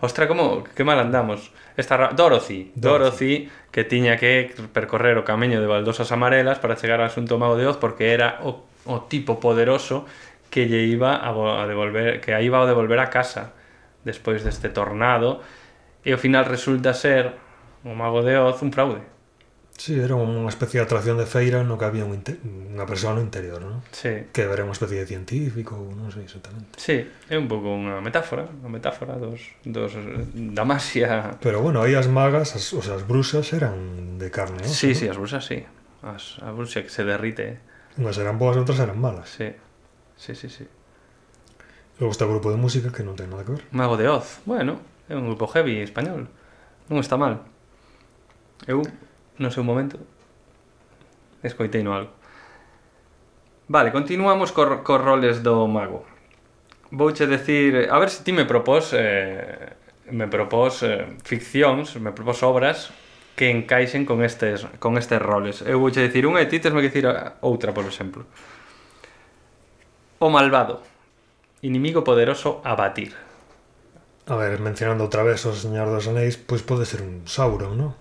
[0.00, 1.52] Ostra, como que mal andamos.
[1.76, 2.08] Esta ra...
[2.16, 2.72] Dorothy.
[2.74, 7.38] Dorothy, Dorothy que tiña que percorrer o camiño de baldosas amarelas para chegar ao asunto
[7.38, 10.10] mago de Oz porque era o, o tipo poderoso
[10.50, 13.54] que lle iba a, a devolver que a iba a devolver a casa
[14.02, 15.38] despois deste tornado
[16.02, 17.30] e ao final resulta ser
[17.86, 19.06] o mago de Oz un fraude.
[19.80, 23.24] Sí, era unha especie de atracción de feira no que había un unha persoa no
[23.24, 23.80] interior, non?
[23.96, 24.28] Sí.
[24.28, 26.76] Que era unha especie de científico, non sei exactamente.
[26.76, 29.96] Sí, é un pouco unha metáfora, unha metáfora dos, dos
[30.52, 31.40] da masia.
[31.40, 34.68] Pero bueno, aí as magas, as, o sea, as bruxas eran de carne, non?
[34.68, 35.64] Sí, sí, as bruxas sí.
[36.04, 37.64] As, a bruxa que se derrite.
[37.96, 39.32] Unhas eran boas, outras eran malas.
[39.32, 39.48] Sí,
[40.20, 40.68] sí, sí, sí.
[41.96, 43.64] Logo está o grupo de música que non ten nada que ver.
[43.72, 44.76] Mago de Oz, bueno,
[45.08, 46.28] é un grupo heavy español.
[46.92, 47.48] Non está mal.
[48.68, 48.84] Eu
[49.40, 49.96] no seu momento
[51.42, 52.12] escoitei no algo
[53.70, 56.04] Vale, continuamos cor, cor roles do mago
[56.90, 59.78] Vouche decir, a ver se ti me propós eh,
[60.10, 62.90] me propós eh, ficcións, me propós obras
[63.38, 65.62] que encaixen con estes con estes roles.
[65.62, 67.06] Eu vouche decir unha e ti tesme que decir
[67.40, 68.26] outra, por exemplo.
[70.18, 70.82] O malvado,
[71.62, 73.14] inimigo poderoso a batir.
[74.26, 77.94] A ver, mencionando outra vez o Señor dos Anéis, pois pode ser un Sauron, non?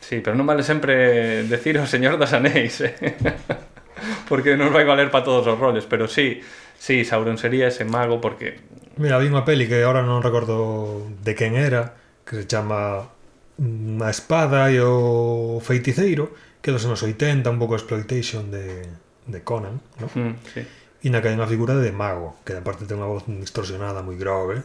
[0.00, 2.94] Sí, pero non vale sempre decir o señor das anéis, eh?
[4.30, 6.40] porque non vai valer para todos os roles, pero sí,
[6.78, 8.62] sí, Sauron sería ese mago porque...
[8.96, 13.10] Mira, vi unha peli que ahora non recordo de quen era, que se chama
[13.58, 16.30] A espada e o feiticeiro,
[16.62, 18.86] que dos anos 80, un pouco exploitation de,
[19.26, 20.06] de Conan, ¿no?
[20.14, 20.62] Mm, sí.
[21.02, 24.14] E na que hai unha figura de mago, que aparte ten unha voz distorsionada, moi
[24.14, 24.62] grove,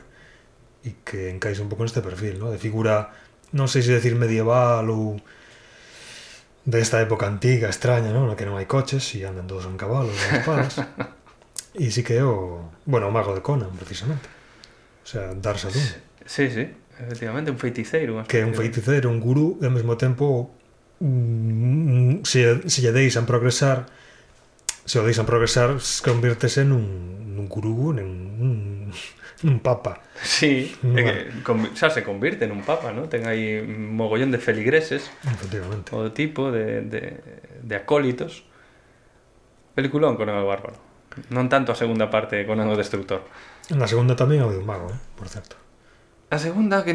[0.86, 2.54] e que encaixa un pouco neste perfil, ¿no?
[2.54, 3.10] De figura
[3.54, 5.22] non sei se decir medieval ou
[6.66, 8.28] desta época antiga, extraña, non?
[8.28, 10.82] Na que non hai coches e andan todos en cabalos e espadas.
[11.78, 12.74] e si que é o...
[12.90, 14.26] Bueno, o mago de Conan, precisamente.
[15.04, 15.84] O sea, Dar Sadun.
[16.26, 16.66] Sí, sí,
[16.98, 18.24] efectivamente, un feiticeiro.
[18.26, 20.56] Que é un feiticeiro, un gurú, e ao mesmo tempo
[21.04, 23.86] mm, se, se lle deixan progresar
[24.86, 26.84] se o deixan progresar convirtese nun,
[27.36, 28.56] nun gurú, nun, nun
[29.44, 30.02] un papa.
[30.22, 33.04] Sí, o sea, se convierte en un papa, ¿no?
[33.04, 35.12] Tenga ahí un mogollón de feligreses.
[35.24, 35.92] Efectivamente.
[35.92, 38.46] Todo tipo de, de, acólitos.
[39.76, 40.76] Peliculón con el bárbaro.
[41.30, 43.24] No tanto a segunda parte con el destructor.
[43.70, 44.98] En la segunda también había un mago, ¿eh?
[45.18, 45.56] por cierto.
[46.30, 46.92] La segunda que...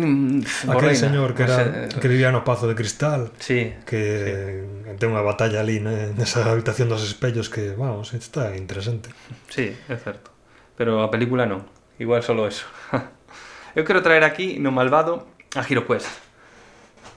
[0.68, 2.00] Aquel señor que, era, no sé.
[2.00, 3.30] que vivía en pazos de cristal.
[3.38, 3.72] Sí.
[3.86, 4.90] Que sí.
[4.98, 9.10] tiene una batalla allí en esa habitación dos espellos que, vamos, está interesante.
[9.48, 10.32] Sí, es cierto.
[10.76, 11.77] Pero la película no.
[11.98, 12.66] Igual solo eso.
[13.76, 16.08] Eu quero traer aquí no malvado a HeroQuest.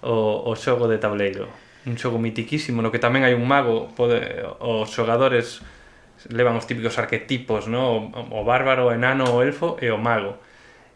[0.02, 1.48] O, o xogo de tableiro.
[1.82, 4.22] un xogo mitiquísimo no que tamén hai un mago pode,
[4.62, 5.66] os xogadores
[6.30, 8.14] levan os típicos arquetipos no?
[8.14, 10.38] o, o bárbaro, o enano, o elfo e o mago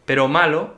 [0.06, 0.78] pero o malo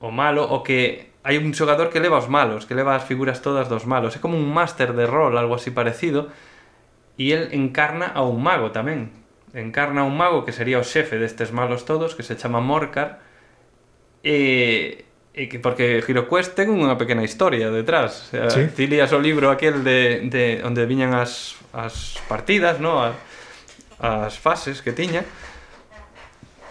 [0.00, 3.44] o malo, o que hai un xogador que leva os malos, que leva as figuras
[3.44, 4.16] todas dos malos.
[4.16, 6.32] É como un máster de rol, algo así parecido,
[7.20, 9.12] e el encarna a un mago tamén.
[9.54, 13.18] encarna un mago que sería o xefe destes malos todos, que se chama Morcar,
[14.22, 15.04] e,
[15.34, 18.30] e que porque HeroQuest ten unha pequena historia detrás.
[18.30, 18.70] O sea, sí.
[18.70, 23.02] Ti lías o libro aquel de, de onde viñan as, as partidas, no?
[23.02, 23.16] as,
[23.98, 25.26] as fases que tiña,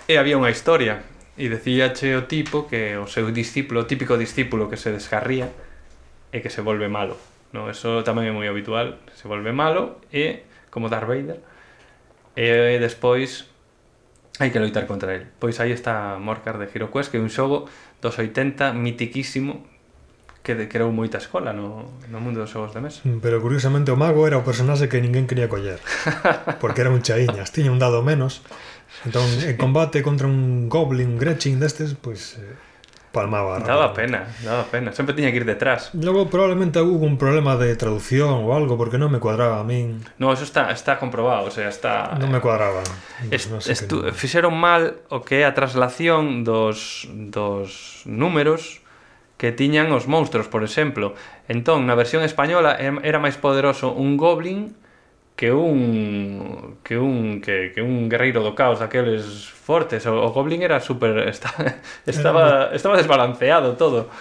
[0.08, 1.04] e había unha historia.
[1.40, 5.48] E decíache o tipo que o seu discípulo, o típico discípulo que se descarría
[6.36, 7.16] e que se volve malo.
[7.56, 11.40] No, eso tamén é moi habitual, se volve malo e como Darth Vader
[12.40, 13.52] e despois
[14.40, 15.28] hai que loitar contra el.
[15.28, 17.68] Pois aí está Morcar de Hero Quest, que é un xogo
[18.00, 19.68] dos 80 mitiquísimo
[20.40, 23.04] que de, creou moita escola no, no mundo dos xogos de mesa.
[23.04, 25.84] Mm, pero curiosamente o mago era o personaxe que ninguén quería coller,
[26.64, 28.40] porque era un chaiñas, tiña un dado menos.
[29.04, 32.69] Entón, en combate contra un goblin, un Gretchen destes, pois pues, eh,
[33.12, 33.60] palmaba.
[33.60, 34.94] Daba pena, daba pena.
[34.94, 35.90] Sempre tiña que ir detrás.
[35.94, 40.06] Logo probablemente hubo un problema de traducción ou algo porque non me cuadraba a min.
[40.22, 42.86] No, eso está está comprobado, o sea, está Non me cuadraba.
[43.34, 44.06] Es, no sé estu...
[44.06, 44.14] que...
[44.14, 48.86] fixeron mal o que é a traslación dos dos números
[49.40, 51.16] que tiñan os monstruos, por exemplo.
[51.48, 54.76] Entón, na versión española era máis poderoso un goblin
[55.40, 60.04] que un que un que, que un guerreiro do caos daqueles fortes.
[60.04, 64.12] O, o goblin era super está, estaba estaba desbalanceado todo.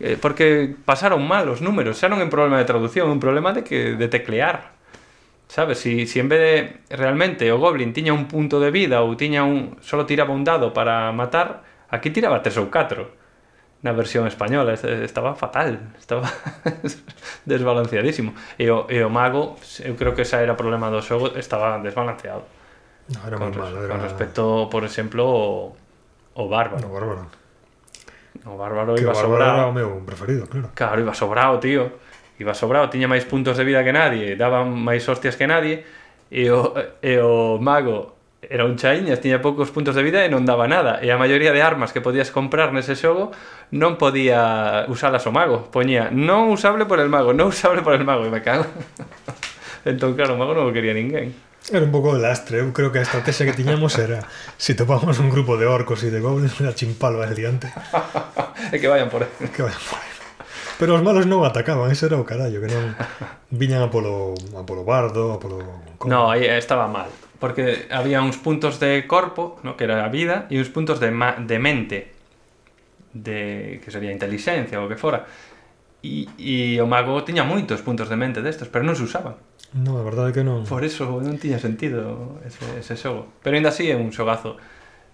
[0.00, 3.24] Eh, porque pasaron mal os números, xa non é un problema de traducción, é un
[3.24, 4.76] problema de que de teclear.
[5.48, 6.52] Sabes, si, si en vez de
[6.92, 10.76] realmente o Goblin tiña un punto de vida ou tiña un solo tiraba un dado
[10.76, 13.16] para matar, aquí tiraba tres ou catro
[13.86, 16.26] na versión española, estaba fatal, estaba
[17.46, 18.34] desbalanceadísimo.
[18.58, 19.54] E o, e o mago,
[19.86, 22.42] eu creo que xa era problema do xogo, estaba desbalanceado.
[23.14, 23.94] No, era con, malo, era...
[23.94, 25.70] con respecto, por exemplo, o,
[26.34, 26.82] o bárbaro.
[26.82, 27.24] O bárbaro.
[28.42, 29.58] O bárbaro que iba o bárbaro sobrado.
[29.62, 30.70] era o meu preferido, claro.
[30.74, 32.02] Claro, iba sobrado, tío.
[32.42, 35.86] Iba sobrado, tiña máis puntos de vida que nadie, daba máis hostias que nadie.
[36.26, 38.15] E o, e o mago
[38.48, 41.02] era un chaiñas, tiña poucos puntos de vida e non daba nada.
[41.02, 43.34] E a maioría de armas que podías comprar nese xogo
[43.74, 45.66] non podía usalas o mago.
[45.74, 48.66] Poñía non usable por el mago, non usable por el mago, e me cago.
[49.90, 51.34] entón, claro, o mago non o quería ninguén.
[51.66, 52.62] Era un pouco lastre.
[52.62, 54.22] Eu creo que a estrategia que tiñamos era
[54.54, 57.66] se topamos un grupo de orcos e de goblins era chimpalo al diante
[58.74, 59.50] e que vayan por aí.
[59.50, 60.14] que vayan por aí.
[60.78, 62.94] Pero os malos non atacaban, ese era o carallo, que non
[63.50, 65.64] viñan a polo, a polo bardo, a polo...
[65.98, 66.12] Como?
[66.12, 67.08] No, aí eh, estaba mal.
[67.38, 71.12] Porque había uns puntos de corpo, no, que era a vida, e uns puntos de,
[71.12, 71.98] ma de mente,
[73.12, 75.28] de que sería inteligencia ou que fora.
[76.00, 79.36] E, e o mago tiña moitos puntos de mente destes, pero non se usaban.
[79.76, 80.64] No, a verdade é que non.
[80.64, 83.28] Por eso non tiña sentido ese, ese xogo.
[83.44, 84.56] Pero ainda así é un xogazo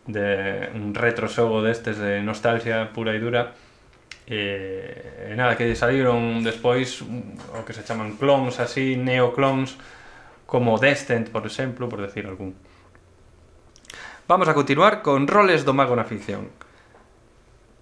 [0.07, 3.55] de un retroxogo destes de nostalgia pura e dura
[4.27, 9.79] e, e nada, que lle saliron despois o que se chaman clones así, neoclones
[10.53, 12.55] como Descent, por exemplo, por decir algún.
[14.29, 16.53] Vamos a continuar con roles do mago na ficción.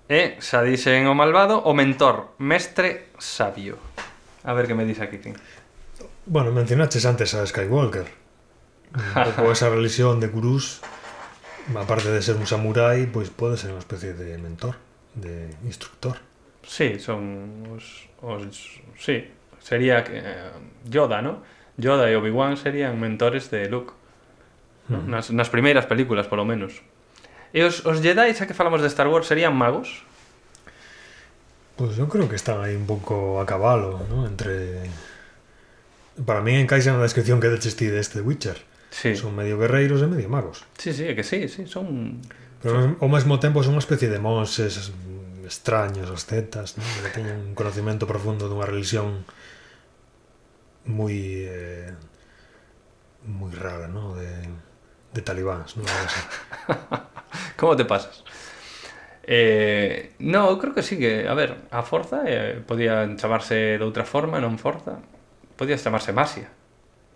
[0.06, 3.74] E, xa dixen o malvado, o mentor, mestre sabio.
[4.46, 5.34] A ver que me dice aquí, King.
[6.30, 8.06] Bueno, mencionaches antes a Skywalker.
[8.06, 10.78] Un pouco esa religión de gurús,
[11.74, 14.78] aparte de ser un samurái, pois pode ser unha especie de mentor,
[15.18, 16.22] de instructor.
[16.62, 18.06] Sí, son os...
[18.22, 19.26] os sí,
[19.58, 20.54] sería eh,
[20.86, 21.42] Yoda, ¿no?
[21.80, 23.96] Yoda e Obi-Wan serían mentores de Luke.
[24.92, 25.00] ¿no?
[25.00, 25.10] Mm.
[25.10, 26.84] Nas, nas primeiras películas, polo menos.
[27.50, 30.04] E os, os Jedi, xa que falamos de Star Wars, serían magos?
[31.74, 34.28] Pois pues eu creo que están aí un pouco a cabalo, ¿no?
[34.28, 34.84] entre...
[36.28, 38.60] Para mí encaixa na descripción que deches ti deste Witcher.
[38.92, 39.16] Sí.
[39.16, 40.68] Son medio guerreiros e medio magos.
[40.76, 42.20] Sí, sí, é que sí, sí, son...
[42.60, 44.92] Pero ao mesmo tempo son unha especie de monses
[45.48, 46.84] extraños, os zetas, ¿no?
[47.00, 49.24] que teñen un conocimento profundo dunha religión
[50.90, 51.94] moi eh,
[53.24, 54.14] moi rara, ¿no?
[54.18, 54.28] De,
[55.14, 55.84] de talibáns, ¿no?
[57.56, 58.24] Como te pasas?
[59.22, 63.84] Eh, no, eu creo que sí que, a ver, a Forza eh, podía chamarse de
[63.84, 64.98] outra forma, non Forza.
[65.54, 66.50] Podía chamarse Masia.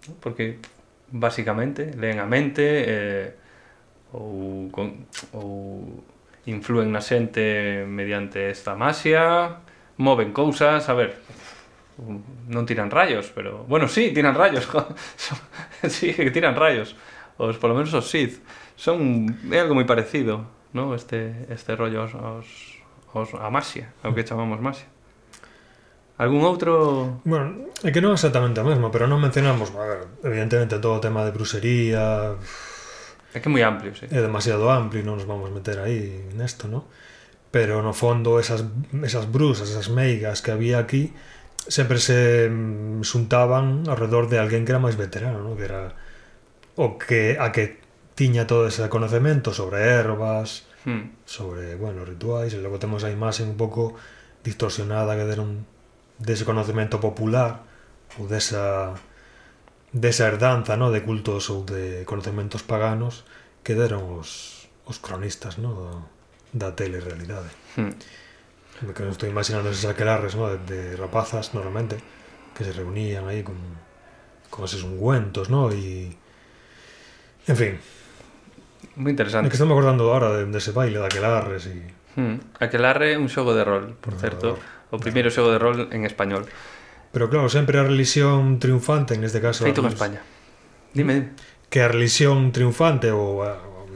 [0.06, 0.14] ¿no?
[0.22, 0.62] Porque
[1.10, 3.28] basicamente leen a mente eh,
[4.14, 6.04] ou, con, ou
[6.46, 9.58] influen na xente mediante esta masia,
[9.98, 11.18] moven cousas, a ver,
[12.50, 13.62] non tiran rayos, pero...
[13.70, 14.66] Bueno, sí, tiran rayos.
[15.86, 16.98] sí, que tiran rayos.
[17.38, 18.42] Os, polo menos os Sith.
[18.74, 20.98] Son é algo moi parecido, ¿no?
[20.98, 22.46] Este, este rollo aos, aos,
[23.14, 24.90] aos, a Masia, ao que chamamos Masia.
[26.18, 27.22] Algún outro...
[27.26, 30.98] Bueno, é que non é exactamente o mesmo, pero non mencionamos, a ver, evidentemente todo
[30.98, 32.38] o tema de bruxería...
[33.34, 34.06] É que é moi amplio, sí.
[34.10, 36.86] É demasiado amplio e non nos vamos meter aí nesto, non?
[37.50, 38.62] Pero no fondo esas,
[39.02, 41.10] esas brusas, esas meigas que había aquí,
[41.68, 45.56] sempre se mm, xuntaban alrededor de alguén que era máis veterano, ¿no?
[45.56, 45.96] que era
[46.76, 47.80] o que a que
[48.14, 51.26] tiña todo ese conocemento sobre ervas, hmm.
[51.26, 53.98] sobre, bueno, rituais, e logo temos a imaxe un pouco
[54.46, 55.66] distorsionada que deron
[56.18, 57.66] dese conocemento popular
[58.18, 58.94] ou desa
[59.94, 60.90] desa herdanza, ¿no?
[60.90, 63.26] de cultos ou de conocementos paganos
[63.66, 66.04] que deron os os cronistas, ¿no?
[66.52, 67.42] da, da.
[67.76, 67.94] Hmm
[68.80, 70.50] que estou imaginando esas aquelarres ¿no?
[70.50, 71.98] de, de rapazas normalmente
[72.54, 73.56] que se reunían aí con,
[74.50, 75.72] con eses ungüentos ¿no?
[75.72, 76.16] y
[77.46, 77.74] en fin.
[78.96, 79.46] Moi interesante.
[79.46, 81.82] É que estamos acordando agora de, de ese baile de aquelarres y...
[82.14, 82.62] hmm.
[82.62, 84.48] aquelarre un xogo de rol por, por certo
[84.94, 86.46] o primeiro xogo de rol en español.
[87.10, 90.20] Pero claro, sempre a religión triunfante en este caso feito en España.
[90.94, 91.20] Dime, hmm.
[91.20, 91.68] dime.
[91.68, 93.42] Que a religión triunfante ou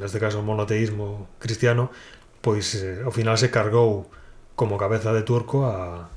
[0.02, 1.94] neste caso o monoteísmo cristiano
[2.42, 4.10] pois eh, ao final se cargou
[4.58, 6.10] como cabeza de turco a,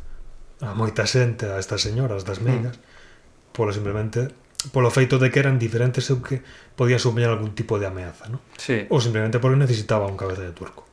[0.65, 3.53] a moita xente, a estas señoras das meigas, mm.
[3.53, 4.34] polo simplemente
[4.73, 6.41] polo feito de que eran diferentes e que
[6.73, 8.41] podía supoñer algún tipo de ameaza, ¿no?
[8.57, 8.89] Sí.
[8.89, 10.85] Ou simplemente porque necesitaba un cabeza de turco,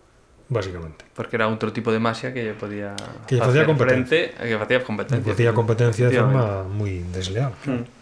[0.52, 2.92] básicamente Porque era outro tipo de masia que lle podía
[3.24, 5.24] que lle facía competencia, frente, que facía competencia.
[5.24, 7.56] Que facía competencia de forma moi desleal.
[7.64, 7.80] Claro.
[7.80, 7.96] Mm.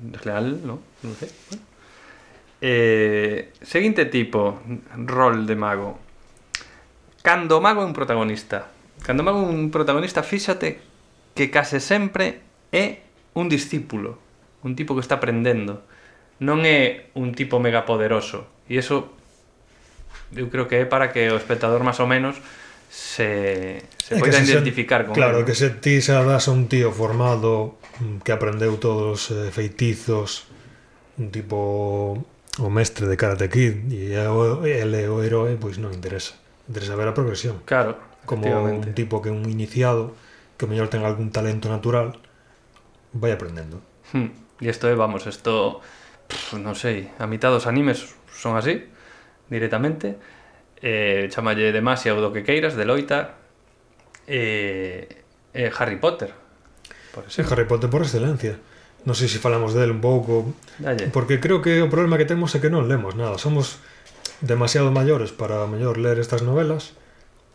[0.00, 1.30] Desleal, no, non sei.
[1.30, 1.62] Bueno.
[2.60, 4.60] Eh, seguinte tipo,
[5.06, 5.98] rol de mago.
[7.22, 8.68] Cando o mago é un protagonista,
[9.04, 10.80] cando van un protagonista, fíxate
[11.34, 12.40] que case sempre
[12.72, 14.18] é un discípulo,
[14.62, 15.82] un tipo que está aprendendo.
[16.40, 18.48] Non é un tipo megapoderoso.
[18.68, 19.12] E iso
[20.32, 22.38] eu creo que é para que o espectador máis ou menos
[22.90, 25.46] se, se poida identificar con Claro, él.
[25.46, 30.48] que se ti se das un tío formado mm, que aprendeu todos os eh, feitizos
[31.18, 32.18] un tipo
[32.58, 36.34] o mestre de Karate Kid e ele é o heroe, pois non interesa.
[36.66, 37.62] Interesa ver a progresión.
[37.68, 37.94] Claro,
[38.30, 40.14] como un tipo que é un iniciado
[40.54, 42.14] que mellor ten algún talento natural
[43.10, 43.82] vai aprendendo
[44.14, 44.62] hmm.
[44.62, 45.82] e isto é, vamos, isto
[46.30, 48.86] pff, non sei, a mitad dos animes son así
[49.50, 50.14] directamente
[50.78, 53.34] eh, chamalle demasiado do que queiras de loita
[54.30, 56.30] eh, eh, Harry Potter
[57.10, 57.50] por exemplo.
[57.50, 58.62] Harry Potter por excelencia
[59.02, 61.10] non sei se falamos del un pouco Dalle.
[61.10, 63.82] porque creo que o problema que temos é que non lemos nada somos
[64.38, 66.94] demasiado maiores para mellor ler estas novelas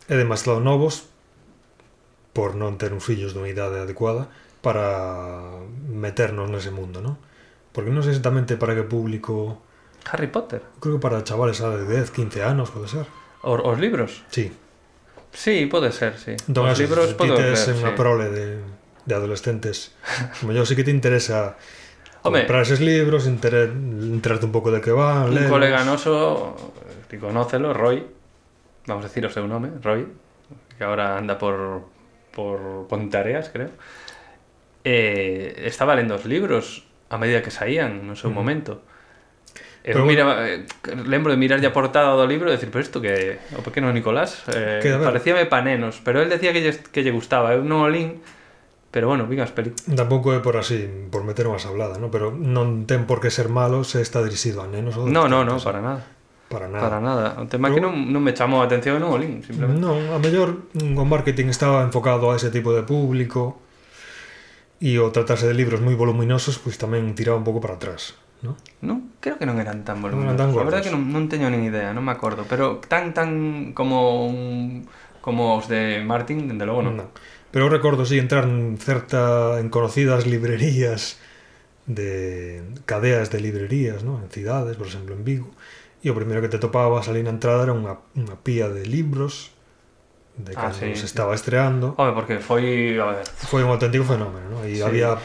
[0.06, 1.10] e demasiado novos
[2.36, 4.28] por non ter uns fillos dunha idade adecuada
[4.60, 5.56] para
[5.88, 7.16] meternos nese mundo, non?
[7.72, 9.62] Porque non sei exactamente para que público...
[10.10, 10.62] Harry Potter?
[10.78, 13.06] Creo que para chavales a de 10, 15 anos, pode ser.
[13.42, 14.22] Os, os libros?
[14.30, 14.52] Sí.
[15.32, 16.32] Sí, pode ser, sí.
[16.48, 17.98] Entón, os libros se podo tes ver, unha sí.
[17.98, 18.46] prole de,
[19.04, 19.92] de adolescentes,
[20.40, 21.60] o mellor sí que te interesa
[22.24, 25.52] Home, comprar esos libros, enterarte un pouco de que van, Un lelos.
[25.52, 28.00] colega noso, eh, ti conócelo, Roy,
[28.86, 30.06] vamos a decir o seu nome, Roy,
[30.78, 31.86] que agora anda por,
[32.30, 33.70] por Pontareas, creo,
[34.86, 38.82] eh, estaba lendo os libros a medida que saían no seu momento.
[39.86, 40.66] Eu Pero eh,
[41.06, 44.42] lembro de mirar a portada do libro e decir, pero isto que o pequeno Nicolás
[44.50, 47.90] eh, parecíame pa nenos, pero él decía que lle, que lle gustaba, eu non o
[47.90, 48.18] lin,
[48.90, 49.86] pero bueno, vin as películas.
[49.86, 52.10] Tampouco é por así, por meter unha sablada, ¿no?
[52.10, 55.46] pero non ten por que ser malo se está dirixido a nenos ou No, no,
[55.46, 56.02] no, para nada.
[56.48, 56.82] Para nada.
[56.82, 57.26] Para nada.
[57.42, 59.82] O tema Pero, que non, non me chamou a atención non o link, simplemente.
[59.82, 63.58] Non, a mellor o marketing estaba enfocado a ese tipo de público
[64.78, 68.14] e o tratarse de libros moi voluminosos pois tamén tiraba un pouco para atrás.
[68.44, 68.54] No?
[68.84, 69.16] non?
[69.18, 70.38] Creo que non eran tan voluminosos.
[70.38, 72.46] Non eran tan a verdade que non, non teño nin idea, non me acordo.
[72.46, 74.86] Pero tan tan como un,
[75.18, 76.94] como os de Martin, dende logo non.
[76.94, 77.08] non.
[77.50, 81.18] Pero eu recordo si sí, entrar en certa en conocidas librerías
[81.86, 84.20] de cadeas de librerías, ¿no?
[84.20, 85.50] en cidades, por exemplo, en Vigo,
[86.06, 89.50] e o primeiro que te topabas ali na entrada era unha, unha pía de libros
[90.38, 91.98] de ah, cando ah, sí, se estaba estreando.
[91.98, 94.58] Home, porque foi, a ver, foi un auténtico fenómeno, ¿no?
[94.62, 94.86] E sí.
[94.86, 95.18] había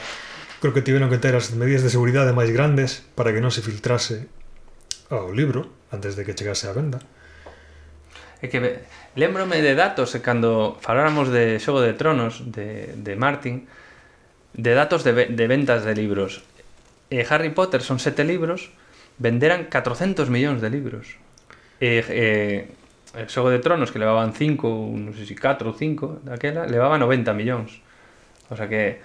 [0.58, 3.62] creo que tiveron que ter as medidas de seguridade máis grandes para que non se
[3.62, 4.26] filtrase
[5.14, 6.98] ao libro antes de que chegase á venda.
[8.42, 8.82] É que
[9.14, 13.70] lembrome de datos cando faláramos de Xogo de Tronos de, de Martin
[14.58, 16.42] de datos de, de ventas de libros.
[17.14, 18.74] E Harry Potter son sete libros
[19.22, 21.22] venderan 400 millóns de libros.
[21.78, 22.20] E, e
[23.14, 24.66] o Xogo de Tronos, que levaban 5,
[24.98, 27.86] non sei se 4 ou 5 daquela, levaba 90 millóns.
[28.50, 28.98] O sea que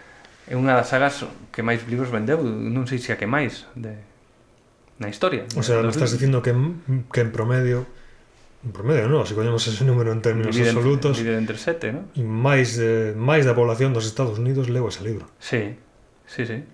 [0.49, 3.93] é unha das sagas que máis libros vendeu, non sei se a que máis de
[4.97, 5.45] na historia.
[5.53, 6.57] O sea, me estás dicindo que,
[7.13, 7.85] que en promedio
[8.67, 11.21] en promedio, non, se coñemos ese número en términos divide absolutos.
[11.21, 12.05] Divide entre 7, non?
[12.19, 15.31] Máis de máis da población dos Estados Unidos leu ese libro.
[15.39, 15.79] Sí.
[16.27, 16.67] Sí, sí.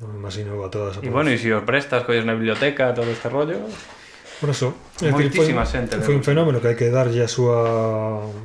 [0.00, 0.96] Me imagino a todas.
[1.02, 3.60] E bueno, e se si os prestas, colles na biblioteca, todo este rollo...
[4.40, 4.72] Por eso,
[5.04, 7.60] é decir, foi, xente, foi un fenómeno que hai que darlle ah, a súa,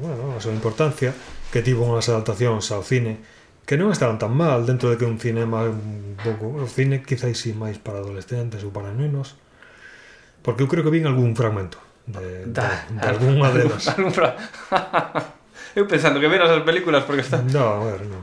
[0.04, 1.16] bueno, a súa importancia,
[1.56, 3.24] que tivo unhas adaptacións ao cine
[3.66, 7.02] que non estaban tan mal dentro de que un cine máis un pouco, o cine
[7.02, 9.40] quizáis si máis para adolescentes ou para nenos,
[10.46, 13.88] porque eu creo que vin algún fragmento de, da, de, de algunha delas.
[13.98, 14.38] Algún fra...
[15.80, 17.42] eu pensando que veras as películas porque está...
[17.42, 18.22] No, a ver, non.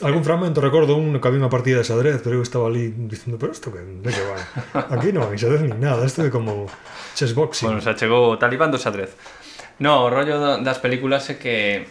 [0.00, 3.36] Algún fragmento, recordo un que había unha partida de xadrez, pero eu estaba ali dicindo,
[3.36, 4.40] pero isto que, de que vai?
[4.96, 6.64] Aquí non hai xadrez ni nada, isto é como
[7.12, 7.68] chessboxing.
[7.68, 9.12] Bueno, xa chegou o talibán do xadrez.
[9.78, 11.84] No, o rollo das películas é que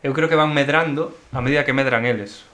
[0.00, 2.48] eu creo que van medrando a medida que medran eles.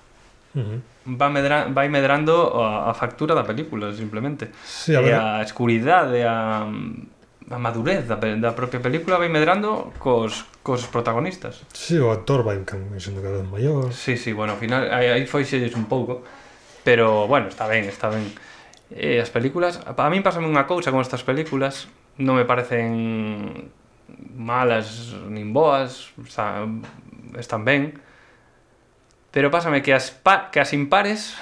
[0.50, 0.78] Uh -huh.
[1.06, 4.50] va, medra, vai medrando a, a factura da película, simplemente.
[4.66, 6.66] Sí, a, e a escuridade, a
[7.50, 11.66] a madurez da, da propia película vai medrando cos, cos protagonistas.
[11.74, 12.62] Si, sí, o actor vai
[13.02, 13.90] sendo cada vez maior.
[13.90, 15.42] Si, sí, si, sí, bueno, ao final aí, aí foi
[15.74, 16.22] un pouco,
[16.86, 18.22] pero bueno, está ben, está ben.
[18.90, 21.90] Eh, as películas, a min pásame unha cousa con estas películas,
[22.22, 23.70] non me parecen
[24.38, 26.70] malas nin boas, está,
[27.34, 27.98] están ben.
[29.34, 31.34] Pero pásame que as pa, que as impares,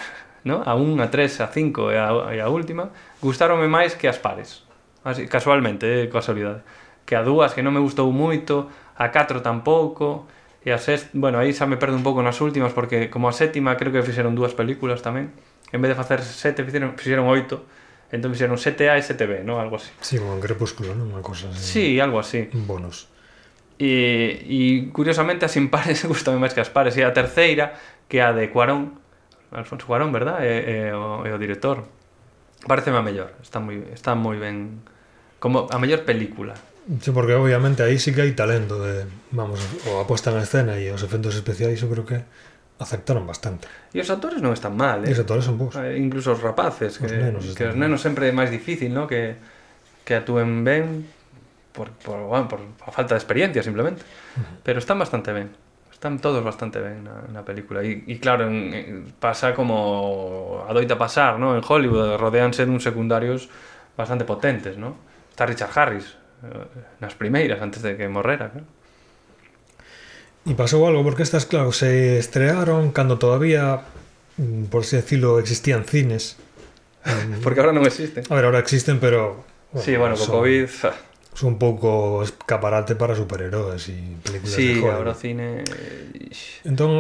[0.44, 0.64] ¿no?
[0.64, 4.16] A 1, a 3, a 5 e a, e a última, gustaronme máis que as
[4.16, 4.67] pares
[5.04, 6.62] así, casualmente, eh, casualidade.
[7.06, 8.68] Que a dúas que non me gustou moito,
[8.98, 10.26] a 4 tampouco,
[10.66, 13.34] e a sexta, bueno, aí xa me perdo un pouco nas últimas porque como a
[13.34, 15.30] sétima creo que fixeron dúas películas tamén.
[15.72, 17.64] En vez de facer sete fixeron, fixeron oito.
[18.08, 19.60] Entón fixeron 7A e 7B, non?
[19.60, 19.92] Algo así.
[20.00, 21.12] Sí, como en Crepúsculo, non?
[21.12, 21.60] Unha cosa así.
[21.60, 22.48] Sí, algo así.
[22.52, 23.12] Bonos.
[23.76, 24.58] E, e
[24.90, 26.96] curiosamente as impares gustame máis que as pares.
[26.96, 27.76] E a terceira,
[28.08, 28.96] que a de Cuarón,
[29.52, 30.40] Alfonso Cuarón, verdad?
[30.40, 31.84] É, é, o, é o director.
[32.66, 34.82] Pareceme a mellor, está moi está moi ben
[35.39, 36.59] como a mellor película.
[37.01, 40.80] Sí, porque obviamente aí sí que hai talento de, vamos, o a posta en escena
[40.80, 42.18] e os efectos especiais, eu creo que
[42.80, 43.68] aceptaron bastante.
[43.93, 45.10] E os actores non están mal, eh?
[45.10, 45.76] E os actores son bons.
[45.76, 49.05] Eh, incluso os rapaces, que os nenos, que os nenos sempre é máis difícil, ¿no?
[49.05, 49.36] que,
[50.06, 51.05] que actúen ben
[51.76, 54.02] por, por, bueno, por a falta de experiencia, simplemente.
[54.02, 54.64] Uh -huh.
[54.64, 55.52] Pero están bastante ben
[55.98, 60.94] están todos bastante ben na, na película e, e claro, en, en, pasa como adoita
[60.94, 61.58] pasar, ¿no?
[61.58, 63.50] en Hollywood rodeanse dun secundarios
[63.98, 64.94] bastante potentes, ¿no?
[65.34, 66.14] está Richard Harris
[66.46, 68.70] eh, nas primeiras antes de que morrera claro.
[70.46, 73.82] E pasou algo porque estas, claro, se estrearon cando todavía,
[74.38, 76.38] mm, por así decirlo, existían cines.
[77.44, 78.22] porque ahora non existen.
[78.30, 79.44] A ver, ahora existen, pero...
[79.74, 80.30] Bueno, sí, bueno, son...
[80.30, 80.70] co COVID
[81.39, 85.06] es un pouco escaparate para superheróes e películas sí, de Hollywood.
[85.06, 85.48] Sí, o cine...
[86.66, 86.98] Entón,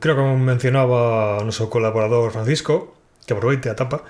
[0.00, 2.96] creo que mencionaba o noso colaborador Francisco,
[3.28, 4.08] que aproveite a tapa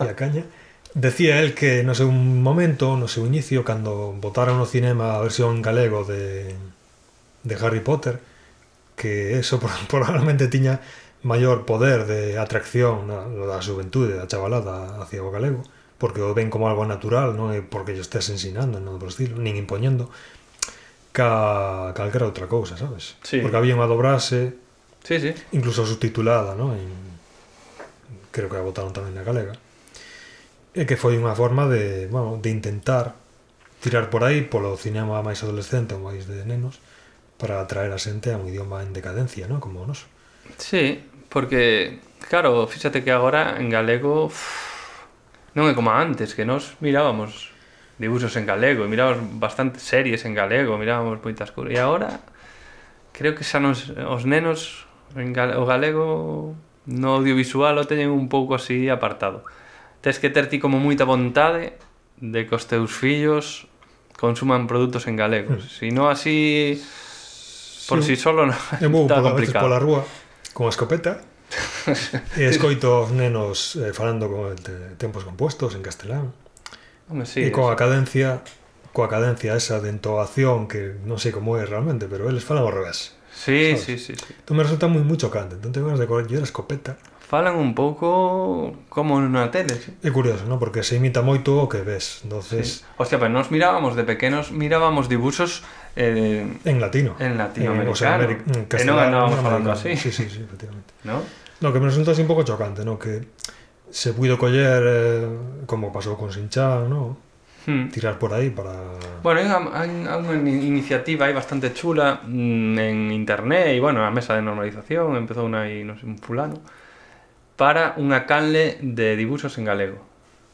[0.00, 0.48] e a caña,
[0.96, 5.20] decía el que no sei un momento, no seu inicio, cando botaron no cinema a
[5.20, 6.56] versión galego de,
[7.44, 8.24] de Harry Potter,
[8.96, 9.60] que eso
[9.92, 10.80] probablemente tiña
[11.20, 15.60] maior poder de atracción na, da xuventude, da chavalada hacia o galego
[15.98, 19.40] porque o ven como algo natural, non é porque lle estés ensinando, non por estilo,
[19.40, 20.12] nin impoñendo
[21.16, 23.16] ca calquera outra cousa, sabes?
[23.24, 23.40] Sí.
[23.40, 24.52] Porque había unha dobrase
[25.00, 25.32] sí, sí.
[25.56, 26.76] incluso subtitulada, non?
[26.76, 26.92] En,
[28.28, 29.56] creo que a votaron tamén na galega.
[30.76, 33.16] E que foi unha forma de, bueno, de intentar
[33.80, 36.84] tirar por aí polo cinema máis adolescente ou máis de nenos
[37.40, 39.64] para atraer a xente a un idioma en decadencia, non?
[39.64, 40.04] Como o noso.
[40.60, 41.00] Sí,
[41.32, 44.28] porque, claro, fíxate que agora en galego...
[44.28, 44.75] Uff,
[45.56, 47.56] Non é como antes, que nós mirábamos
[47.96, 51.72] dibuxos en galego, e mirábamos bastantes series en galego, mirábamos moitas cousas.
[51.72, 52.20] E agora
[53.16, 54.84] creo que xa nos, os nenos
[55.16, 56.52] en gal, o galego
[56.84, 59.48] no audiovisual o teñen un pouco así apartado.
[60.04, 61.80] Tes que ter ti como moita vontade
[62.20, 63.64] de que os teus fillos
[64.20, 65.56] consuman produtos en galego.
[65.56, 65.64] Hmm.
[65.64, 66.76] Si non así
[67.88, 69.64] por si sí, sí solo non, está complicado.
[69.64, 70.02] pola rúa
[70.52, 71.22] con a escopeta
[72.40, 76.32] e escoito os nenos eh, falando con de tempos compuestos en castelán.
[77.08, 78.42] Home, sí, e coa cadencia
[78.96, 82.72] coa cadencia esa de entoación que non sei como é realmente, pero eles falan ao
[82.72, 83.12] revés.
[83.28, 83.84] Sí, ¿sabes?
[83.84, 84.32] sí, sí, sí.
[84.48, 85.60] Tú me resulta moi moi chocante.
[85.60, 86.96] Entón, tengo ganas de coller a escopeta.
[87.26, 89.76] Falan un pouco como na tele.
[89.76, 89.92] Sí.
[90.00, 90.56] É curioso, ¿no?
[90.56, 92.22] Porque se imita moito o que ves.
[92.24, 92.80] Entonces...
[92.80, 92.94] Sí.
[92.96, 95.66] Hostia, pero nos mirábamos de pequenos, mirábamos dibuxos...
[95.96, 97.16] eh, en latino.
[97.18, 97.82] En latinoamericano.
[97.82, 99.98] En, o sea, en, en e non andábamos falando así.
[99.98, 100.94] Sí, sí, sí, efectivamente.
[101.04, 101.20] ¿No?
[101.60, 102.98] No, que me resulta así un pouco chocante, no?
[102.98, 103.24] Que
[103.90, 105.28] se puido coller eh,
[105.66, 107.26] como pasou con Sinchan, no?
[107.66, 107.88] Hmm.
[107.88, 108.70] tirar por aí para...
[109.24, 114.38] Bueno, hai, hai unha iniciativa aí bastante chula mm, en internet e, bueno, a mesa
[114.38, 116.62] de normalización empezou unha aí, non sei, un fulano
[117.58, 119.98] para unha canle de dibuxos en galego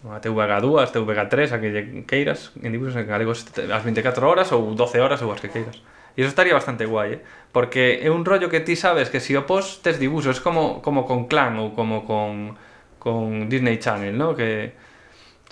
[0.09, 1.69] a TVH2, a TVH3, a que
[2.09, 5.85] queiras en dibuxos en galego as 24 horas ou 12 horas ou as que queiras
[6.17, 7.21] E iso estaría bastante guai, eh?
[7.53, 11.05] Porque é un rollo que ti sabes que si o pos tes dibuxos, como, como
[11.05, 12.57] con Clan ou como con,
[13.01, 14.37] con Disney Channel, ¿no?
[14.37, 14.73] Que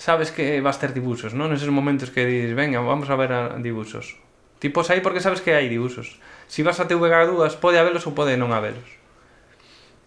[0.00, 1.48] sabes que vas ter dibuxos, ¿no?
[1.48, 4.16] Neses momentos que dis, venga, vamos a ver a dibuxos.
[4.60, 6.20] Ti pos aí porque sabes que hai dibuxos.
[6.48, 8.84] Si vas a TVG2, pode habelos ou pode non habelos.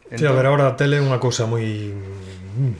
[0.09, 0.17] Entón...
[0.17, 1.65] Sí, a ver, entón- agora a tele é unha cousa moi...
[1.65, 2.73] Mm,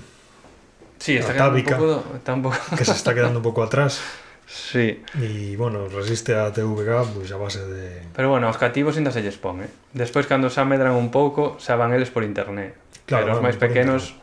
[1.02, 2.22] sí, está atávica, quedando un pouco...
[2.22, 2.58] Tampoco...
[2.78, 4.02] que se está quedando un pouco atrás.
[4.46, 5.02] Sí.
[5.18, 8.02] E, bueno, resiste a TVG pois, a base de...
[8.14, 9.72] Pero, bueno, aos cativos ainda se lles pon, eh?
[9.94, 12.76] Despois, cando xa medran un pouco, xa van eles por internet.
[13.06, 14.16] Claro, Pero os máis pequenos,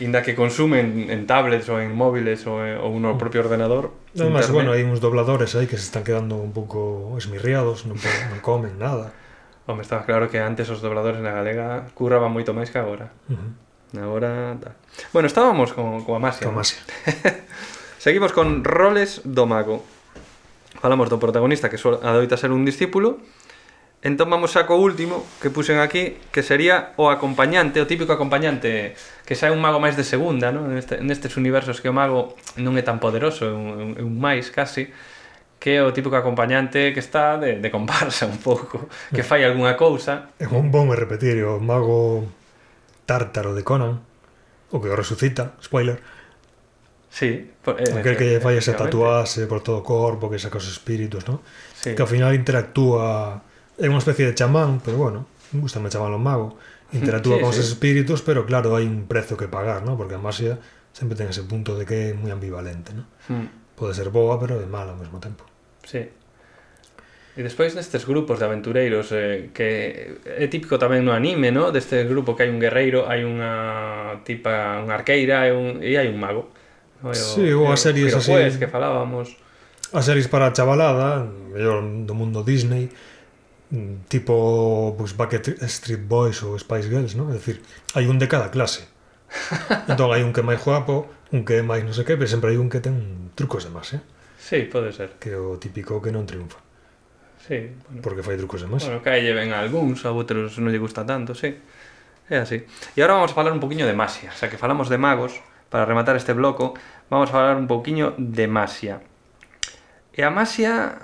[0.00, 3.90] inda que consumen en tablets ou en móviles ou, en, eh, ou no propio ordenador.
[4.14, 4.54] Además, internet...
[4.54, 8.78] bueno, hai uns dobladores aí que se están quedando un pouco esmirriados, non, non comen
[8.78, 9.10] nada.
[9.68, 13.12] Home, estaba claro que antes os dobladores na galega curraban moito máis que agora.
[13.28, 13.50] Uh -huh.
[14.04, 14.74] Agora, tal.
[15.12, 16.46] Bueno, estábamos con, con a Masia.
[16.46, 16.64] Con a ¿no?
[17.98, 19.82] Seguimos con roles do mago.
[20.78, 23.18] Falamos do protagonista que adoita ser un discípulo.
[24.06, 28.94] Entón vamos a co último que puxen aquí, que sería o acompañante, o típico acompañante,
[29.26, 30.70] que xa é un mago máis de segunda, ¿no?
[30.70, 34.94] Neste, nestes universos que o mago non é tan poderoso, é un, un máis casi,
[35.58, 39.74] que é o típico acompañante que está de, de comparsa un pouco, que fai algunha
[39.74, 40.30] cousa.
[40.38, 42.30] É un bon a repetir, o mago
[43.10, 44.06] tártaro de Conan,
[44.70, 45.98] o que o resucita, spoiler,
[47.18, 50.62] Sí, por, eh, aquel que lle fai esa tatuaxe por todo o corpo, que saca
[50.62, 51.42] os espíritus, ¿no?
[51.74, 51.98] Sí.
[51.98, 53.42] Que ao final interactúa
[53.74, 56.54] é unha especie de chamán, pero bueno, gusta me chamalo mago,
[56.94, 57.58] interactúa sí, con sí.
[57.58, 59.98] os espíritus, pero claro, hai un prezo que pagar, ¿no?
[59.98, 60.62] Porque a masia
[60.94, 63.10] sempre ten ese punto de que é moi ambivalente, ¿no?
[63.26, 63.74] Mm.
[63.74, 65.42] Pode ser boa, pero é mala ao mesmo tempo.
[65.82, 66.06] Sí.
[67.34, 71.74] E despois nestes grupos de aventureiros eh, que é típico tamén no anime, no?
[71.74, 76.06] Deste grupo que hai un guerreiro, hai unha tipa, unha arqueira e, un, e hai
[76.06, 76.54] un mago.
[77.02, 78.34] Oi, sí, ou as series así...
[78.34, 79.36] Pues, que falábamos...
[79.94, 82.90] As series para a chavalada, mellor do mundo Disney,
[84.08, 87.30] tipo pues, Backstreet Boys ou Spice Girls, non?
[87.30, 87.62] É dicir,
[87.94, 88.88] hai un de cada clase.
[89.92, 92.26] entón hai un que é máis guapo, un que é máis non sei que, pero
[92.26, 94.02] sempre hai un que ten trucos de máis, eh?
[94.40, 95.20] Sí, pode ser.
[95.20, 96.58] Que é o típico que non triunfa.
[97.44, 98.00] Sí, bueno.
[98.00, 98.82] Porque fai trucos de máis.
[98.88, 101.52] Bueno, que lleven a algúns, a outros non lle gusta tanto, sí.
[102.28, 102.64] É así.
[102.96, 104.96] E agora vamos a falar un poquinho de masia, xa o sea, que falamos de
[104.96, 105.36] magos,
[105.70, 106.74] para rematar este bloco,
[107.10, 109.00] vamos a falar un pouquiño de Masia.
[110.12, 110.98] E a Masia,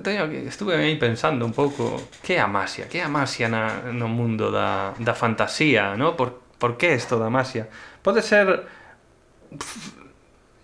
[0.00, 2.88] teño que estuve aí pensando un pouco, que é a Masia?
[2.88, 6.16] Que é a Masia na, no mundo da, da fantasía, no?
[6.16, 7.68] Por, por que isto da Masia?
[8.02, 8.64] Pode ser...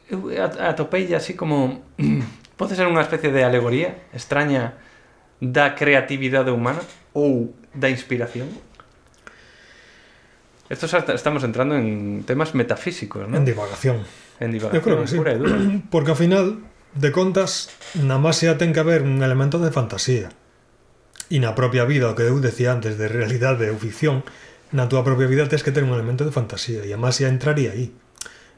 [0.09, 0.31] Eu
[0.65, 1.85] atopei así como...
[2.57, 4.79] Pode ser unha especie de alegoría extraña
[5.43, 6.81] da creatividade humana
[7.13, 8.47] ou da inspiración?
[10.69, 13.37] Esto estamos entrando en temas metafísicos, ¿no?
[13.37, 14.03] En divagación.
[14.41, 14.81] En divagación.
[14.81, 15.17] Eu creo que sí.
[15.17, 15.37] Dura.
[15.93, 16.65] Porque ao final,
[16.97, 17.69] de contas,
[18.01, 20.33] na máis ten que haber un elemento de fantasía.
[21.29, 24.25] E na propia vida, o que eu decía antes, de realidade ou ficción,
[24.73, 26.81] na túa propia vida tens que ter un elemento de fantasía.
[26.85, 27.93] E a máxia entraría aí.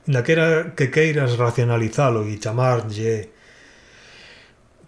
[0.07, 3.35] Na que era que queiras racionalizalo e chamarlle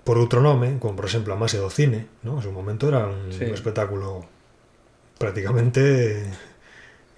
[0.09, 2.41] por outro nome, como por exemplo a Masia do cine, ¿no?
[2.41, 3.45] en su momento era un sí.
[3.45, 4.25] espectáculo
[5.19, 6.25] prácticamente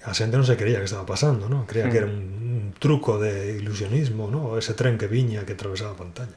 [0.05, 1.67] a xente non se creía que estaba pasando, ¿no?
[1.69, 1.93] Creía Hmm.
[1.93, 4.57] que era un, un truco de ilusionismo, ¿no?
[4.57, 6.35] Ese tren que viña que atravesaba pantalla.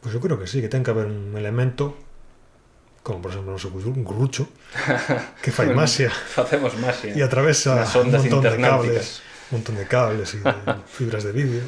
[0.00, 1.96] Pois eu creo que sí, que ten que haber un elemento
[3.02, 4.44] como por exemplo, non sei, un grucho
[5.42, 7.16] que fai masia Facemos masia.
[7.16, 10.52] e atravesa un montón de cables, un montón de cables e de
[10.96, 11.64] fibras de vídeo.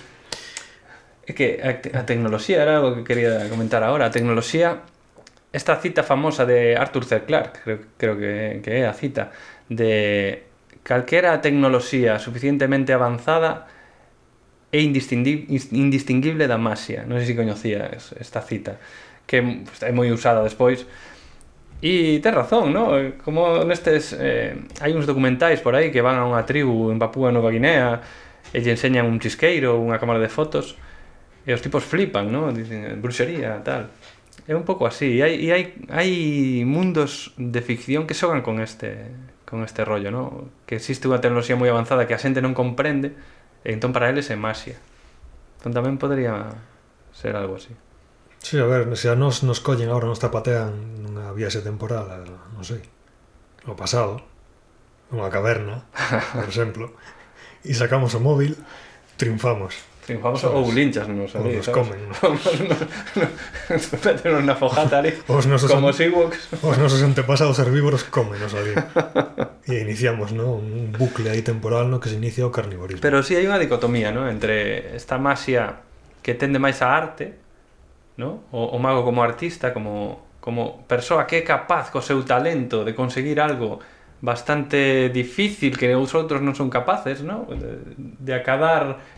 [1.24, 4.06] É que a, te- a tecnoloxía era algo que quería comentar ahora.
[4.08, 4.84] A tecnoloxía,
[5.54, 7.24] esta cita famosa de Arthur C.
[7.24, 9.30] Clarke, creo, creo que, que é a cita,
[9.72, 10.51] de
[10.82, 13.66] calquera tecnoloxía suficientemente avanzada
[14.72, 17.04] é indistinguible da masia.
[17.04, 18.80] Non sei se coñecía esta cita,
[19.28, 19.44] que
[19.84, 20.88] é moi usada despois.
[21.82, 23.18] E ten razón, non?
[23.20, 24.16] Como nestes...
[24.16, 28.00] Eh, hai uns documentais por aí que van a unha tribu en Papúa Nova Guinea
[28.54, 30.78] e lle enseñan un chisqueiro, unha cámara de fotos,
[31.44, 32.54] e os tipos flipan, non?
[32.56, 33.92] Dicen, eh, bruxería, tal.
[34.48, 35.18] É un pouco así.
[35.18, 36.10] E hai, e hai, hai
[36.64, 39.12] mundos de ficción que xogan con este
[39.52, 40.48] con este rollo, ¿no?
[40.64, 43.12] Que existe unha tecnoloxía moi avanzada que a xente non comprende,
[43.60, 44.80] e entón para eles é masia.
[45.60, 46.56] Entón tamén podría
[47.12, 47.76] ser algo así.
[48.40, 52.24] Sí, a ver, se a nos nos collen agora, nos tapatean nunha viaxe temporal, eh,
[52.56, 52.80] non sei,
[53.68, 54.24] o pasado,
[55.12, 55.84] nunha caverna,
[56.32, 56.96] por exemplo,
[57.60, 58.56] e sacamos o móvil,
[59.20, 60.66] triunfamos triunfamos Somos...
[60.66, 61.98] ou linchas non nos ali, nos comen.
[63.70, 65.14] nos meteron na fogata ali.
[65.30, 65.94] Os nosos como an...
[65.94, 66.58] Ewoks.
[66.58, 68.74] Os nosos antepasados herbívoros comen ali.
[69.70, 70.58] e iniciamos, ¿no?
[70.58, 73.00] un bucle aí temporal no que se inicia o carnivorismo.
[73.00, 74.26] Pero si sí, hai unha dicotomía, ¿no?
[74.26, 75.86] entre esta masia
[76.20, 77.38] que tende máis a arte,
[78.18, 78.42] ¿no?
[78.50, 82.98] o, o mago como artista, como como persoa que é capaz co seu talento de
[82.98, 83.78] conseguir algo
[84.22, 87.42] bastante difícil que os outros non son capaces, ¿no?
[87.50, 87.82] De,
[88.22, 88.32] de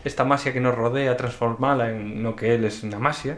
[0.01, 3.37] esta masia que nos rodea, transformala en no que eles na masia.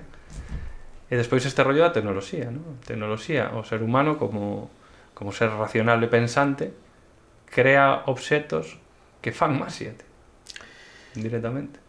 [1.12, 2.80] E despois este rollo da tecnoloxía, ¿no?
[2.88, 4.72] Tecnoloxía, o ser humano como,
[5.12, 6.72] como ser racional e pensante
[7.52, 8.80] crea obxetos
[9.20, 9.92] que fan masia,
[11.20, 11.84] directamente.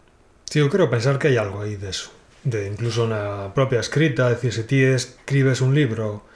[0.51, 2.11] Sí, eu quero pensar que hai algo aí deso.
[2.43, 6.27] De incluso na propia escrita, é dicir, se ti escribes un libro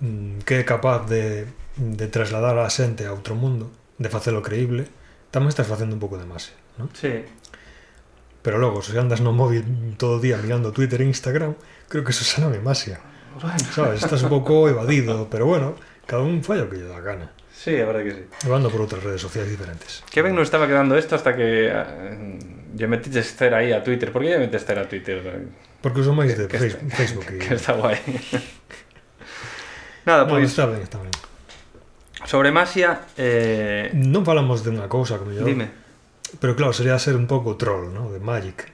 [0.00, 1.44] mm, que capaz de,
[1.76, 4.88] de trasladar a xente a outro mundo, de facelo creíble,
[5.32, 6.92] tamén estás facendo un pouco de masia, non?
[6.92, 7.24] Sí,
[8.42, 9.62] Pero logo, se andas no móvil
[9.94, 11.54] todo o día mirando Twitter e Instagram,
[11.86, 12.98] creo que eso xa non é masia.
[13.38, 13.54] bueno.
[13.70, 15.78] Sabes, estás un pouco evadido, pero bueno,
[16.10, 17.30] cada un falla o que lle dá gana.
[17.54, 18.22] Sí, a verdade que sí.
[18.50, 20.02] Levando por outras redes sociais diferentes.
[20.10, 21.70] Que ben non estaba quedando esto hasta que
[22.74, 24.10] lle metiches cer aí a Twitter.
[24.10, 25.22] Por que lle metes cer a Twitter?
[25.78, 27.38] Porque uso máis de Que está- Facebook e...
[27.38, 28.02] Que está guai.
[30.04, 31.10] Nada, No, pois, está ben, está ben.
[32.24, 33.08] Sobre Masia...
[33.16, 33.90] Eh...
[33.94, 35.42] Non falamos de unha cousa como yo.
[35.42, 35.70] Dime.
[36.38, 38.08] Pero claro, sería ser un pouco troll, ¿no?
[38.10, 38.70] De Magic.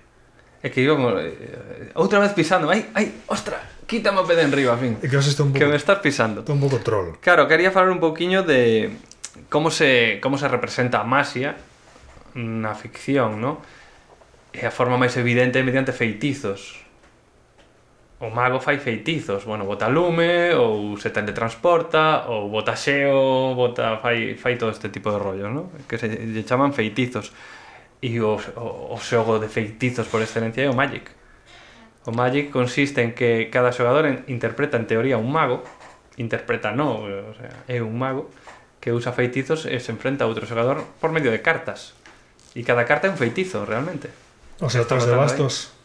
[0.62, 1.16] É que íbamos...
[1.18, 2.68] Eh, outra vez pisando.
[2.70, 4.98] Ai, ai, ostra, quítame o pé de enriba, fin.
[5.00, 6.42] É que, un pouco, que me estás pisando.
[6.42, 7.18] Está un pouco troll.
[7.22, 8.90] Claro, quería falar un pouquiño de
[9.48, 11.56] como se, como se representa a Masia
[12.34, 13.62] na ficción, ¿no?
[14.52, 16.87] E a forma máis evidente é mediante feitizos
[18.20, 24.34] o mago fai feitizos, bueno, bota lume, ou se teletransporta, ou bota xeo, bota, fai,
[24.34, 25.70] fai todo este tipo de rollos, ¿no?
[25.86, 27.30] que se lle chaman feitizos.
[27.98, 31.10] E o, o, o xogo de feitizos por excelencia é o Magic.
[32.06, 35.62] O Magic consiste en que cada xogador en, interpreta en teoría un mago,
[36.14, 38.30] interpreta no, o sea, é un mago,
[38.78, 41.94] que usa feitizos e se enfrenta a outro xogador por medio de cartas.
[42.54, 44.10] E cada carta é un feitizo, realmente.
[44.58, 45.70] O sea, estás de bastos.
[45.70, 45.77] Ahí.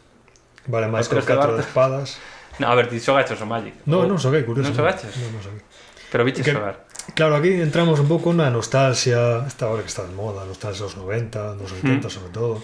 [0.66, 2.16] Vale máis que 4 de espadas.
[2.54, 3.74] No, a ver, ti xogaches o Magic?
[3.82, 4.06] No, o...
[4.06, 4.70] non xoguei, curioso.
[4.70, 5.10] Non xogaches?
[5.18, 5.62] Non, non xoguei.
[6.06, 6.86] Pero viches que, xogar.
[7.18, 10.94] Claro, aquí entramos un pouco na nostalgia, esta hora que está de moda, nostalgia dos
[10.94, 12.10] 90, dos 80 mm.
[12.14, 12.62] sobre todo.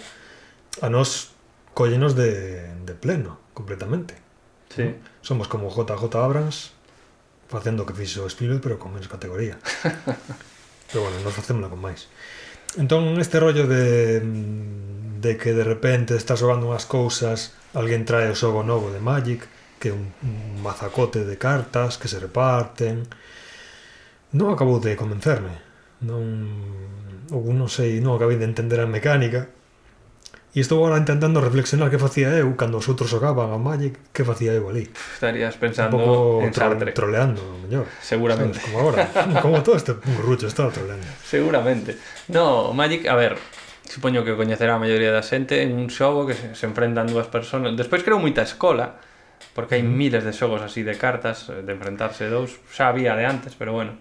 [0.78, 1.34] A nos
[1.74, 4.14] collenos de, de pleno, completamente.
[4.70, 4.94] Sí.
[4.94, 4.94] ¿no?
[5.26, 6.70] Somos como JJ Abrams,
[7.50, 9.58] facendo o que fixo Spielberg, pero con menos categoría.
[10.88, 12.06] pero bueno, nos facémola con máis.
[12.78, 18.32] Entón, este rollo de mm, de que de repente estás xogando unhas cousas, alguén trae
[18.32, 19.44] o xogo novo de Magic,
[19.76, 23.04] que é un, un mazacote de cartas que se reparten.
[24.32, 25.60] Non acabou de convencerme.
[26.00, 26.24] Non,
[27.28, 29.52] ou non sei, non acabei de entender a mecánica.
[30.50, 34.26] E estou agora intentando reflexionar que facía eu cando os outros xogaban a Magic, que
[34.26, 34.90] facía eu ali.
[34.90, 36.90] Estarías pensando un pouco en tro Sartre.
[36.90, 37.86] troleando, mellor.
[38.02, 38.58] Seguramente.
[38.58, 38.98] Sabes, como agora.
[39.44, 41.06] como todo este burrucho estaba troleando.
[41.22, 41.94] Seguramente.
[42.34, 43.38] No, Magic, a ver,
[43.90, 47.26] supoño que coñecerá a maioría da xente, en un xogo que se, se enfrentan dúas
[47.26, 47.74] persoas.
[47.74, 49.02] Despois creo moita escola,
[49.50, 49.90] porque hai mm.
[49.90, 53.74] miles de xogos así de cartas, eh, de enfrentarse dous, xa había de antes, pero
[53.74, 53.98] bueno.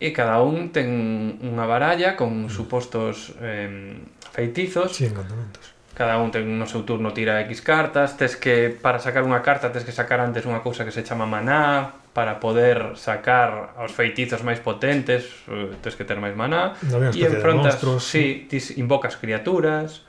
[0.00, 2.50] E cada un ten unha baralla con mm.
[2.50, 4.00] supostos eh,
[4.32, 4.96] feitizos.
[4.96, 5.76] Sí, encantamentos.
[5.92, 9.68] Cada un ten no seu turno tira X cartas, tes que para sacar unha carta
[9.68, 14.42] tes que sacar antes unha cousa que se chama maná, para poder sacar os feitizos
[14.42, 16.74] máis potentes, eh, tens que ter máis maná,
[17.14, 20.02] e enfrontas, si, sí, tis invocas criaturas,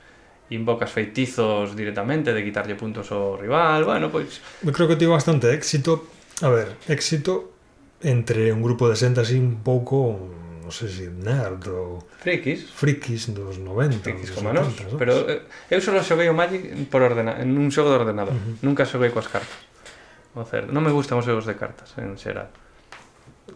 [0.50, 4.42] invocas feitizos directamente de quitarlle puntos ao rival, bueno, pois...
[4.66, 6.10] Eu creo que tivo bastante éxito,
[6.42, 7.54] a ver, éxito
[8.02, 12.02] entre un grupo de xente así un pouco non sei se nerd ou...
[12.22, 12.70] Frikis.
[12.70, 14.02] Frikis dos 90.
[14.02, 14.98] Frikis dos como nos, ¿no?
[14.98, 18.34] pero eh, eu só xoguei o Magic por ordena, en un xogo de ordenador.
[18.34, 18.66] Uh -huh.
[18.66, 19.71] Nunca xoguei coas cartas
[20.34, 20.72] o cerdo.
[20.72, 22.48] Non me gustan os xogos de cartas, en xeral.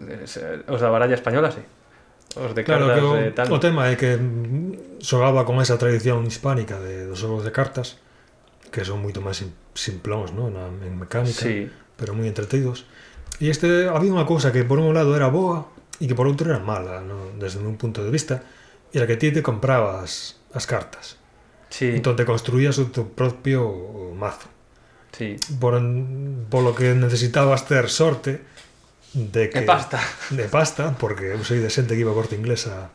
[0.02, 0.26] Eh,
[0.68, 1.64] os da baralla española, sí.
[2.36, 3.46] Os de claro, cartas, o, de tal.
[3.48, 4.20] o tema é que
[5.00, 7.96] xogaba con esa tradición hispánica de, dos xogos de cartas,
[8.68, 9.40] que son moito máis
[9.72, 10.52] simplóns, ¿no?
[10.52, 11.72] Na, en mecánica, sí.
[11.96, 12.84] pero moi entretidos.
[13.40, 16.52] E este había unha cousa que por un lado era boa e que por outro
[16.52, 17.32] era mala, ¿no?
[17.40, 18.44] desde un punto de vista,
[18.92, 21.16] era que ti te comprabas as cartas.
[21.68, 21.92] Sí.
[21.92, 23.64] Entón te construías o teu propio
[24.16, 24.48] mazo.
[25.12, 25.36] Sí.
[25.60, 25.78] Por,
[26.50, 28.40] polo que necesitabas ter sorte
[29.14, 29.60] de que...
[29.60, 30.00] De pasta.
[30.30, 32.90] De pasta, porque eu sei de xente que iba a corte inglesa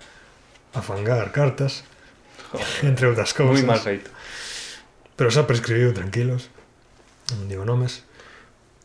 [0.74, 1.84] a fangar cartas,
[2.52, 3.64] Joder, entre outras cousas.
[3.64, 4.12] Moi mal feito.
[5.16, 6.52] Pero xa prescribiu, tranquilos.
[7.36, 8.04] Non digo nomes.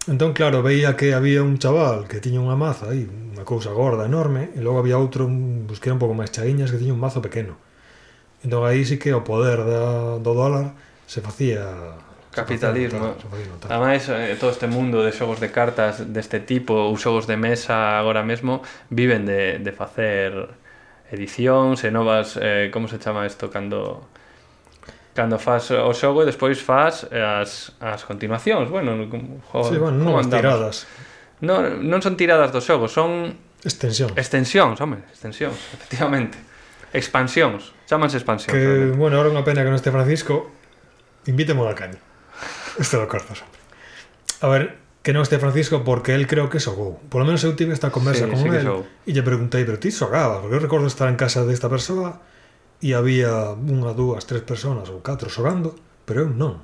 [0.06, 4.06] Entón, claro, veía que había un chaval que tiña unha maza aí, unha cousa gorda,
[4.06, 7.58] enorme, e logo había outro, un, un pouco máis chaiñas, que tiña un mazo pequeno.
[8.46, 10.78] Entón, aí sí que o poder da, do dólar
[11.10, 11.66] se facía
[12.36, 13.16] capitalismo.
[13.68, 17.96] Ademais, eh, todo este mundo de xogos de cartas deste tipo ou xogos de mesa
[17.96, 18.60] agora mesmo
[18.92, 20.36] viven de, de facer
[21.08, 24.04] edicións e eh, novas eh, como se chama isto cando
[25.16, 29.96] cando faz o xogo e despois faz as, as continuacións bueno, como, joder, sí, bueno,
[29.96, 30.84] novas tiradas.
[31.40, 33.32] Non, non son tiradas do xogo son
[33.64, 36.36] extensións extensións, home, extensións, efectivamente.
[36.92, 39.00] Expansións, chamanse expansións que, realmente.
[39.00, 40.52] bueno, ahora unha pena que non este Francisco.
[41.26, 42.05] Invítemo a caña
[42.78, 43.60] Isto lo corto sempre
[44.42, 47.56] A ver, que non este Francisco porque él creo que xogou Por lo menos eu
[47.56, 48.84] tive esta conversa Sí, con sí él xogou.
[49.06, 52.20] E lle preguntei, pero ti xogabas Porque eu recordo estar en casa desta persoa
[52.84, 55.72] E había unha, dúas, tres personas ou catro xogando
[56.04, 56.60] Pero eu non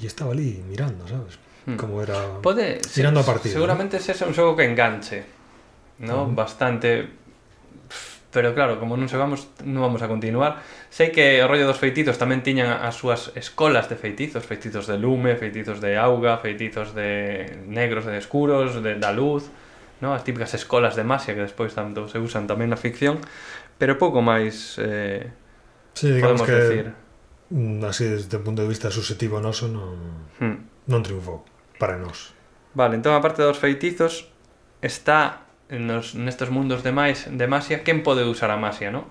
[0.00, 1.36] E estaba ali mirando, sabes?
[1.68, 1.76] Hmm.
[1.76, 5.28] Como era Pode, Tirando a partida, Seguramente ese é un xogo que enganche,
[6.00, 6.24] ¿no?
[6.26, 6.34] Ujú.
[6.34, 7.12] Bastante
[8.30, 10.62] pero claro, como non xogamos, non vamos a continuar.
[10.86, 15.02] Sei que o rollo dos feititos tamén tiñan as súas escolas de feitizos, feitizos de
[15.02, 19.50] lume, feitizos de auga, feitizos de negros, de escuros, de da luz,
[19.98, 20.14] no?
[20.14, 23.18] as típicas escolas de masia que despois tanto se usan tamén na ficción,
[23.82, 25.26] pero pouco máis eh,
[25.98, 26.84] sí, digamos podemos que, decir.
[27.50, 30.86] Mm, así, desde o punto de vista subjetivo noso, non, hmm.
[30.86, 31.42] non triunfou
[31.82, 32.30] para nós.
[32.78, 34.30] Vale, entón, parte dos feitizos,
[34.78, 39.06] está nos, nestes mundos de, máis, de masia, quen pode usar a masia, no?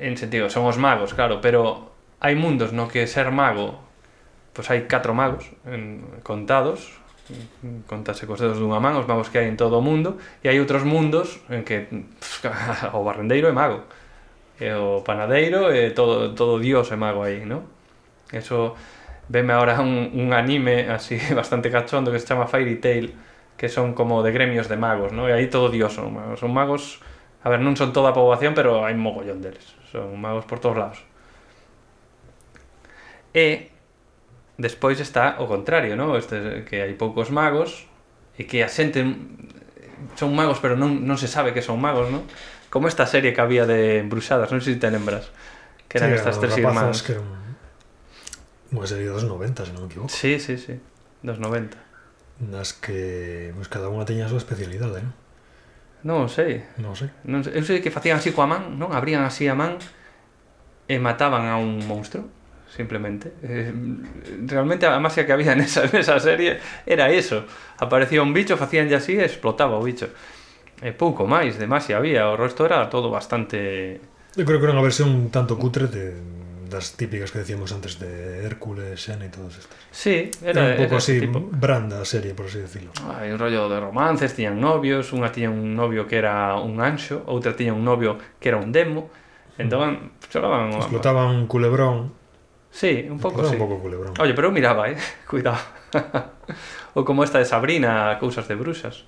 [0.00, 1.92] En sentido, son os magos, claro, pero
[2.24, 3.84] hai mundos no que ser mago,
[4.56, 7.04] pois hai catro magos en, contados,
[7.86, 10.60] contase cos dedos dunha man os magos que hai en todo o mundo e hai
[10.60, 12.44] outros mundos en que pff,
[12.96, 13.88] o barrendeiro é mago
[14.60, 17.64] e o panadeiro e todo, todo dios é mago aí, non?
[18.28, 18.76] Eso
[19.28, 23.12] veme agora un, un anime así bastante cachondo que se chama Fairy Tail
[23.56, 25.28] que son como de gremios de magos, ¿no?
[25.28, 26.40] E aí todo dios son magos.
[26.42, 26.98] Son magos,
[27.44, 29.74] a ver, non son toda a poboación, pero hai mogollón deles.
[29.90, 30.98] Son magos por todos lados.
[33.34, 33.70] E
[34.58, 36.14] despois está o contrario, ¿no?
[36.14, 37.90] Este, que hai poucos magos
[38.38, 39.02] e que a xente
[40.14, 42.22] son magos pero non, non se sabe que son magos, ¿no?
[42.70, 45.30] Como esta serie que había de Embruxadas, non sei se te lembras.
[45.90, 47.02] Que eran Sí, estas tres irmás.
[47.02, 47.26] que eran
[48.74, 50.78] unha serie dos 90, se non me equivoco Sí, sí, sí.
[51.22, 51.78] Dos 90.
[52.40, 55.06] nas que pues, cada unha teña a súa especialidade, eh.
[55.06, 55.14] non?
[56.04, 56.60] Non sei.
[56.76, 57.08] Non sei.
[57.24, 57.56] Non sei.
[57.56, 58.92] Eu sei que facían así coa man, non?
[58.92, 59.80] Abrían así a man
[60.84, 62.28] e mataban a un monstro
[62.68, 63.32] simplemente.
[63.40, 63.72] Eh,
[64.46, 67.46] realmente a magia que había nesa, nesa serie era eso.
[67.78, 70.10] Aparecía un bicho, facían así e explotaba o bicho.
[70.82, 74.02] E pouco máis de magia había, o resto era todo bastante...
[74.36, 76.18] Eu creo que era unha versión tanto cutre de
[76.74, 79.78] das típicas que decíamos antes de Hércules, Xena e todos estas.
[79.94, 81.38] Sí, era, era un pouco así tipo.
[81.38, 82.90] branda a serie, por así decirlo.
[83.06, 87.22] Hai un rollo de romances, tiñan novios, unha tiña un novio que era un anxo,
[87.30, 89.06] outra tiña un novio que era un demo.
[89.54, 90.34] Entón, mm.
[90.34, 90.74] cholaban...
[90.74, 92.10] Explotaban un culebrón.
[92.74, 93.54] Sí, un pouco sí.
[93.54, 94.18] Un pouco culebrón.
[94.18, 94.98] Oye, pero eu miraba, eh?
[95.30, 95.62] Cuidado.
[96.98, 99.06] Ou como esta de Sabrina, Cousas de Bruxas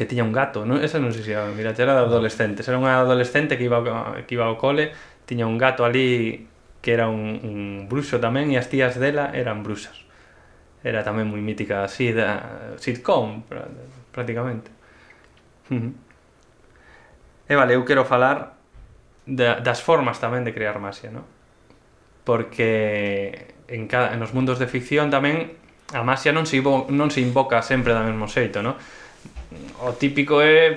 [0.00, 0.80] que tiña un gato, non?
[0.80, 3.84] Esa non sei se era, mira, era de adolescentes, era unha adolescente que iba
[4.24, 4.96] que iba ao cole
[5.30, 6.50] tiña un gato ali
[6.82, 10.02] que era un, un bruxo tamén e as tías dela eran bruxas.
[10.82, 13.46] Era tamén moi mítica así da sitcom,
[14.10, 14.74] prácticamente.
[15.70, 15.94] Uh.
[17.46, 18.58] E vale, eu quero falar
[19.22, 21.28] da, das formas tamén de crear masia, non?
[22.26, 25.54] Porque en, cada, nos mundos de ficción tamén
[25.94, 28.74] a masia non se, invo, non se invoca sempre da mesmo xeito, non?
[29.84, 30.74] O típico é,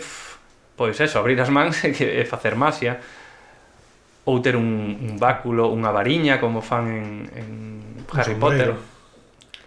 [0.75, 3.01] pois eso, abrir as mans e facer masia
[4.25, 7.47] ou ter un, un báculo, unha variña como fan en, en
[8.15, 8.71] Harry Potter.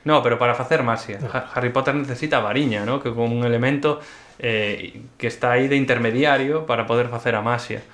[0.06, 1.20] No, pero para facer masia.
[1.28, 1.50] Ah.
[1.52, 3.02] Harry Potter necesita variña, ¿no?
[3.02, 4.00] que como un elemento
[4.38, 7.84] eh, que está aí de intermediario para poder facer a masia.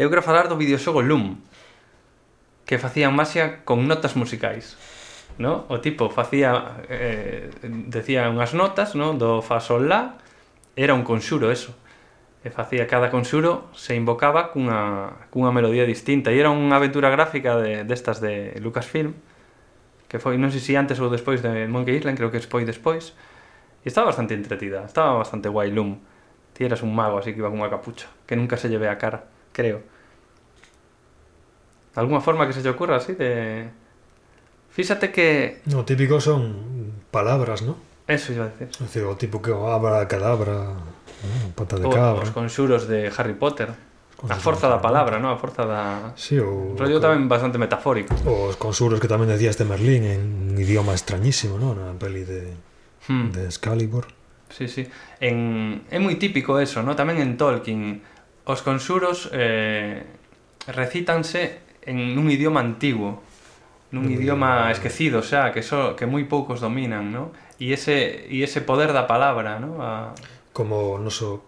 [0.00, 1.36] Eu quero falar do videoxogo Loom,
[2.64, 4.80] que facían masia con notas musicais.
[5.36, 5.68] ¿no?
[5.68, 7.52] O tipo facía eh,
[7.92, 9.12] decía unhas notas, ¿no?
[9.12, 10.16] do fa sol la,
[10.80, 11.76] era un conxuro eso
[12.46, 17.58] e facía cada conxuro se invocaba cunha, cunha melodía distinta e era unha aventura gráfica
[17.58, 19.18] de, destas de Lucasfilm
[20.06, 23.18] que foi, non sei se antes ou despois de Monkey Island creo que foi despois
[23.82, 25.98] e estaba bastante entretida, estaba bastante guai Loom
[26.54, 28.94] ti eras un mago así que iba cunha capucha que nunca se lle ve a
[28.94, 29.82] cara, creo
[31.96, 33.68] alguna forma que se te ocurra así de...
[34.70, 35.62] Fíxate que...
[35.64, 37.76] No, típico son palabras, ¿no?
[38.06, 38.68] Eso iba a decir.
[38.70, 40.76] Es decir, o tipo que abra, cadabra
[41.22, 42.22] bueno, pata de cabra.
[42.22, 43.72] Os conxuros de Harry Potter.
[44.16, 45.28] A forza da palabra, non?
[45.28, 46.16] A forza da...
[46.16, 46.72] Sí, o...
[46.72, 48.16] Rollo tamén bastante metafórico.
[48.24, 50.22] Os consuros que tamén decías de Merlín en
[50.56, 51.76] idioma extrañísimo, non?
[51.76, 52.56] Na peli de,
[53.12, 53.36] hmm.
[53.36, 54.08] de Excalibur.
[54.48, 54.88] Sí, sí.
[55.20, 55.84] En...
[55.92, 56.96] É moi típico eso, non?
[56.96, 58.00] Tamén en Tolkien.
[58.48, 60.00] Os conxuros eh,
[60.64, 63.20] recítanse en un idioma antigo.
[63.92, 64.16] Nun eh.
[64.16, 67.36] idioma esquecido, xa, que, so, que moi poucos dominan, non?
[67.60, 69.76] E ese, e ese poder da palabra, non?
[69.76, 70.16] A
[70.56, 71.44] como o noso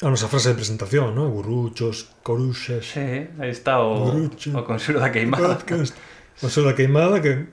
[0.00, 1.28] a nosa frase de presentación, ¿no?
[1.28, 2.88] Guruchos, coruxas.
[2.88, 5.60] Sí, aí está o, Gurucho, o Consuelo da Queimada.
[5.60, 5.92] Podcast.
[6.40, 7.52] Consuelo da Queimada que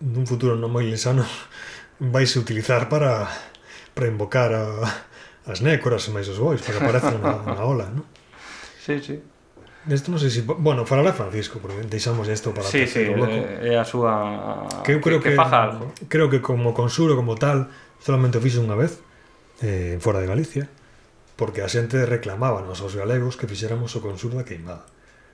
[0.00, 1.28] nun futuro non moi lesano
[2.00, 3.28] vaise utilizar para
[3.92, 4.80] para invocar a,
[5.44, 8.08] as nécoras máis os bois para que aparecen na, na ola, ¿no?
[8.80, 9.20] Sí, sí.
[9.84, 10.40] Isto non sei se...
[10.40, 12.64] Si, bueno, falará Francisco, porque deixamos isto para...
[12.64, 13.28] Sí, sí, loco.
[13.28, 14.64] é a súa...
[14.80, 15.92] Que eu creo que, que, que faja algo.
[16.08, 17.68] Creo que como consuro, como tal,
[18.00, 19.03] solamente o fixo unha vez
[19.62, 20.66] eh, fora de Galicia,
[21.36, 24.86] porque a xente reclamaba nos aos galegos que fixéramos o consumo da queimada.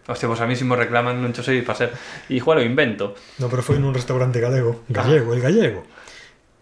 [0.09, 1.93] Hostia, vos a mí si mo reclaman non cho sei facer.
[2.33, 3.15] Igual o invento.
[3.39, 5.37] No, pero foi nun restaurante galego, gallego, ah.
[5.37, 5.81] el gallego.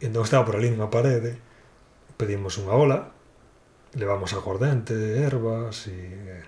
[0.02, 1.38] Entón estaba por ali nunha parede,
[2.18, 2.98] pedimos unha ola,
[3.94, 6.44] levamos aguardente, ervas e eh,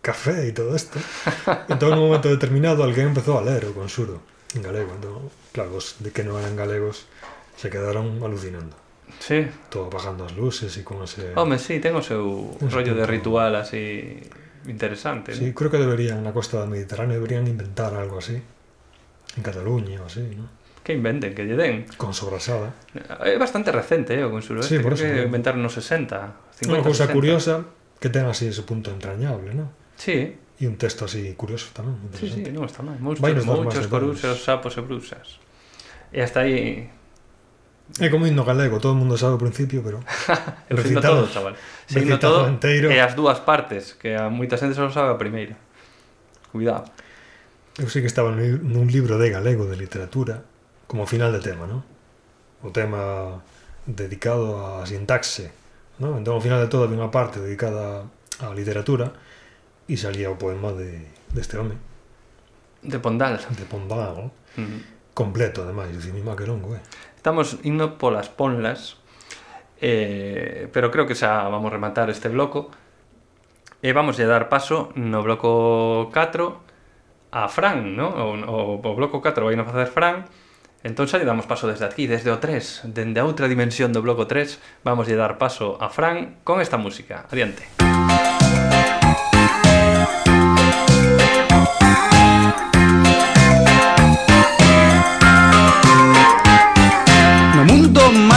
[0.00, 0.96] café e todo isto.
[1.72, 4.24] Entón, nun momento determinado, alguén empezou a ler o consuro
[4.56, 4.96] en galego.
[4.96, 7.08] Entón, claro, os de que non eran galegos
[7.56, 8.79] se quedaron alucinando.
[9.18, 9.48] Sí.
[9.68, 11.34] Todo apagando as luces e con ese...
[11.34, 13.00] Home, sí, ten o seu ese rollo punto.
[13.02, 14.20] de ritual así
[14.66, 15.34] interesante.
[15.34, 15.54] Sí, ¿no?
[15.54, 18.36] creo que deberían, na costa do Mediterráneo, deberían inventar algo así.
[19.36, 20.50] En Cataluña o así, ¿no?
[20.82, 21.86] Que inventen, que lle den.
[21.96, 22.74] Con sobrasada.
[22.94, 24.76] Eh, é bastante recente, eh, o consuelo este.
[24.76, 25.28] Sí, por eso, que sí.
[25.28, 27.68] inventaron nos 60, 50, Unha cousa curiosa
[28.00, 29.70] que ten así ese punto entrañable, ¿no?
[29.96, 30.34] Sí.
[30.60, 31.96] E un texto así curioso tamén.
[32.16, 32.96] Sí, sí, non está mal.
[33.00, 35.40] Moitos, moitos coruxos, sapos e brusas.
[36.12, 36.88] E hasta aí
[37.98, 39.98] É como himno galego, todo o mundo sabe ao principio, pero
[40.70, 41.54] eu recitado, todo, chaval.
[41.90, 42.86] Recitado todo inteiro.
[42.92, 45.58] e as dúas partes, que a moita xente só sabe a primeira.
[46.54, 46.86] Cuidado.
[47.74, 50.46] Eu sei que estaba nun libro de galego de literatura,
[50.86, 51.82] como final de tema, non?
[52.62, 53.42] O tema
[53.88, 55.50] dedicado a sintaxe,
[55.98, 56.22] non?
[56.22, 58.06] Entón, ao final de todo, había unha parte dedicada
[58.38, 59.10] á literatura
[59.90, 61.74] e salía o poema de, deste home.
[62.86, 63.42] De Pondal.
[63.50, 66.80] De Pondal, mm Completo, ademais, o má que longo, eh?
[67.20, 68.96] Estamos indo polas ponlas,
[69.82, 72.72] eh, pero creo que xa vamos rematar este bloco.
[73.84, 78.08] E eh, vamos a dar paso no bloco 4 a Fran, ¿no?
[78.08, 80.24] O, o, o bloco 4 vai a facer Fran,
[80.80, 84.00] entón xa lle damos paso desde aquí, desde o 3, dende a outra dimensión do
[84.00, 87.28] bloco 3, vamos a dar paso a Fran con esta música.
[87.28, 87.68] Adiante.
[87.76, 87.99] Adiante.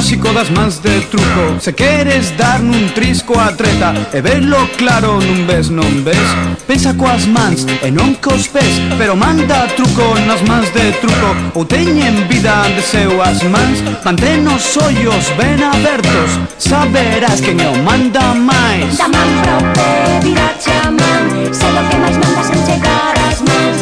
[0.04, 1.60] clásico das mans de truco.
[1.60, 6.28] Se queres dar nun trisco a treta E verlo claro nun ves non ves?
[6.68, 11.30] Pensa coas mans e non cos pés Pero manda truco nas mans de truco.
[11.56, 16.36] Ou teñen vida de seu as mans Mantén os ollos ben abertos.
[16.60, 19.00] Saberás quen é o manda máis.
[19.00, 23.78] Da man pro pedirá chamán Se lo que máis mandas en chegar as mans.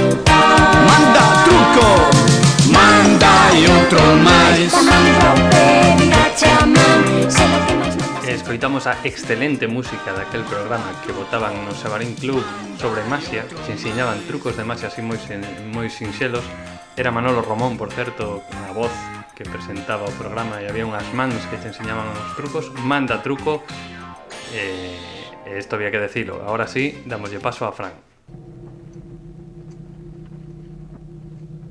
[0.86, 1.90] Manda truco
[2.70, 4.70] Manda e outro máis.
[4.70, 5.81] Da man pro
[8.28, 12.44] Escoitamos a excelente música daquel programa que votaban no Sabarín Club
[12.80, 16.44] sobre masia, se enseñaban trucos de masia así moi, sen, moi sinxelos.
[16.98, 18.92] Era Manolo Romón, por certo, a voz
[19.36, 22.70] que presentaba o programa e había unhas mans que te enseñaban os trucos.
[22.84, 23.64] Manda truco,
[24.52, 25.00] eh,
[25.48, 26.44] esto había que decilo.
[26.44, 27.94] Ahora sí, damoslle paso a Fran.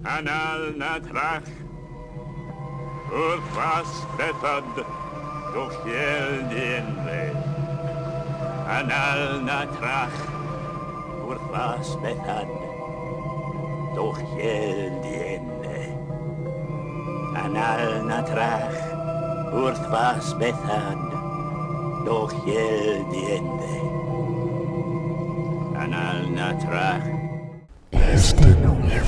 [0.05, 1.45] Anal, natraj,
[3.11, 4.65] rozkvetan
[5.55, 7.35] do fjellene.
[8.70, 10.19] Analna trach,
[11.27, 12.49] rozkvetan
[13.95, 15.81] do fjellene.
[17.35, 18.78] Analna trach,
[19.53, 20.99] rozkvetan
[22.07, 23.77] do fjellene.
[25.74, 27.07] Analna trach.
[27.93, 29.01] Este no me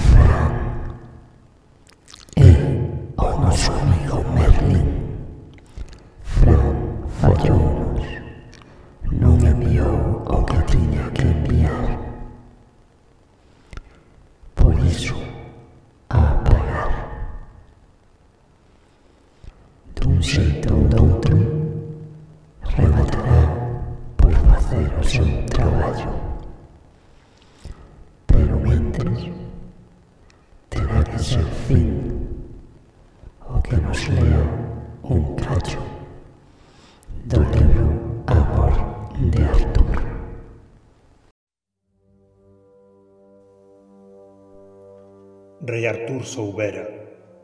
[45.83, 46.87] rei Artur soubera,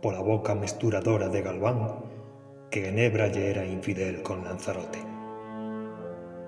[0.01, 1.99] pola boca mesturadora de Galván,
[2.71, 5.03] que Genebra lle era infidel con Lanzarote.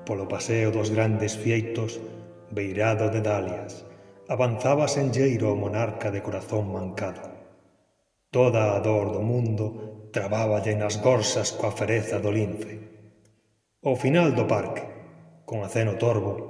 [0.06, 1.98] Polo paseo dos grandes fieitos,
[2.54, 3.82] beirado de dalias,
[4.30, 7.26] avanzaba senlleiro o monarca de corazón mancado.
[8.30, 9.66] Toda a dor do mundo
[10.14, 12.78] trabáballe nas gorsas coa fereza do lince.
[13.82, 14.86] Ao final do parque,
[15.42, 16.49] con aceno torbo,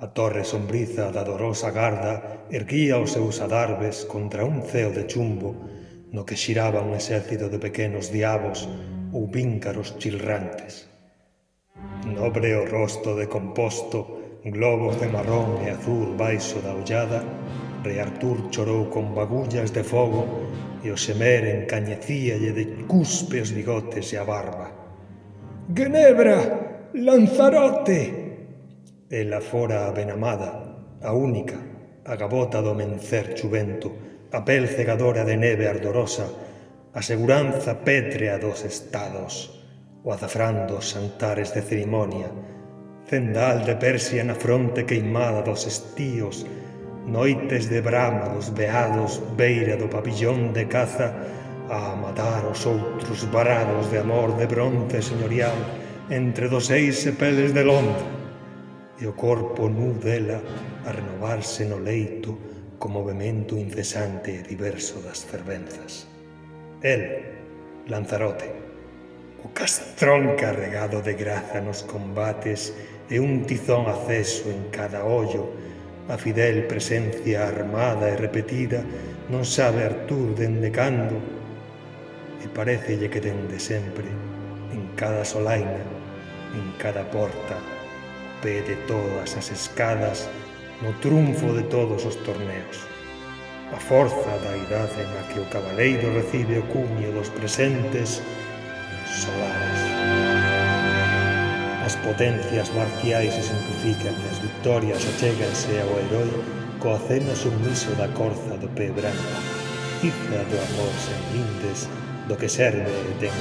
[0.00, 5.52] A torre sombriza da dorosa garda erguía os seus adarbes contra un ceo de chumbo
[6.08, 8.64] no que xiraba un exército de pequenos diabos
[9.12, 10.88] ou víncaros chilrantes.
[12.08, 17.20] Nobre o rosto de composto, globos de marrón e azul baixo da ollada,
[17.84, 20.48] Rei Artur chorou con bagullas de fogo
[20.80, 24.72] e o semer encañecíalle de cuspe os bigotes e a barba.
[25.76, 28.29] Genebra, Lanzarote,
[29.10, 30.52] Ela fora a benamada,
[31.02, 31.58] a única,
[32.06, 33.90] a gabota do mencer chuvento,
[34.30, 36.30] a pel cegadora de neve ardorosa,
[36.94, 39.66] a seguranza pétrea dos estados,
[40.06, 42.30] o azafrán dos santares de cerimonia,
[43.02, 46.46] cendal de Persia na fronte queimada dos estíos,
[47.02, 51.18] noites de brama dos beados beira do pabillón de caza
[51.66, 55.58] a matar os outros varados de amor de bronce señorial
[56.14, 58.19] entre dos seis sepeles de Londres
[59.00, 60.44] e o corpo nu dela
[60.84, 62.36] a renovarse no leito
[62.76, 66.04] co movimento incesante e diverso das fervenzas.
[66.84, 67.24] El,
[67.88, 68.52] Lanzarote,
[69.44, 72.76] o castrón carregado de graza nos combates
[73.08, 75.48] e un tizón aceso en cada ollo,
[76.08, 78.84] a fidel presencia armada e repetida
[79.32, 81.16] non sabe Artur dende cando
[82.40, 84.08] e parecelle que dende sempre,
[84.72, 85.84] en cada solaina,
[86.56, 87.79] en cada porta,
[88.42, 90.28] pé de todas as escadas
[90.82, 92.88] no triunfo de todos os torneos.
[93.72, 98.22] A forza da idade na que o cabaleiro recibe o cuño dos presentes
[99.06, 99.80] solares.
[101.84, 106.30] As potencias marciais se simplifican e as victorias achéganse ao herói
[106.80, 109.36] coa cena submiso da corza do pé branco,
[110.00, 111.88] cifra do amor sen lindes
[112.26, 113.36] do que serve e ten.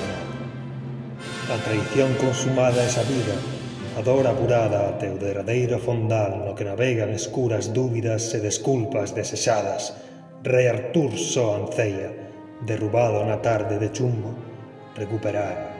[1.50, 3.34] A traición consumada é sabida,
[3.98, 9.96] a dor apurada ate o derradeiro fondal no que navegan escuras dúbidas e desculpas desexadas.
[10.44, 12.14] Rei Artur só anceia,
[12.62, 14.32] derrubado na tarde de chumbo,
[14.96, 15.74] recuperar,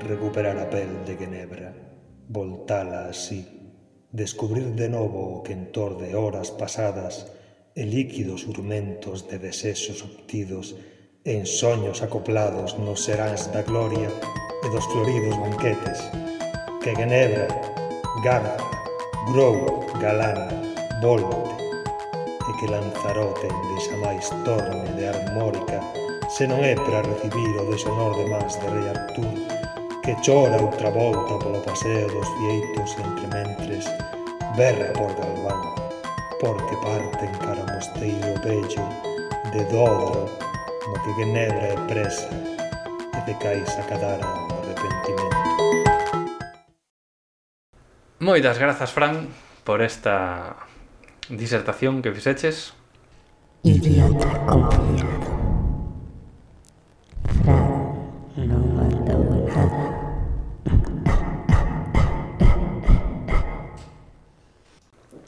[0.00, 1.74] recuperar a pel de Genebra,
[2.28, 3.44] voltala así,
[4.12, 7.28] descubrir de novo o quentor de horas pasadas
[7.74, 10.78] e líquidos urmentos de desexos obtidos
[11.26, 14.08] en soños acoplados nos seráns da gloria
[14.64, 16.35] e dos floridos banquetes
[16.86, 17.48] que Genebra,
[18.22, 18.56] Ganta,
[19.32, 20.46] Grou, Galán,
[21.02, 21.64] Volte,
[22.48, 25.82] e que Lanzarote desamais torne de armórica
[26.30, 29.34] se non é para recibir o deshonor de mans de rei Artur
[30.06, 33.90] que chora outra volta polo paseo dos fieitos entre mentres
[34.54, 35.58] berra por Galván
[36.38, 38.86] porque parten para o mosteiro bello
[39.50, 40.30] de Dódaro
[40.86, 44.45] no que Genebra é presa e de Caixa Cadara.
[48.18, 49.28] Moitas grazas, Fran,
[49.62, 50.56] por esta
[51.28, 52.72] disertación que fixeches.
[53.62, 55.20] Idiota confiado.
[57.44, 59.80] Fran non mandou nada.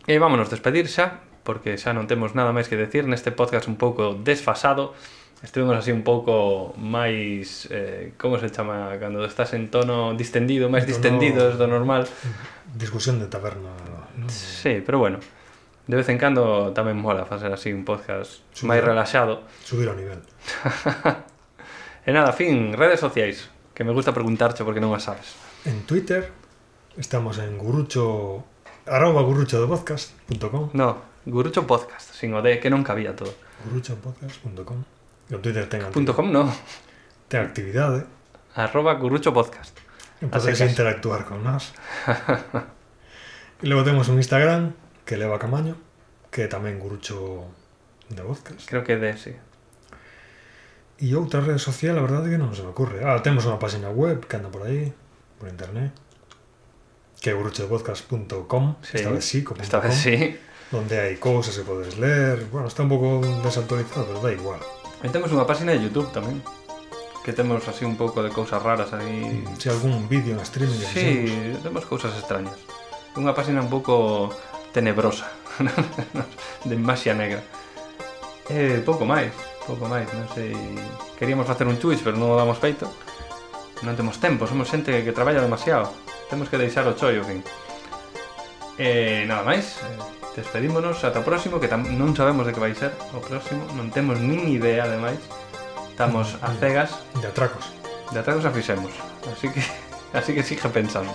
[0.08, 3.76] E vámonos despedir xa, porque xa non temos nada máis que decir neste podcast un
[3.76, 4.96] pouco desfasado.
[5.44, 7.68] Estuvimos así un pouco máis...
[7.68, 8.96] Eh, como se chama?
[8.96, 12.08] Cando estás en tono distendido, máis distendidos do normal.
[12.74, 13.70] Discusión de taberna.
[14.16, 14.28] ¿no?
[14.28, 15.20] Sí, pero bueno.
[15.88, 19.48] De vez en cando tamén mola facer así un podcast subir, máis relaxado.
[19.64, 20.20] Subir ao nivel.
[22.08, 25.32] e nada, fin, redes sociais, que me gusta preguntarche porque non as sabes.
[25.64, 26.28] En Twitter
[27.00, 28.44] estamos en gurucho
[28.84, 33.32] arroba guruchodepodcast.com No, gurucho podcast, sin o de que non cabía todo.
[33.64, 34.98] guruchopodcast.com
[35.32, 35.88] o Twitter ten...
[35.88, 36.52] Punto .com no.
[37.32, 38.04] Ten actividade.
[38.60, 39.72] Arroba gurucho podcast.
[40.26, 41.72] Podéis interactuar con más.
[43.62, 44.74] y luego tenemos un Instagram
[45.04, 45.76] que eleva Camaño,
[46.30, 47.44] que también grucho
[48.08, 48.68] de podcast.
[48.68, 49.34] Creo que de, sí.
[50.98, 53.04] Y otra red social, la verdad es que no se me ocurre.
[53.04, 54.92] Ah, tenemos una página web que anda por ahí,
[55.38, 55.92] por internet,
[57.20, 58.96] que gruchodepodcast.com, sí.
[58.96, 60.36] esta vez sí, como esta vez sí.
[60.72, 62.46] donde hay cosas que podéis leer.
[62.50, 64.60] Bueno, está un poco desactualizado, pero da igual.
[65.00, 66.42] Ahí tenemos una página de YouTube también.
[67.28, 69.44] que temos así un pouco de cousas raras aí.
[69.58, 70.80] Se algún vídeo en streaming.
[70.80, 72.56] Sí, temos cousas extrañas.
[73.20, 74.32] Unha página un pouco
[74.72, 75.28] tenebrosa,
[76.64, 77.44] de masia negra.
[78.48, 79.36] E pouco máis,
[79.68, 80.56] pouco máis, non sei.
[81.20, 82.88] Queríamos facer un Twitch, pero non o damos feito.
[83.84, 85.92] Non temos tempo, somos xente que, traballa demasiado.
[86.32, 87.44] Temos que deixar o chollo, fin.
[88.80, 90.00] E nada máis, eh,
[90.32, 94.16] despedímonos ata o próximo, que non sabemos de que vai ser o próximo, non temos
[94.16, 95.20] nin idea, ademais.
[95.98, 97.72] Estamos a cegas, De atracos.
[98.12, 98.92] de atracos a fixemos.
[99.34, 99.60] Así que,
[100.16, 101.10] así que sigue pensando.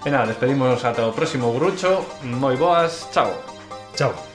[0.00, 2.00] E nada, despedimos ata o próximo grucho.
[2.24, 3.28] Moi boas, chao.
[3.92, 4.29] Chao.